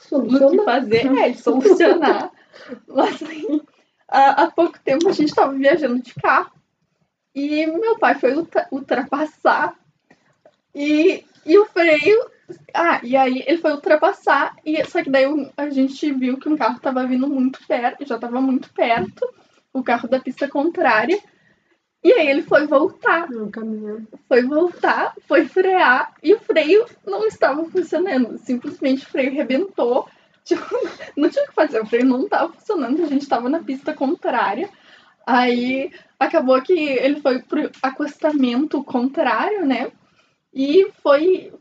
no 0.10 0.50
que 0.50 0.64
fazer, 0.64 1.14
é, 1.14 1.34
solucionar. 1.34 2.32
Mas 2.88 3.22
aí, 3.22 3.62
há, 4.08 4.44
há 4.44 4.50
pouco 4.50 4.80
tempo 4.80 5.10
a 5.10 5.12
gente 5.12 5.28
estava 5.28 5.52
viajando 5.52 6.02
de 6.02 6.14
carro 6.14 6.57
e 7.38 7.68
meu 7.68 8.00
pai 8.00 8.16
foi 8.16 8.34
ultrapassar 8.72 9.76
e, 10.74 11.24
e 11.46 11.60
o 11.60 11.68
freio. 11.68 12.32
Ah, 12.74 13.00
e 13.04 13.16
aí 13.16 13.44
ele 13.46 13.60
foi 13.60 13.74
ultrapassar, 13.74 14.56
e 14.66 14.84
só 14.86 15.04
que 15.04 15.10
daí 15.10 15.26
a 15.56 15.70
gente 15.70 16.12
viu 16.14 16.40
que 16.40 16.50
um 16.50 16.58
carro 16.58 16.78
estava 16.78 17.06
vindo 17.06 17.28
muito 17.28 17.60
perto, 17.68 18.08
já 18.08 18.16
estava 18.16 18.42
muito 18.42 18.74
perto, 18.74 19.30
o 19.72 19.84
carro 19.84 20.08
da 20.08 20.20
pista 20.20 20.48
contrária. 20.48 21.22
E 22.04 22.12
aí 22.12 22.28
ele 22.28 22.42
foi 22.42 22.66
voltar. 22.66 23.28
Foi 24.28 24.42
voltar, 24.44 25.14
foi 25.28 25.46
frear 25.46 26.14
e 26.24 26.34
o 26.34 26.40
freio 26.40 26.88
não 27.06 27.28
estava 27.28 27.64
funcionando. 27.66 28.40
Simplesmente 28.40 29.06
o 29.06 29.10
freio 29.10 29.34
rebentou. 29.34 30.10
Tipo, 30.48 30.64
não 31.18 31.30
tinha 31.30 31.44
o 31.44 31.48
que 31.50 31.54
fazer, 31.54 31.82
o 31.82 31.86
freio 31.86 32.06
não 32.06 32.24
estava 32.24 32.54
funcionando, 32.54 33.04
a 33.04 33.08
gente 33.08 33.24
estava 33.24 33.50
na 33.50 33.60
pista 33.62 33.94
contrária. 33.94 34.70
Aí 35.26 35.92
acabou 36.20 36.62
que 36.62 36.74
ele 36.74 37.22
foi 37.22 37.42
pro 37.42 37.70
acostamento 37.82 38.84
contrário, 38.84 39.66
né? 39.66 39.92
E 40.54 40.92
foi 41.02 41.54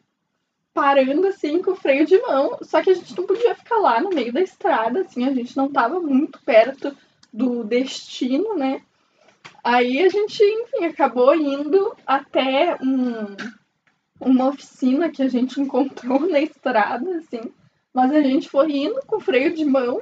parando 0.73 1.27
assim 1.27 1.63
com 1.63 1.73
o 1.73 1.77
freio 1.77 2.07
de 2.07 2.19
mão. 2.19 2.59
Só 2.63 2.83
que 2.83 2.91
a 2.91 2.95
gente 2.95 3.17
não 3.17 3.27
podia 3.27 3.55
ficar 3.55 3.77
lá 3.77 4.01
no 4.01 4.11
meio 4.11 4.33
da 4.33 4.41
estrada, 4.41 5.01
assim, 5.01 5.25
a 5.25 5.33
gente 5.33 5.57
não 5.57 5.67
estava 5.67 6.01
muito 6.01 6.41
perto 6.43 6.97
do 7.33 7.65
destino, 7.65 8.55
né? 8.57 8.83
Aí 9.63 10.03
a 10.03 10.09
gente, 10.09 10.43
enfim, 10.43 10.85
acabou 10.85 11.35
indo 11.35 11.95
até 12.07 12.77
um, 12.81 13.37
uma 14.21 14.49
oficina 14.49 15.11
que 15.11 15.23
a 15.23 15.29
gente 15.29 15.59
encontrou 15.61 16.21
na 16.21 16.41
estrada, 16.41 17.17
assim. 17.17 17.53
Mas 17.93 18.13
a 18.13 18.21
gente 18.21 18.49
foi 18.49 18.71
indo 18.73 19.01
com 19.07 19.19
freio 19.19 19.55
de 19.55 19.65
mão 19.65 20.01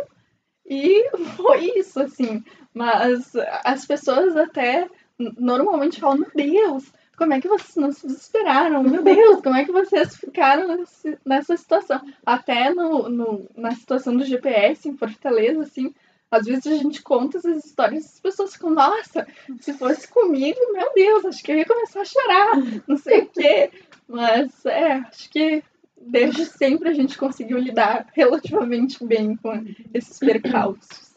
e 0.67 1.11
foi 1.37 1.79
isso, 1.79 2.01
assim. 2.01 2.43
Mas 2.73 3.33
as 3.65 3.87
pessoas 3.87 4.37
até 4.37 4.89
normalmente 5.19 6.01
falam, 6.01 6.19
meu 6.19 6.31
Deus, 6.35 6.93
como 7.17 7.33
é 7.33 7.41
que 7.41 7.49
vocês 7.49 7.77
não 7.77 7.93
se 7.93 8.07
desesperaram? 8.07 8.83
Meu 8.83 9.03
Deus, 9.03 9.41
como 9.41 9.57
é 9.57 9.65
que 9.65 9.73
vocês 9.73 10.17
ficaram 10.17 10.85
nessa 11.25 11.57
situação? 11.57 12.01
Até 12.27 12.75
no, 12.75 13.09
no, 13.09 13.51
na 13.57 13.73
situação 13.73 14.17
do 14.17 14.25
GPS 14.25 14.89
em 14.89 14.97
Fortaleza, 14.97 15.61
assim, 15.63 15.95
às 16.31 16.47
vezes 16.47 16.67
a 16.67 16.77
gente 16.77 17.03
conta 17.03 17.39
essas 17.39 17.65
histórias 17.65 18.05
e 18.05 18.07
as 18.07 18.21
pessoas 18.21 18.55
ficam, 18.55 18.71
nossa, 18.71 19.27
se 19.61 19.73
fosse 19.75 20.09
comigo, 20.09 20.59
meu 20.73 20.93
Deus, 20.93 21.25
acho 21.27 21.43
que 21.43 21.53
eu 21.53 21.59
ia 21.59 21.65
começar 21.65 22.01
a 22.01 22.05
chorar, 22.05 22.53
não 22.89 22.97
sei 22.97 23.21
o 23.21 23.27
quê. 23.29 23.71
Mas 24.09 24.67
é, 24.67 24.95
acho 24.95 25.31
que 25.31 25.63
desde 26.07 26.45
sempre 26.45 26.89
a 26.89 26.93
gente 26.93 27.17
conseguiu 27.17 27.59
lidar 27.59 28.07
relativamente 28.13 29.05
bem 29.05 29.37
com 29.37 29.65
esses 29.93 30.19
percalços. 30.19 31.15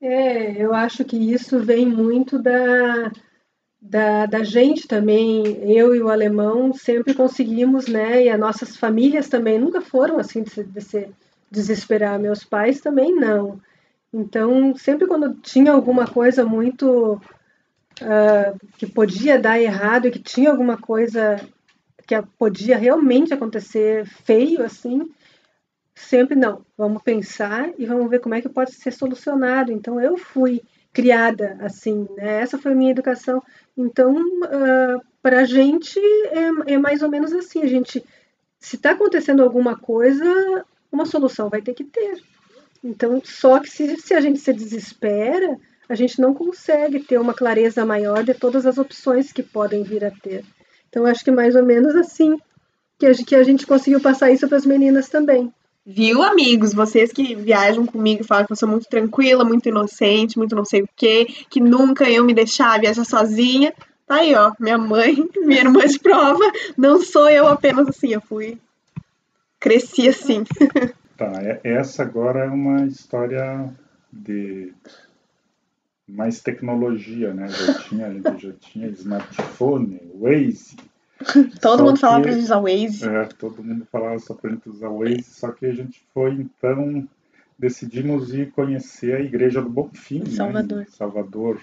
É, 0.00 0.62
eu 0.62 0.74
acho 0.74 1.04
que 1.04 1.16
isso 1.16 1.58
vem 1.60 1.86
muito 1.86 2.38
da, 2.38 3.10
da, 3.80 4.26
da 4.26 4.44
gente 4.44 4.86
também. 4.86 5.44
Eu 5.62 5.94
e 5.94 6.02
o 6.02 6.10
alemão 6.10 6.72
sempre 6.72 7.14
conseguimos, 7.14 7.86
né? 7.86 8.24
E 8.24 8.28
as 8.28 8.38
nossas 8.38 8.76
famílias 8.76 9.28
também 9.28 9.58
nunca 9.58 9.80
foram 9.80 10.18
assim 10.18 10.42
de 10.42 10.50
se, 10.50 10.64
de 10.64 10.80
se 10.80 11.08
desesperar. 11.50 12.18
Meus 12.18 12.44
pais 12.44 12.80
também 12.80 13.14
não. 13.14 13.60
Então, 14.12 14.76
sempre 14.76 15.06
quando 15.06 15.34
tinha 15.40 15.72
alguma 15.72 16.06
coisa 16.06 16.44
muito 16.44 17.20
uh, 18.00 18.68
que 18.78 18.86
podia 18.86 19.38
dar 19.38 19.60
errado 19.60 20.06
e 20.06 20.10
que 20.10 20.20
tinha 20.20 20.50
alguma 20.50 20.76
coisa 20.76 21.40
que 22.06 22.20
podia 22.38 22.76
realmente 22.76 23.32
acontecer 23.32 24.06
feio 24.06 24.62
assim, 24.62 25.10
sempre 25.94 26.34
não, 26.34 26.64
vamos 26.76 27.02
pensar 27.02 27.70
e 27.78 27.86
vamos 27.86 28.10
ver 28.10 28.20
como 28.20 28.34
é 28.34 28.40
que 28.40 28.48
pode 28.48 28.72
ser 28.72 28.92
solucionado. 28.92 29.72
Então 29.72 30.00
eu 30.00 30.16
fui 30.16 30.62
criada 30.92 31.56
assim, 31.60 32.06
né? 32.16 32.40
Essa 32.40 32.58
foi 32.58 32.72
a 32.72 32.74
minha 32.74 32.92
educação. 32.92 33.42
Então, 33.76 34.14
uh, 34.16 35.00
para 35.20 35.40
a 35.40 35.44
gente 35.44 35.98
é, 35.98 36.74
é, 36.74 36.78
mais 36.78 37.02
ou 37.02 37.10
menos 37.10 37.32
assim. 37.32 37.62
A 37.62 37.66
gente, 37.66 38.04
se 38.58 38.76
está 38.76 38.92
acontecendo 38.92 39.42
alguma 39.42 39.76
coisa, 39.76 40.64
uma 40.92 41.06
solução 41.06 41.48
vai 41.48 41.62
ter 41.62 41.74
que 41.74 41.84
ter. 41.84 42.22
Então, 42.82 43.20
só 43.24 43.58
que 43.58 43.68
se, 43.68 43.96
se 43.96 44.14
a 44.14 44.20
gente 44.20 44.38
se 44.38 44.52
desespera, 44.52 45.58
a 45.88 45.94
gente 45.94 46.20
não 46.20 46.34
consegue 46.34 47.00
ter 47.00 47.18
uma 47.18 47.34
clareza 47.34 47.84
maior 47.84 48.22
de 48.22 48.34
todas 48.34 48.66
as 48.66 48.78
opções 48.78 49.32
que 49.32 49.42
podem 49.42 49.82
vir 49.82 50.04
a 50.04 50.10
ter. 50.10 50.44
Então, 50.94 51.06
acho 51.06 51.24
que 51.24 51.30
mais 51.32 51.56
ou 51.56 51.64
menos 51.64 51.96
assim 51.96 52.38
que 52.96 53.04
a, 53.04 53.12
que 53.12 53.34
a 53.34 53.42
gente 53.42 53.66
conseguiu 53.66 54.00
passar 54.00 54.30
isso 54.30 54.46
para 54.46 54.56
as 54.56 54.64
meninas 54.64 55.08
também. 55.08 55.52
Viu, 55.84 56.22
amigos? 56.22 56.72
Vocês 56.72 57.12
que 57.12 57.34
viajam 57.34 57.84
comigo 57.84 58.22
e 58.22 58.24
falam 58.24 58.46
que 58.46 58.52
eu 58.52 58.56
sou 58.56 58.68
muito 58.68 58.88
tranquila, 58.88 59.44
muito 59.44 59.68
inocente, 59.68 60.38
muito 60.38 60.54
não 60.54 60.64
sei 60.64 60.82
o 60.82 60.88
quê, 60.94 61.26
que 61.50 61.60
nunca 61.60 62.08
iam 62.08 62.24
me 62.24 62.32
deixar 62.32 62.80
viajar 62.80 63.04
sozinha. 63.04 63.74
Tá 64.06 64.18
aí, 64.18 64.36
ó, 64.36 64.52
minha 64.60 64.78
mãe, 64.78 65.16
minha 65.44 65.62
irmã 65.62 65.84
de 65.84 65.98
prova. 65.98 66.44
Não 66.78 67.02
sou 67.02 67.28
eu 67.28 67.48
apenas 67.48 67.88
assim, 67.88 68.12
eu 68.12 68.20
fui. 68.20 68.56
Cresci 69.58 70.08
assim. 70.08 70.44
Tá, 71.16 71.32
essa 71.64 72.04
agora 72.04 72.44
é 72.44 72.48
uma 72.48 72.86
história 72.86 73.68
de 74.12 74.72
mais 76.08 76.40
tecnologia, 76.40 77.32
né? 77.32 77.48
Já 77.48 77.74
tinha, 77.80 78.06
a 78.06 78.12
gente 78.12 78.42
já 78.42 78.52
tinha 78.52 78.88
smartphone, 78.88 80.00
Waze. 80.14 80.76
Todo 81.60 81.78
só 81.78 81.84
mundo 81.84 81.98
falava 81.98 82.22
para 82.22 82.36
usar 82.36 82.60
Waze. 82.60 83.08
É, 83.08 83.24
todo 83.24 83.62
mundo 83.62 83.86
falava 83.90 84.18
só 84.18 84.34
para 84.34 84.50
gente 84.50 84.68
usar 84.68 84.88
Waze, 84.88 85.22
só 85.22 85.52
que 85.52 85.64
a 85.64 85.72
gente 85.72 86.04
foi 86.12 86.32
então 86.32 87.08
decidimos 87.58 88.34
ir 88.34 88.50
conhecer 88.50 89.14
a 89.14 89.20
igreja 89.20 89.62
do 89.62 89.70
Bonfim, 89.70 90.20
né? 90.20 90.26
Salvador. 90.26 90.78
Né? 90.78 90.86
Salvador, 90.90 91.62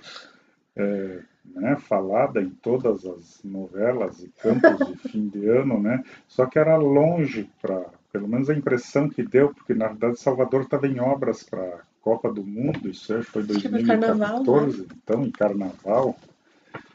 é, 0.76 1.20
né? 1.54 1.76
Falada 1.76 2.42
em 2.42 2.50
todas 2.50 3.06
as 3.06 3.42
novelas 3.44 4.24
e 4.24 4.30
cantos 4.42 4.88
de 4.88 4.96
fim 5.10 5.28
de 5.28 5.48
ano, 5.48 5.80
né? 5.80 6.04
Só 6.28 6.46
que 6.46 6.58
era 6.58 6.76
longe 6.78 7.50
para, 7.62 7.86
pelo 8.12 8.28
menos 8.28 8.50
a 8.50 8.56
impressão 8.56 9.10
que 9.10 9.22
deu, 9.22 9.54
porque 9.54 9.74
na 9.74 9.90
verdade 9.90 10.20
Salvador 10.20 10.62
estava 10.62 10.88
em 10.88 11.00
obras 11.00 11.44
para 11.44 11.82
Copa 12.02 12.32
do 12.32 12.44
Mundo, 12.44 12.90
isso 12.90 13.22
foi 13.24 13.44
2014, 13.44 13.86
carnaval, 13.86 14.68
né? 14.68 14.86
então, 15.04 15.24
em 15.24 15.32
carnaval, 15.32 16.16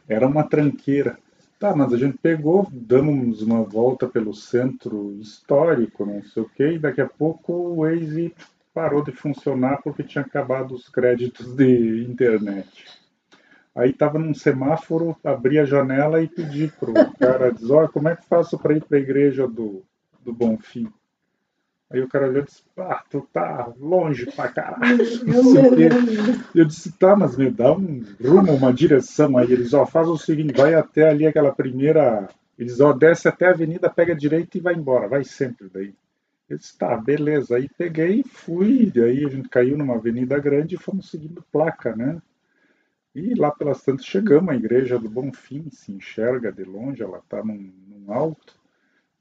era 0.09 0.27
uma 0.27 0.43
tranqueira. 0.43 1.19
Tá, 1.59 1.75
mas 1.75 1.93
a 1.95 1.97
gente 1.97 2.19
pegou, 2.19 2.69
damos 2.71 3.41
uma 3.41 3.63
volta 3.63 4.07
pelo 4.07 4.35
centro 4.35 5.17
histórico, 5.19 6.05
não 6.05 6.23
sei 6.23 6.43
o 6.43 6.51
quê, 6.51 6.73
e 6.73 6.79
daqui 6.79 7.01
a 7.01 7.09
pouco 7.09 7.53
o 7.53 7.77
Waze 7.77 8.35
parou 8.75 9.03
de 9.03 9.11
funcionar 9.11 9.81
porque 9.83 10.03
tinha 10.03 10.23
acabado 10.23 10.75
os 10.75 10.87
créditos 10.87 11.57
de 11.57 12.05
internet. 12.05 12.85
Aí 13.75 13.91
estava 13.91 14.19
num 14.19 14.35
semáforo, 14.35 15.17
abri 15.25 15.59
a 15.59 15.65
janela 15.65 16.23
e 16.23 16.29
pedi 16.29 16.69
pro 16.79 16.93
cara, 17.19 17.51
diz, 17.51 17.71
olha, 17.71 17.89
como 17.89 18.09
é 18.09 18.17
que 18.17 18.27
faço 18.27 18.59
para 18.59 18.77
ir 18.77 18.85
para 18.85 18.99
a 18.99 19.01
igreja 19.01 19.49
do, 19.49 19.83
do 20.23 20.33
Bonfim? 20.33 20.93
Aí 21.89 22.01
o 22.01 22.09
cara 22.09 22.29
olhou 22.29 22.43
e 22.43 22.47
disse, 22.47 22.63
ah, 22.77 23.03
tu 23.09 23.27
tá 23.33 23.73
longe 23.79 24.27
pra 24.33 24.49
caralho. 24.49 24.99
eu 26.55 26.65
disse, 26.65 26.91
tá, 26.93 27.15
mas 27.15 27.37
me 27.37 27.49
dá 27.49 27.73
um 27.73 28.05
rumo, 28.21 28.55
uma 28.55 28.73
direção. 28.73 29.39
Aí 29.39 29.53
eles, 29.53 29.73
ó, 29.73 29.87
faz 29.87 30.09
o 30.09 30.19
seguinte, 30.19 30.57
vai 30.57 30.75
até 30.75 31.09
ali 31.09 31.27
aquela 31.27 31.53
primeira. 31.53 32.29
Eles, 32.59 32.81
ó, 32.81 32.93
desce 32.93 33.29
até 33.29 33.47
a 33.47 33.51
avenida, 33.51 33.89
pega 33.89 34.15
a 34.15 34.17
direita 34.17 34.59
e 34.59 34.61
vai 34.61 34.75
embora, 34.75 35.07
vai 35.07 35.23
sempre 35.23 35.69
daí. 35.73 35.95
Eu 36.49 36.59
disse, 36.59 36.77
tá, 36.77 36.97
beleza. 36.97 37.57
Aí 37.57 37.69
peguei 37.79 38.21
e 38.21 38.29
fui, 38.29 38.91
daí 38.93 39.25
a 39.25 39.29
gente 39.29 39.49
caiu 39.49 39.79
numa 39.79 39.95
avenida 39.95 40.39
grande 40.41 40.75
e 40.75 40.79
fomos 40.79 41.09
seguindo 41.09 41.45
placa, 41.53 41.95
né? 41.95 42.21
E 43.15 43.35
lá 43.35 43.51
pelas 43.51 43.83
tantas 43.83 44.05
chegamos 44.05 44.51
à 44.51 44.57
igreja 44.57 44.99
do 44.99 45.09
Bonfim, 45.09 45.71
se 45.71 45.93
enxerga 45.93 46.53
de 46.53 46.65
longe, 46.65 47.03
ela 47.03 47.23
tá 47.29 47.43
num, 47.43 47.73
num 47.89 48.13
alto. 48.13 48.55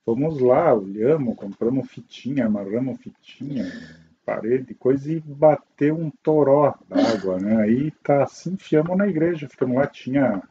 Fomos 0.06 0.39
lá, 0.39 0.72
olhamos, 0.72 1.36
compramos 1.36 1.89
fitinha, 1.89 2.45
amarramos 2.45 3.01
fitinha, 3.01 3.66
parede, 4.24 4.76
coisa, 4.76 5.12
e 5.12 5.20
bateu 5.20 5.97
um 5.97 6.12
toró 6.22 6.76
d'água, 6.88 7.39
né? 7.39 7.64
Aí 7.64 7.89
tá 8.03 8.22
assim, 8.22 8.53
enfiamos 8.53 8.95
na 8.95 9.08
igreja, 9.08 9.49
ficamos 9.49 9.78
lá, 9.78 9.88
tinha, 9.88 10.43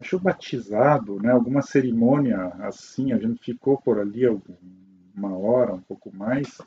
acho 0.00 0.18
batizado, 0.18 1.22
né? 1.22 1.30
Alguma 1.30 1.62
cerimônia 1.62 2.38
assim, 2.58 3.12
a 3.12 3.18
gente 3.18 3.40
ficou 3.40 3.78
por 3.78 4.00
ali 4.00 4.26
uma 5.14 5.38
hora, 5.38 5.74
um 5.74 5.80
pouco 5.80 6.10
mais. 6.12 6.60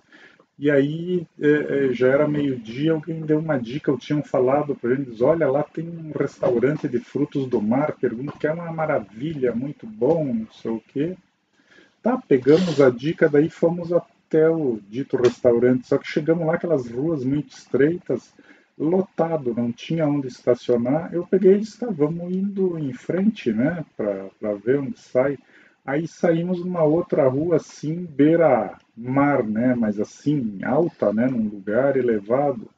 E 0.58 0.72
aí 0.72 1.28
é, 1.38 1.88
é 1.90 1.94
já 1.94 2.08
era 2.08 2.26
meio-dia, 2.26 2.94
alguém 2.94 3.26
deu 3.26 3.40
uma 3.40 3.58
dica, 3.58 3.92
eu 3.92 3.98
tinham 3.98 4.24
falado 4.24 4.74
para 4.74 4.94
eles, 4.94 5.20
olha, 5.20 5.52
lá 5.52 5.64
tem 5.64 5.86
um 5.90 6.14
restaurante 6.18 6.88
de 6.88 6.98
frutos 6.98 7.46
do 7.46 7.62
mar, 7.62 7.92
pergunto 8.00 8.40
que 8.40 8.48
é 8.48 8.54
uma 8.54 8.72
maravilha, 8.72 9.54
muito 9.54 9.86
bom, 9.86 10.34
não 10.34 10.52
sei 10.54 10.72
o 10.72 10.80
quê. 10.80 11.18
Tá, 12.06 12.20
pegamos 12.20 12.80
a 12.80 12.92
dica, 12.92 13.28
daí 13.28 13.50
fomos 13.50 13.92
até 13.92 14.48
o 14.48 14.80
dito 14.92 15.18
restaurante, 15.18 15.88
só 15.88 15.98
que 15.98 16.08
chegamos 16.08 16.46
lá, 16.46 16.54
aquelas 16.54 16.88
ruas 16.88 17.24
muito 17.24 17.58
estreitas, 17.58 18.32
lotado, 18.78 19.56
não 19.56 19.72
tinha 19.72 20.06
onde 20.06 20.28
estacionar. 20.28 21.12
Eu 21.12 21.26
peguei 21.26 21.56
e 21.56 21.60
disse, 21.62 21.80
tá, 21.80 21.88
vamos 21.90 22.32
indo 22.32 22.78
em 22.78 22.94
frente, 22.94 23.52
né, 23.52 23.84
para 23.98 24.54
ver 24.54 24.82
onde 24.82 25.00
sai. 25.00 25.40
Aí 25.84 26.08
saímos 26.08 26.64
numa 26.64 26.84
outra 26.84 27.28
rua, 27.28 27.56
assim, 27.56 28.06
beira-mar, 28.06 29.44
né, 29.44 29.74
mas 29.74 30.00
assim, 30.00 30.60
alta, 30.64 31.12
né, 31.12 31.26
num 31.26 31.50
lugar 31.50 31.98
elevado. 31.98 32.70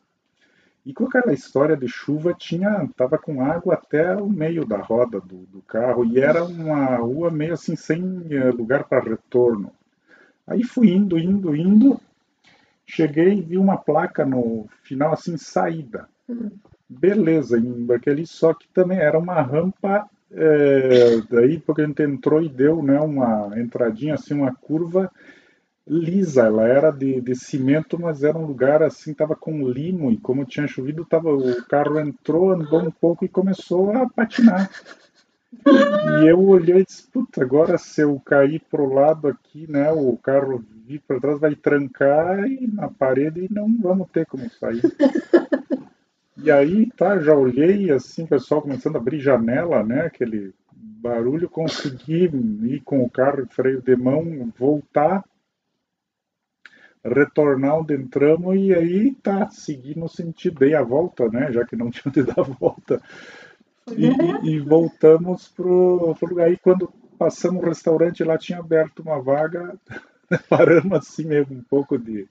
E 0.87 0.93
com 0.93 1.03
aquela 1.03 1.33
história 1.33 1.75
de 1.75 1.85
chuva, 1.85 2.33
tinha 2.33 2.87
tava 2.95 3.17
com 3.17 3.43
água 3.43 3.73
até 3.73 4.15
o 4.15 4.29
meio 4.29 4.65
da 4.65 4.77
roda 4.77 5.19
do, 5.19 5.39
do 5.47 5.61
carro 5.63 6.05
e 6.05 6.17
era 6.17 6.45
uma 6.45 6.95
rua 6.95 7.29
meio 7.29 7.55
assim 7.55 7.75
sem 7.75 8.25
eh, 8.31 8.51
lugar 8.51 8.85
para 8.85 9.03
retorno. 9.03 9.69
Aí 10.47 10.63
fui 10.63 10.91
indo, 10.91 11.19
indo, 11.19 11.53
indo, 11.53 11.99
cheguei 12.85 13.33
e 13.33 13.41
vi 13.41 13.57
uma 13.57 13.75
placa 13.75 14.25
no 14.25 14.69
final 14.81 15.11
assim 15.11 15.35
saída. 15.35 16.07
Beleza, 16.87 17.61
aquele 17.93 18.25
só 18.25 18.53
que 18.53 18.69
também 18.69 18.97
era 18.97 19.19
uma 19.19 19.41
rampa 19.41 20.09
é, 20.31 21.21
daí 21.29 21.59
porque 21.59 21.81
a 21.81 21.85
gente 21.85 22.01
entrou 22.01 22.41
e 22.41 22.47
deu 22.47 22.81
né, 22.81 22.97
uma 23.01 23.59
entradinha 23.59 24.13
assim, 24.13 24.35
uma 24.35 24.55
curva 24.55 25.11
lisa, 25.89 26.43
ela 26.43 26.67
era 26.67 26.91
de, 26.91 27.21
de 27.21 27.35
cimento, 27.35 27.99
mas 27.99 28.23
era 28.23 28.37
um 28.37 28.45
lugar 28.45 28.83
assim, 28.83 29.13
tava 29.13 29.35
com 29.35 29.67
limo 29.67 30.11
e 30.11 30.17
como 30.17 30.45
tinha 30.45 30.67
chovido, 30.67 31.05
tava, 31.05 31.33
o 31.33 31.63
carro 31.65 31.99
entrou, 31.99 32.51
andou 32.51 32.81
um 32.81 32.91
pouco 32.91 33.23
e 33.23 33.29
começou 33.29 33.91
a 33.91 34.07
patinar. 34.09 34.69
E 35.65 36.27
eu 36.27 36.43
olhei 36.45 36.81
e 36.81 36.85
disse, 36.85 37.07
puta, 37.07 37.41
agora 37.41 37.77
se 37.77 38.01
eu 38.01 38.19
cair 38.19 38.61
pro 38.69 38.93
lado 38.93 39.29
aqui, 39.29 39.69
né, 39.69 39.91
o 39.91 40.17
carro 40.17 40.63
vir 40.85 41.01
para 41.07 41.19
trás 41.19 41.39
vai 41.39 41.55
trancar 41.55 42.45
e 42.45 42.67
na 42.67 42.89
parede 42.89 43.45
e 43.45 43.53
não 43.53 43.73
vamos 43.81 44.09
ter 44.11 44.25
como 44.25 44.49
sair. 44.51 44.81
E 46.35 46.51
aí, 46.51 46.87
tá, 46.95 47.17
já 47.17 47.33
olhei 47.33 47.89
assim, 47.91 48.23
o 48.23 48.27
pessoal 48.27 48.61
começando 48.61 48.95
a 48.95 48.99
abrir 48.99 49.19
janela, 49.19 49.83
né, 49.83 50.01
aquele 50.01 50.53
barulho, 50.71 51.49
consegui 51.49 52.29
ir 52.63 52.81
com 52.81 53.03
o 53.03 53.09
carro 53.09 53.47
freio 53.49 53.81
de 53.81 53.95
mão, 53.95 54.51
voltar 54.57 55.23
retornar 57.03 57.79
onde 57.79 57.95
entramos 57.95 58.55
e 58.57 58.73
aí 58.73 59.15
tá, 59.15 59.49
seguir 59.49 59.97
no 59.97 60.07
sentido, 60.07 60.59
dei 60.59 60.73
a 60.75 60.83
volta, 60.83 61.27
né, 61.29 61.51
já 61.51 61.65
que 61.65 61.75
não 61.75 61.89
tinha 61.91 62.11
de 62.11 62.23
dar 62.23 62.39
a 62.39 62.43
volta. 62.43 63.01
E, 63.95 64.49
e, 64.49 64.59
voltamos 64.59 65.47
pro, 65.47 66.13
pro 66.19 66.29
lugar. 66.29 66.47
Aí 66.47 66.57
quando 66.57 66.91
passamos 67.17 67.63
o 67.63 67.65
restaurante, 67.65 68.23
lá 68.23 68.37
tinha 68.37 68.59
aberto 68.59 68.99
uma 68.99 69.21
vaga, 69.21 69.75
paramos 70.49 70.91
assim 70.97 71.23
mesmo, 71.23 71.57
um 71.57 71.63
pouco 71.63 71.97
de, 71.97 72.27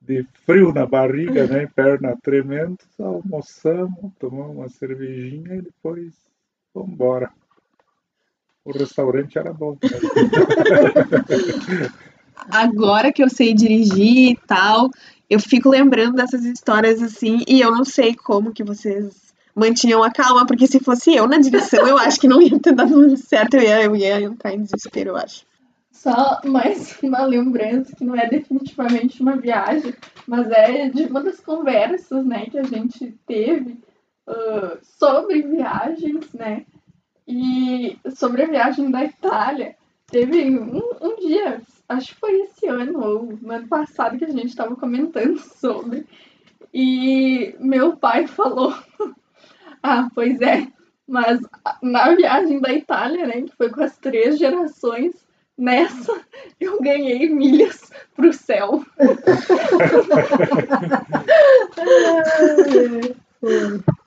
de 0.00 0.26
frio 0.46 0.72
na 0.72 0.86
barriga, 0.86 1.46
né, 1.46 1.68
perna 1.74 2.16
tremendo, 2.22 2.78
almoçamos, 2.98 4.12
tomamos 4.18 4.56
uma 4.56 4.68
cervejinha 4.70 5.56
e 5.56 5.62
depois 5.62 6.14
vamos 6.74 6.92
embora. 6.92 7.30
O 8.64 8.72
restaurante 8.72 9.38
era 9.38 9.52
bom. 9.52 9.76
Né? 9.82 9.90
agora 12.36 13.12
que 13.12 13.22
eu 13.22 13.28
sei 13.28 13.54
dirigir 13.54 14.32
e 14.32 14.38
tal, 14.46 14.90
eu 15.28 15.40
fico 15.40 15.68
lembrando 15.68 16.16
dessas 16.16 16.44
histórias 16.44 17.02
assim, 17.02 17.42
e 17.46 17.60
eu 17.60 17.70
não 17.70 17.84
sei 17.84 18.14
como 18.14 18.52
que 18.52 18.64
vocês 18.64 19.32
mantinham 19.54 20.02
a 20.02 20.10
calma, 20.10 20.46
porque 20.46 20.66
se 20.66 20.80
fosse 20.80 21.14
eu 21.14 21.26
na 21.26 21.38
direção, 21.38 21.86
eu 21.86 21.98
acho 21.98 22.20
que 22.20 22.28
não 22.28 22.40
ia 22.40 22.58
ter 22.58 22.72
dado 22.72 23.16
certo, 23.16 23.54
eu 23.54 23.62
ia, 23.62 23.82
eu 23.82 23.96
ia 23.96 24.20
entrar 24.22 24.52
em 24.54 24.62
desespero, 24.62 25.10
eu 25.10 25.16
acho. 25.16 25.44
Só 25.90 26.40
mais 26.44 26.98
uma 27.02 27.24
lembrança 27.24 27.94
que 27.94 28.04
não 28.04 28.16
é 28.16 28.28
definitivamente 28.28 29.22
uma 29.22 29.36
viagem, 29.36 29.94
mas 30.26 30.50
é 30.50 30.88
de 30.88 31.04
uma 31.04 31.22
das 31.22 31.38
conversas, 31.38 32.24
né, 32.26 32.46
que 32.46 32.58
a 32.58 32.64
gente 32.64 33.16
teve 33.26 33.78
uh, 34.26 34.78
sobre 34.82 35.42
viagens, 35.42 36.32
né, 36.32 36.64
e 37.28 37.96
sobre 38.16 38.42
a 38.42 38.48
viagem 38.48 38.90
da 38.90 39.04
Itália. 39.04 39.76
Teve 40.12 40.58
um, 40.58 40.82
um 41.00 41.16
dia, 41.16 41.62
acho 41.88 42.08
que 42.08 42.20
foi 42.20 42.42
esse 42.42 42.66
ano 42.66 43.02
ou 43.02 43.38
no 43.40 43.50
ano 43.50 43.66
passado 43.66 44.18
que 44.18 44.26
a 44.26 44.30
gente 44.30 44.48
estava 44.48 44.76
comentando 44.76 45.38
sobre, 45.58 46.06
e 46.72 47.56
meu 47.58 47.96
pai 47.96 48.26
falou: 48.26 48.74
Ah, 49.82 50.10
pois 50.14 50.38
é, 50.42 50.68
mas 51.08 51.40
na 51.82 52.14
viagem 52.14 52.60
da 52.60 52.74
Itália, 52.74 53.26
né, 53.26 53.40
que 53.40 53.56
foi 53.56 53.70
com 53.70 53.82
as 53.82 53.96
três 53.96 54.38
gerações, 54.38 55.14
nessa 55.56 56.20
eu 56.60 56.78
ganhei 56.82 57.30
milhas 57.30 57.90
pro 58.14 58.34
céu. 58.34 58.84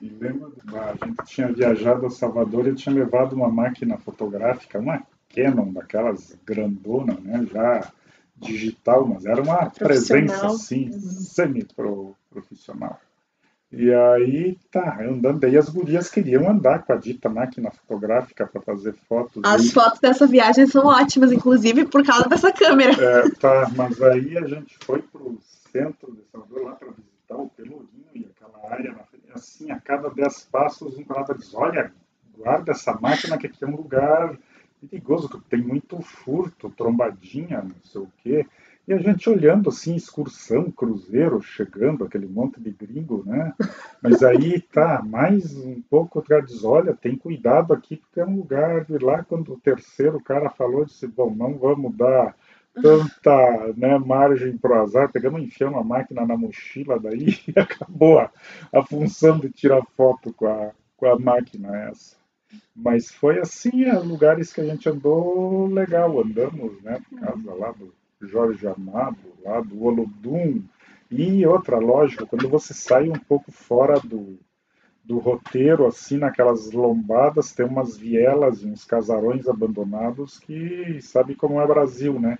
Lembro, 0.00 0.54
a 0.72 1.04
gente 1.04 1.24
tinha 1.26 1.52
viajado 1.52 2.06
a 2.06 2.10
Salvador 2.10 2.68
e 2.68 2.76
tinha 2.76 2.94
levado 2.94 3.32
uma 3.32 3.50
máquina 3.50 3.98
fotográfica, 3.98 4.78
uma 4.78 5.02
Canon, 5.36 5.72
daquelas 5.72 6.38
grandona, 6.46 7.18
né, 7.20 7.46
já 7.52 7.92
digital, 8.36 9.06
mas 9.06 9.26
era 9.26 9.42
uma 9.42 9.68
presença 9.70 10.46
assim, 10.46 10.92
semi-profissional. 10.92 13.00
E 13.72 13.92
aí 13.92 14.56
tá, 14.70 14.98
andando. 15.02 15.40
Daí 15.40 15.56
as 15.56 15.68
gurias 15.68 16.08
queriam 16.08 16.48
andar 16.48 16.84
com 16.84 16.92
a 16.92 16.96
dita 16.96 17.28
máquina 17.28 17.70
fotográfica 17.70 18.46
para 18.46 18.60
fazer 18.60 18.94
fotos. 19.08 19.42
As 19.44 19.72
fotos 19.72 20.00
dessa 20.00 20.26
viagem 20.26 20.66
são 20.66 20.86
ótimas, 20.86 21.32
inclusive 21.32 21.86
por 21.86 22.04
causa 22.04 22.28
dessa 22.28 22.52
câmera. 22.52 22.92
É, 22.92 23.30
tá, 23.30 23.70
mas 23.76 24.00
aí 24.00 24.38
a 24.38 24.46
gente 24.46 24.78
foi 24.82 25.02
pro 25.02 25.38
centro 25.72 26.14
de 26.14 26.22
Salvador 26.30 26.64
lá 26.64 26.72
para 26.72 26.88
visitar 26.88 27.36
o 27.36 27.50
Pelourinho 27.50 28.06
e 28.14 28.26
aquela 28.26 28.72
área. 28.72 28.94
Assim, 29.34 29.70
a 29.70 29.80
cada 29.80 30.08
dez 30.10 30.48
passos 30.50 30.96
um 30.96 31.04
parava 31.04 31.34
diz, 31.34 31.52
olha, 31.52 31.92
guarda 32.38 32.72
essa 32.72 32.94
máquina 32.94 33.36
que 33.36 33.46
aqui 33.46 33.64
é 33.64 33.66
um 33.66 33.76
lugar 33.76 34.38
perigoso, 34.86 35.28
que 35.28 35.40
tem 35.48 35.62
muito 35.62 36.00
furto, 36.00 36.70
trombadinha, 36.70 37.62
não 37.62 37.76
sei 37.82 38.00
o 38.00 38.08
quê. 38.18 38.46
E 38.88 38.92
a 38.92 38.98
gente 38.98 39.28
olhando 39.28 39.68
assim, 39.68 39.96
excursão, 39.96 40.70
cruzeiro, 40.70 41.42
chegando, 41.42 42.04
aquele 42.04 42.26
monte 42.26 42.60
de 42.60 42.70
gringo, 42.70 43.24
né? 43.26 43.52
Mas 44.00 44.22
aí 44.22 44.60
tá, 44.60 45.02
mais 45.02 45.56
um 45.56 45.82
pouco, 45.90 46.20
o 46.20 46.42
diz, 46.42 46.62
olha, 46.62 46.94
tem 46.94 47.16
cuidado 47.16 47.72
aqui, 47.72 47.96
porque 47.96 48.20
é 48.20 48.24
um 48.24 48.36
lugar 48.36 48.84
de 48.84 48.96
lá, 48.98 49.24
quando 49.24 49.54
o 49.54 49.60
terceiro 49.60 50.20
cara 50.20 50.50
falou, 50.50 50.84
disse, 50.84 51.06
bom, 51.08 51.34
não 51.34 51.58
vamos 51.58 51.96
dar 51.96 52.36
tanta 52.80 53.72
né, 53.76 53.98
margem 53.98 54.56
para 54.56 54.78
o 54.78 54.82
azar, 54.82 55.10
pegamos 55.10 55.42
enfiamos 55.42 55.80
a 55.80 55.84
máquina 55.84 56.26
na 56.26 56.36
mochila 56.36 57.00
daí 57.00 57.38
e 57.48 57.58
acabou 57.58 58.18
a, 58.18 58.30
a 58.72 58.82
função 58.84 59.38
de 59.38 59.50
tirar 59.50 59.82
foto 59.96 60.32
com 60.32 60.46
a, 60.46 60.70
com 60.96 61.06
a 61.06 61.18
máquina 61.18 61.74
essa. 61.88 62.15
Mas 62.74 63.10
foi 63.10 63.38
assim, 63.38 63.84
é, 63.84 63.98
lugares 63.98 64.52
que 64.52 64.60
a 64.60 64.64
gente 64.64 64.88
andou 64.88 65.66
legal, 65.66 66.20
andamos, 66.20 66.80
né, 66.82 67.00
por 67.08 67.20
causa 67.20 67.54
lá 67.54 67.72
do 67.72 67.92
Jorge 68.20 68.66
Amado, 68.66 69.18
lá 69.44 69.60
do 69.60 69.82
Olodum. 69.82 70.62
E 71.10 71.46
outra, 71.46 71.78
lógico, 71.78 72.26
quando 72.26 72.48
você 72.48 72.74
sai 72.74 73.08
um 73.08 73.18
pouco 73.18 73.52
fora 73.52 74.00
do, 74.00 74.38
do 75.04 75.18
roteiro, 75.18 75.86
assim, 75.86 76.18
naquelas 76.18 76.72
lombadas, 76.72 77.52
tem 77.52 77.64
umas 77.64 77.96
vielas 77.96 78.62
e 78.62 78.66
uns 78.66 78.84
casarões 78.84 79.46
abandonados 79.46 80.38
que 80.40 81.00
sabe 81.00 81.36
como 81.36 81.60
é 81.60 81.66
Brasil, 81.66 82.18
né? 82.18 82.36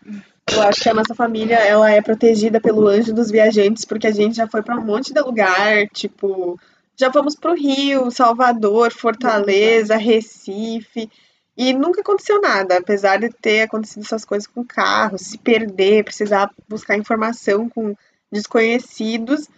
Eu 0.51 0.63
acho 0.63 0.81
que 0.81 0.89
a 0.89 0.95
nossa 0.95 1.15
família, 1.15 1.57
ela 1.57 1.91
é 1.91 2.03
protegida 2.03 2.61
pelo 2.61 2.89
anjo 2.89 3.15
dos 3.15 3.31
viajantes, 3.31 3.85
porque 3.85 4.09
a 4.09 4.13
gente 4.13 4.37
já 4.37 4.49
foi 4.49 4.63
para 4.63 4.77
um 4.77 4.85
monte 4.85 5.15
de 5.15 5.21
lugar, 5.21 5.89
tipo, 5.93 6.59
já 6.97 7.13
fomos 7.13 7.37
para 7.37 7.53
o 7.53 7.55
Rio, 7.55 8.11
Salvador, 8.11 8.91
Fortaleza, 8.93 9.97
Recife. 9.97 11.11
E 11.57 11.73
nunca 11.73 12.01
aconteceu 12.01 12.41
nada, 12.41 12.79
apesar 12.79 13.19
de 13.19 13.31
ter 13.31 13.63
acontecido 13.63 14.03
essas 14.03 14.25
coisas 14.25 14.47
com 14.47 14.65
carros, 14.65 15.23
se 15.23 15.39
perder, 15.39 16.05
precisar 16.05 16.51
buscar 16.69 16.99
informação 16.99 17.69
com 17.69 17.95
desconhecidos. 18.31 19.49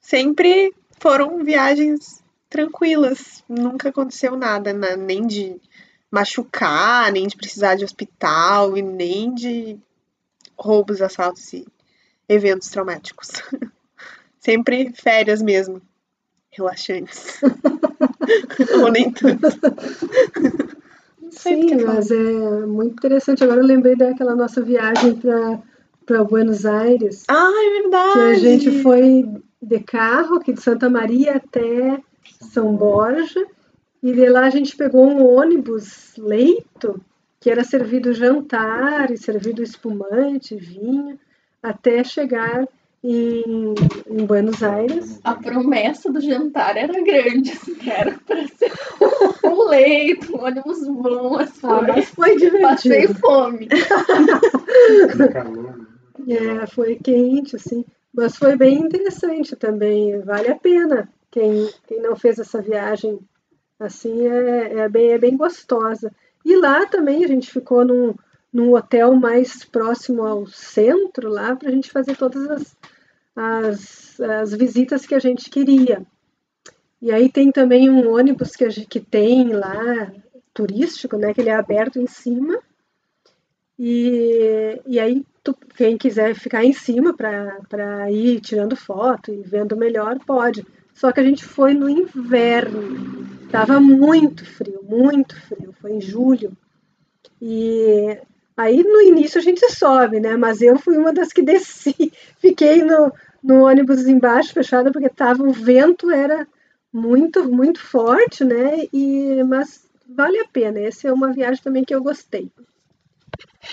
Sempre 0.00 0.72
foram 0.98 1.44
viagens 1.44 2.22
tranquilas, 2.48 3.44
nunca 3.48 3.88
aconteceu 3.88 4.36
nada, 4.36 4.72
né? 4.72 4.96
nem 4.96 5.26
de 5.26 5.60
machucar, 6.10 7.10
nem 7.10 7.26
de 7.26 7.36
precisar 7.36 7.74
de 7.74 7.84
hospital 7.84 8.76
e 8.76 8.82
nem 8.82 9.34
de 9.34 9.78
roubos, 10.56 11.02
assaltos 11.02 11.52
e 11.52 11.66
eventos 12.28 12.68
traumáticos. 12.68 13.30
Sempre 14.38 14.92
férias 14.92 15.42
mesmo, 15.42 15.82
relaxantes. 16.56 17.40
Ou 18.80 18.90
nem 18.90 19.10
tanto. 19.10 19.46
Sim, 21.30 21.84
mas 21.84 22.10
é 22.10 22.66
muito 22.66 22.94
interessante. 22.94 23.42
Agora 23.42 23.60
eu 23.60 23.66
lembrei 23.66 23.96
daquela 23.96 24.34
nossa 24.34 24.62
viagem 24.62 25.18
para 26.06 26.24
Buenos 26.24 26.64
Aires. 26.64 27.24
Ah, 27.28 27.50
é 27.52 27.82
verdade! 27.82 28.12
Que 28.12 28.18
a 28.18 28.34
gente 28.34 28.82
foi 28.82 29.24
de 29.60 29.80
carro 29.80 30.36
aqui 30.36 30.52
de 30.52 30.62
Santa 30.62 30.88
Maria 30.88 31.36
até 31.36 32.00
São 32.40 32.74
Borja. 32.76 33.44
E 34.02 34.12
de 34.12 34.28
lá 34.28 34.46
a 34.46 34.50
gente 34.50 34.76
pegou 34.76 35.06
um 35.06 35.24
ônibus 35.24 36.12
leito, 36.18 37.00
que 37.40 37.50
era 37.50 37.64
servido 37.64 38.12
jantar 38.12 39.10
e 39.10 39.16
servido 39.16 39.62
espumante, 39.62 40.54
vinho, 40.56 41.18
até 41.62 42.04
chegar 42.04 42.68
em, 43.04 43.74
em, 44.08 44.24
Buenos 44.24 44.62
Aires. 44.62 45.20
A 45.22 45.34
promessa 45.34 46.10
do 46.10 46.20
jantar 46.20 46.76
era 46.76 46.92
grande, 47.04 47.52
assim, 47.52 47.76
era 47.88 48.18
para 48.26 48.48
ser 48.48 48.72
um 49.44 49.68
leito, 49.68 50.34
um 50.34 50.42
ônibus 50.42 50.88
bom, 50.88 51.38
assim, 51.38 51.66
ah, 51.66 51.82
mas 51.82 52.08
foi 52.08 52.36
divertido. 52.36 52.62
Passei 52.62 53.08
fome. 53.08 53.68
é, 56.28 56.66
foi 56.66 56.96
quente, 56.96 57.56
assim, 57.56 57.84
mas 58.12 58.36
foi 58.36 58.56
bem 58.56 58.78
interessante 58.78 59.54
também, 59.54 60.18
vale 60.20 60.48
a 60.48 60.56
pena. 60.56 61.08
Quem, 61.30 61.68
quem 61.86 62.00
não 62.00 62.16
fez 62.16 62.38
essa 62.38 62.62
viagem 62.62 63.18
assim 63.78 64.26
é, 64.26 64.78
é, 64.78 64.88
bem, 64.88 65.10
é 65.10 65.18
bem 65.18 65.36
gostosa. 65.36 66.10
E 66.44 66.56
lá 66.56 66.86
também 66.86 67.24
a 67.24 67.28
gente 67.28 67.50
ficou 67.50 67.84
num, 67.84 68.14
num 68.52 68.72
hotel 68.74 69.14
mais 69.14 69.64
próximo 69.64 70.22
ao 70.22 70.46
centro 70.46 71.28
lá 71.28 71.56
para 71.56 71.68
a 71.68 71.72
gente 71.72 71.90
fazer 71.90 72.16
todas 72.16 72.48
as 72.48 72.76
as, 73.34 74.20
as 74.20 74.52
visitas 74.52 75.06
que 75.06 75.14
a 75.14 75.18
gente 75.18 75.50
queria. 75.50 76.04
E 77.00 77.12
aí 77.12 77.30
tem 77.30 77.52
também 77.52 77.90
um 77.90 78.10
ônibus 78.12 78.56
que, 78.56 78.68
gente, 78.70 78.88
que 78.88 79.00
tem 79.00 79.52
lá, 79.52 80.12
turístico, 80.52 81.16
né, 81.16 81.34
que 81.34 81.40
ele 81.40 81.50
é 81.50 81.54
aberto 81.54 81.98
em 81.98 82.06
cima. 82.06 82.58
E, 83.78 84.80
e 84.86 85.00
aí 85.00 85.24
tu, 85.42 85.54
quem 85.76 85.98
quiser 85.98 86.34
ficar 86.34 86.64
em 86.64 86.72
cima 86.72 87.14
para 87.14 88.10
ir 88.10 88.40
tirando 88.40 88.76
foto 88.76 89.32
e 89.32 89.42
vendo 89.42 89.76
melhor, 89.76 90.18
pode. 90.24 90.64
Só 90.94 91.10
que 91.10 91.18
a 91.18 91.24
gente 91.24 91.44
foi 91.44 91.74
no 91.74 91.90
inverno, 91.90 93.26
tava 93.50 93.80
muito 93.80 94.46
frio, 94.46 94.80
muito 94.84 95.38
frio, 95.42 95.74
foi 95.80 95.92
em 95.94 96.00
julho. 96.00 96.56
E 97.42 98.16
Aí 98.56 98.82
no 98.84 99.00
início 99.00 99.38
a 99.38 99.42
gente 99.42 99.68
sobe, 99.70 100.20
né? 100.20 100.36
Mas 100.36 100.62
eu 100.62 100.78
fui 100.78 100.96
uma 100.96 101.12
das 101.12 101.32
que 101.32 101.42
desci, 101.42 102.12
fiquei 102.38 102.82
no, 102.82 103.12
no 103.42 103.64
ônibus 103.64 104.06
embaixo 104.06 104.52
fechado 104.52 104.92
porque 104.92 105.08
tava 105.08 105.42
o 105.42 105.52
vento 105.52 106.10
era 106.10 106.46
muito 106.92 107.50
muito 107.50 107.80
forte, 107.80 108.44
né? 108.44 108.86
E 108.92 109.42
mas 109.44 109.84
vale 110.08 110.38
a 110.38 110.46
pena. 110.46 110.78
Essa 110.80 111.08
é 111.08 111.12
uma 111.12 111.32
viagem 111.32 111.62
também 111.62 111.84
que 111.84 111.94
eu 111.94 112.02
gostei. 112.02 112.50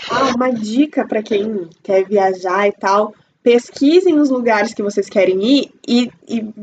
Ah, 0.10 0.34
uma 0.36 0.52
dica 0.52 1.06
para 1.08 1.22
quem 1.22 1.70
quer 1.84 2.06
viajar 2.06 2.68
e 2.68 2.72
tal, 2.72 3.14
pesquisem 3.44 4.20
os 4.20 4.30
lugares 4.30 4.74
que 4.74 4.82
vocês 4.82 5.10
querem 5.10 5.44
ir 5.44 5.72
e, 5.88 6.12
e, 6.28 6.54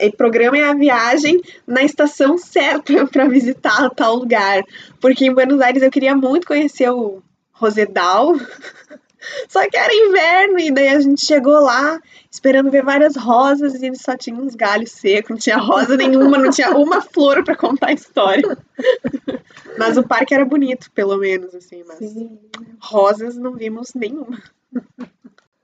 e 0.00 0.12
programem 0.12 0.62
a 0.62 0.74
viagem 0.74 1.40
na 1.66 1.82
estação 1.82 2.38
certa 2.38 3.04
para 3.08 3.28
visitar 3.28 3.90
tal 3.90 4.16
lugar. 4.16 4.62
Porque 5.00 5.26
em 5.26 5.34
Buenos 5.34 5.60
Aires 5.60 5.82
eu 5.82 5.90
queria 5.90 6.14
muito 6.14 6.46
conhecer 6.46 6.90
o 6.90 7.22
Rosedal. 7.58 8.34
Só 9.48 9.68
que 9.68 9.76
era 9.76 9.92
inverno, 9.92 10.58
e 10.60 10.70
daí 10.70 10.88
a 10.88 11.00
gente 11.00 11.24
chegou 11.24 11.60
lá 11.60 12.00
esperando 12.30 12.70
ver 12.70 12.84
várias 12.84 13.16
rosas 13.16 13.74
e 13.74 13.94
só 13.96 14.16
tinha 14.16 14.36
uns 14.36 14.54
galhos 14.54 14.92
secos, 14.92 15.30
não 15.30 15.36
tinha 15.36 15.56
rosa 15.56 15.96
nenhuma, 15.96 16.38
não 16.38 16.50
tinha 16.50 16.70
uma 16.70 17.00
flor 17.02 17.42
pra 17.42 17.56
contar 17.56 17.88
a 17.88 17.92
história. 17.92 18.56
Mas 19.76 19.96
o 19.96 20.02
parque 20.02 20.34
era 20.34 20.44
bonito, 20.44 20.90
pelo 20.92 21.16
menos, 21.18 21.54
assim, 21.54 21.84
mas 21.86 21.98
Sim. 21.98 22.36
rosas 22.80 23.36
não 23.36 23.52
vimos 23.52 23.94
nenhuma. 23.94 24.42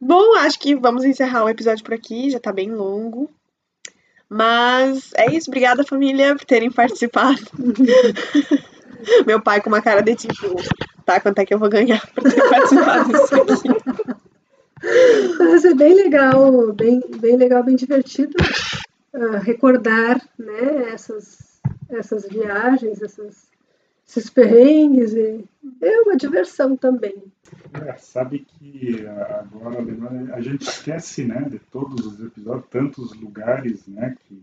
Bom, 0.00 0.36
acho 0.36 0.58
que 0.60 0.76
vamos 0.76 1.04
encerrar 1.04 1.44
o 1.44 1.48
episódio 1.48 1.82
por 1.82 1.94
aqui, 1.94 2.30
já 2.30 2.38
tá 2.38 2.52
bem 2.52 2.70
longo. 2.70 3.28
Mas 4.28 5.10
é 5.16 5.32
isso, 5.34 5.50
obrigada 5.50 5.84
família 5.84 6.36
por 6.36 6.44
terem 6.44 6.70
participado. 6.70 7.40
Meu 9.26 9.40
pai 9.42 9.60
com 9.60 9.68
uma 9.68 9.82
cara 9.82 10.00
de 10.00 10.14
tipo, 10.14 10.54
tá, 11.04 11.20
quanto 11.20 11.38
é 11.38 11.46
que 11.46 11.54
eu 11.54 11.58
vou 11.58 11.68
ganhar 11.68 12.04
por 12.12 12.24
ter 12.24 12.48
participado 12.48 13.12
disso 13.12 13.34
aqui? 13.34 13.68
Mas 15.38 15.64
é 15.64 15.74
bem 15.74 15.94
legal, 15.94 16.72
bem, 16.72 17.00
bem 17.18 17.36
legal, 17.36 17.62
bem 17.62 17.76
divertido 17.76 18.36
ah, 19.14 19.38
recordar 19.38 20.20
né, 20.38 20.90
essas, 20.92 21.60
essas 21.88 22.28
viagens, 22.28 23.00
essas, 23.00 23.48
esses 24.06 24.28
perrengues. 24.28 25.14
E 25.14 25.44
é 25.80 26.00
uma 26.00 26.16
diversão 26.16 26.76
também. 26.76 27.14
É, 27.72 27.96
sabe 27.96 28.40
que 28.40 29.06
ah, 29.06 29.46
agora, 29.50 29.80
lembrando, 29.80 30.34
a 30.34 30.40
gente 30.40 30.62
esquece, 30.62 31.24
né, 31.24 31.46
de 31.48 31.58
todos 31.58 32.04
os 32.04 32.20
episódios, 32.20 32.68
tantos 32.68 33.14
lugares, 33.14 33.86
né, 33.86 34.16
que, 34.20 34.42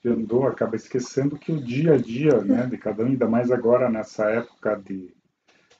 que 0.00 0.08
andou, 0.08 0.46
acaba 0.46 0.76
esquecendo 0.76 1.38
que 1.38 1.50
o 1.50 1.60
dia 1.60 1.94
a 1.94 1.96
dia, 1.96 2.40
né, 2.42 2.66
de 2.66 2.76
cada 2.76 3.02
um, 3.02 3.06
ainda 3.06 3.26
mais 3.26 3.50
agora 3.50 3.90
nessa 3.90 4.30
época 4.30 4.76
de, 4.76 5.10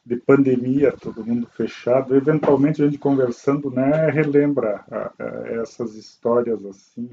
de 0.07 0.15
pandemia, 0.17 0.93
todo 0.93 1.27
mundo 1.27 1.49
fechado, 1.57 2.15
eventualmente 2.15 2.81
a 2.81 2.87
gente 2.87 2.97
conversando, 2.97 3.71
né, 3.73 4.09
relembra 4.09 4.85
ah, 4.89 5.11
ah, 5.19 5.43
essas 5.61 5.97
histórias 5.97 6.65
assim, 6.65 7.11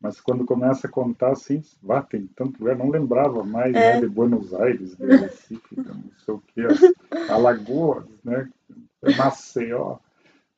mas 0.00 0.20
quando 0.20 0.44
começa 0.44 0.86
a 0.86 0.90
contar 0.90 1.32
assim, 1.32 1.60
vá, 1.82 2.00
tem 2.00 2.28
tanto 2.36 2.60
lugar, 2.60 2.76
não 2.76 2.90
lembrava 2.90 3.42
mais, 3.42 3.74
É. 3.74 3.94
né, 3.94 4.00
de 4.00 4.08
Buenos 4.08 4.54
Aires, 4.54 4.96
de 4.96 5.04
Recife, 5.04 5.76
não 5.76 6.04
sei 6.24 6.34
o 6.34 6.42
que, 6.46 6.60
as 6.64 7.28
Alagoas, 7.28 8.06
né, 8.24 8.48
Maceió, 9.16 9.96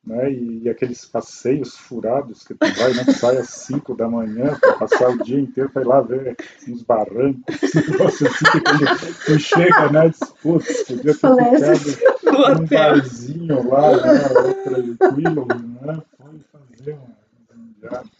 né? 0.05 0.31
E, 0.31 0.63
e 0.63 0.69
aqueles 0.69 1.05
passeios 1.05 1.77
furados 1.77 2.43
que 2.43 2.53
tu 2.55 2.67
vai, 2.75 2.93
né? 2.93 3.05
Que 3.05 3.13
sai 3.13 3.37
às 3.37 3.49
5 3.49 3.95
da 3.95 4.09
manhã 4.09 4.57
para 4.59 4.73
passar 4.73 5.09
o 5.09 5.23
dia 5.23 5.39
inteiro 5.39 5.69
para 5.69 5.81
ir 5.83 5.85
lá 5.85 6.01
ver 6.01 6.35
uns 6.67 6.81
barrancos, 6.83 7.43
uns 7.63 7.89
negócios 7.89 8.29
assim, 8.29 8.45
que 8.51 8.61
quando 8.61 9.25
tu 9.25 9.39
chega, 9.39 9.91
né? 9.91 10.09
Diz, 10.09 10.19
putz, 10.41 10.83
podia 10.83 11.13
ter 11.13 11.77
ficado 11.77 12.59
num 12.59 12.65
barzinho 12.65 13.69
lá, 13.69 13.91
né? 13.91 14.53
Tranquilo, 14.97 15.47
né? 15.81 16.01
Foi 16.17 16.39
fazer 16.51 16.93
uma 16.93 17.89
viagem. 17.89 18.11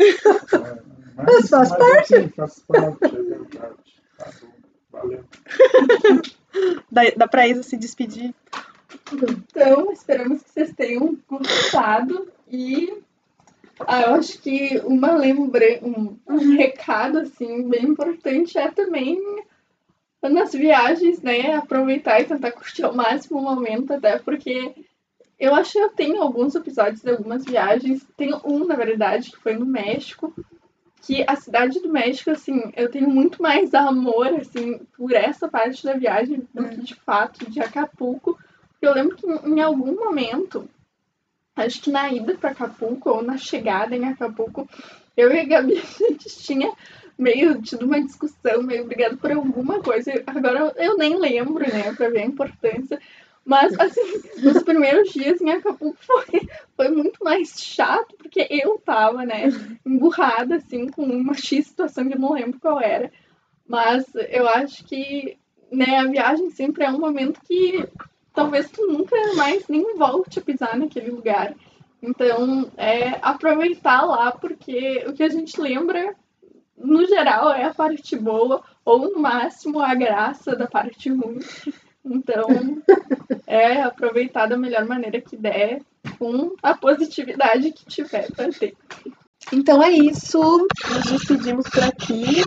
É, 0.00 0.78
Mas 1.16 1.48
faz 1.48 1.68
parte. 1.68 2.14
Assim, 2.14 2.28
faz 2.30 2.58
parte, 2.60 3.04
é 3.04 3.22
verdade. 3.22 3.76
Tá 4.18 4.30
bom, 4.40 4.48
valeu. 4.90 5.24
Da, 6.90 7.02
da 7.16 7.28
pra 7.28 7.46
Isa 7.46 7.62
se 7.62 7.76
despedir. 7.76 8.34
Então, 9.12 9.92
esperamos 9.92 10.42
que 10.42 10.50
vocês 10.50 10.72
tenham 10.74 11.18
gostado 11.28 12.30
e 12.48 12.92
ah, 13.86 14.02
eu 14.02 14.14
acho 14.14 14.40
que 14.40 14.80
uma 14.84 15.14
lembrança, 15.14 15.84
um, 15.84 16.16
um 16.28 16.56
recado 16.56 17.18
assim 17.18 17.68
bem 17.68 17.84
importante 17.84 18.58
é 18.58 18.70
também 18.70 19.18
nas 20.22 20.52
viagens, 20.52 21.22
né, 21.22 21.54
aproveitar 21.54 22.20
e 22.20 22.26
tentar 22.26 22.52
curtir 22.52 22.82
ao 22.82 22.94
máximo 22.94 23.38
o 23.38 23.42
momento, 23.42 23.94
até 23.94 24.18
porque 24.18 24.74
eu 25.38 25.54
acho 25.54 25.72
que 25.72 25.78
eu 25.78 25.88
tenho 25.88 26.20
alguns 26.20 26.54
episódios 26.54 27.00
de 27.00 27.10
algumas 27.10 27.44
viagens, 27.44 28.06
tenho 28.16 28.38
um 28.44 28.66
na 28.66 28.76
verdade 28.76 29.30
que 29.30 29.38
foi 29.38 29.54
no 29.54 29.64
México, 29.64 30.34
que 31.02 31.24
a 31.26 31.34
cidade 31.34 31.80
do 31.80 31.90
México, 31.90 32.30
assim, 32.30 32.70
eu 32.76 32.90
tenho 32.90 33.08
muito 33.08 33.42
mais 33.42 33.72
amor, 33.72 34.26
assim, 34.34 34.78
por 34.96 35.12
essa 35.12 35.48
parte 35.48 35.82
da 35.82 35.94
viagem 35.94 36.46
do 36.52 36.68
que 36.68 36.80
de 36.82 36.94
fato 36.94 37.50
de 37.50 37.60
Acapulco. 37.60 38.38
Eu 38.80 38.94
lembro 38.94 39.16
que 39.16 39.26
em 39.26 39.60
algum 39.60 39.94
momento, 39.94 40.68
acho 41.54 41.82
que 41.82 41.90
na 41.90 42.10
ida 42.10 42.34
para 42.34 42.50
Acapulco 42.50 43.10
ou 43.10 43.22
na 43.22 43.36
chegada 43.36 43.94
em 43.94 44.06
Acapulco, 44.06 44.68
eu 45.16 45.32
e 45.32 45.40
a 45.40 45.44
Gabi, 45.44 45.76
a 45.78 46.08
gente 46.08 46.28
tinha 46.42 46.72
meio 47.18 47.60
tido 47.60 47.84
uma 47.84 48.00
discussão, 48.02 48.62
meio 48.62 48.86
brigado 48.86 49.18
por 49.18 49.30
alguma 49.30 49.82
coisa. 49.82 50.10
Agora 50.26 50.72
eu 50.76 50.96
nem 50.96 51.18
lembro, 51.18 51.60
né, 51.60 51.92
para 51.94 52.08
ver 52.08 52.20
a 52.22 52.26
importância. 52.26 52.98
Mas, 53.44 53.78
assim, 53.78 54.22
nos 54.42 54.62
primeiros 54.62 55.12
dias 55.12 55.40
em 55.40 55.50
Acapulco 55.50 55.98
foi, 56.00 56.48
foi 56.76 56.88
muito 56.88 57.22
mais 57.22 57.60
chato, 57.60 58.14
porque 58.16 58.46
eu 58.50 58.78
tava, 58.78 59.24
né, 59.24 59.48
emburrada, 59.84 60.56
assim, 60.56 60.88
com 60.88 61.02
uma 61.02 61.34
X 61.34 61.66
situação 61.66 62.06
que 62.08 62.14
eu 62.14 62.18
não 62.18 62.32
lembro 62.32 62.60
qual 62.60 62.80
era. 62.80 63.10
Mas 63.66 64.04
eu 64.30 64.48
acho 64.48 64.84
que, 64.84 65.36
né, 65.70 65.98
a 65.98 66.06
viagem 66.06 66.50
sempre 66.50 66.84
é 66.84 66.90
um 66.90 66.98
momento 66.98 67.40
que 67.42 67.86
talvez 68.40 68.70
tu 68.70 68.86
nunca 68.86 69.16
mais 69.34 69.68
nem 69.68 69.96
volte 69.96 70.38
a 70.38 70.42
pisar 70.42 70.76
naquele 70.76 71.10
lugar. 71.10 71.54
Então, 72.02 72.70
é 72.76 73.18
aproveitar 73.20 74.02
lá, 74.02 74.32
porque 74.32 75.04
o 75.06 75.12
que 75.12 75.22
a 75.22 75.28
gente 75.28 75.60
lembra, 75.60 76.14
no 76.76 77.06
geral, 77.06 77.50
é 77.50 77.64
a 77.64 77.74
parte 77.74 78.16
boa, 78.16 78.62
ou 78.84 79.10
no 79.10 79.20
máximo 79.20 79.80
a 79.80 79.94
graça 79.94 80.56
da 80.56 80.66
parte 80.66 81.10
ruim. 81.10 81.40
Então, 82.02 82.46
é 83.46 83.82
aproveitar 83.82 84.46
da 84.46 84.56
melhor 84.56 84.86
maneira 84.86 85.20
que 85.20 85.36
der, 85.36 85.82
com 86.18 86.54
a 86.62 86.74
positividade 86.74 87.72
que 87.72 87.84
tiver 87.84 88.32
para 88.32 88.50
ter. 88.50 88.74
Então 89.52 89.82
é 89.82 89.90
isso. 89.90 90.40
Nos 90.88 91.04
despedimos 91.10 91.68
por 91.68 91.82
aqui. 91.82 92.42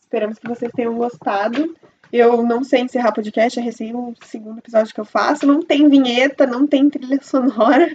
Esperamos 0.00 0.38
que 0.38 0.48
vocês 0.48 0.72
tenham 0.72 0.94
gostado. 0.94 1.76
Eu 2.12 2.42
não 2.42 2.62
sei 2.64 2.80
encerrar 2.80 3.12
podcast, 3.12 3.58
é 3.58 3.62
recém 3.62 3.94
o 3.94 4.14
segundo 4.24 4.58
episódio 4.58 4.94
que 4.94 5.00
eu 5.00 5.04
faço. 5.04 5.46
Não 5.46 5.62
tem 5.62 5.88
vinheta, 5.88 6.46
não 6.46 6.66
tem 6.66 6.88
trilha 6.88 7.20
sonora 7.22 7.94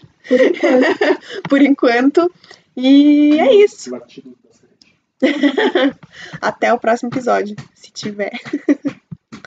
por 1.49 1.62
enquanto. 1.62 2.32
E 2.74 3.38
é 3.38 3.53
isso. 3.66 3.91
Até 6.41 6.74
o 6.74 6.80
próximo 6.80 7.09
episódio, 7.09 7.53
se 7.76 7.91
tiver. 7.91 8.32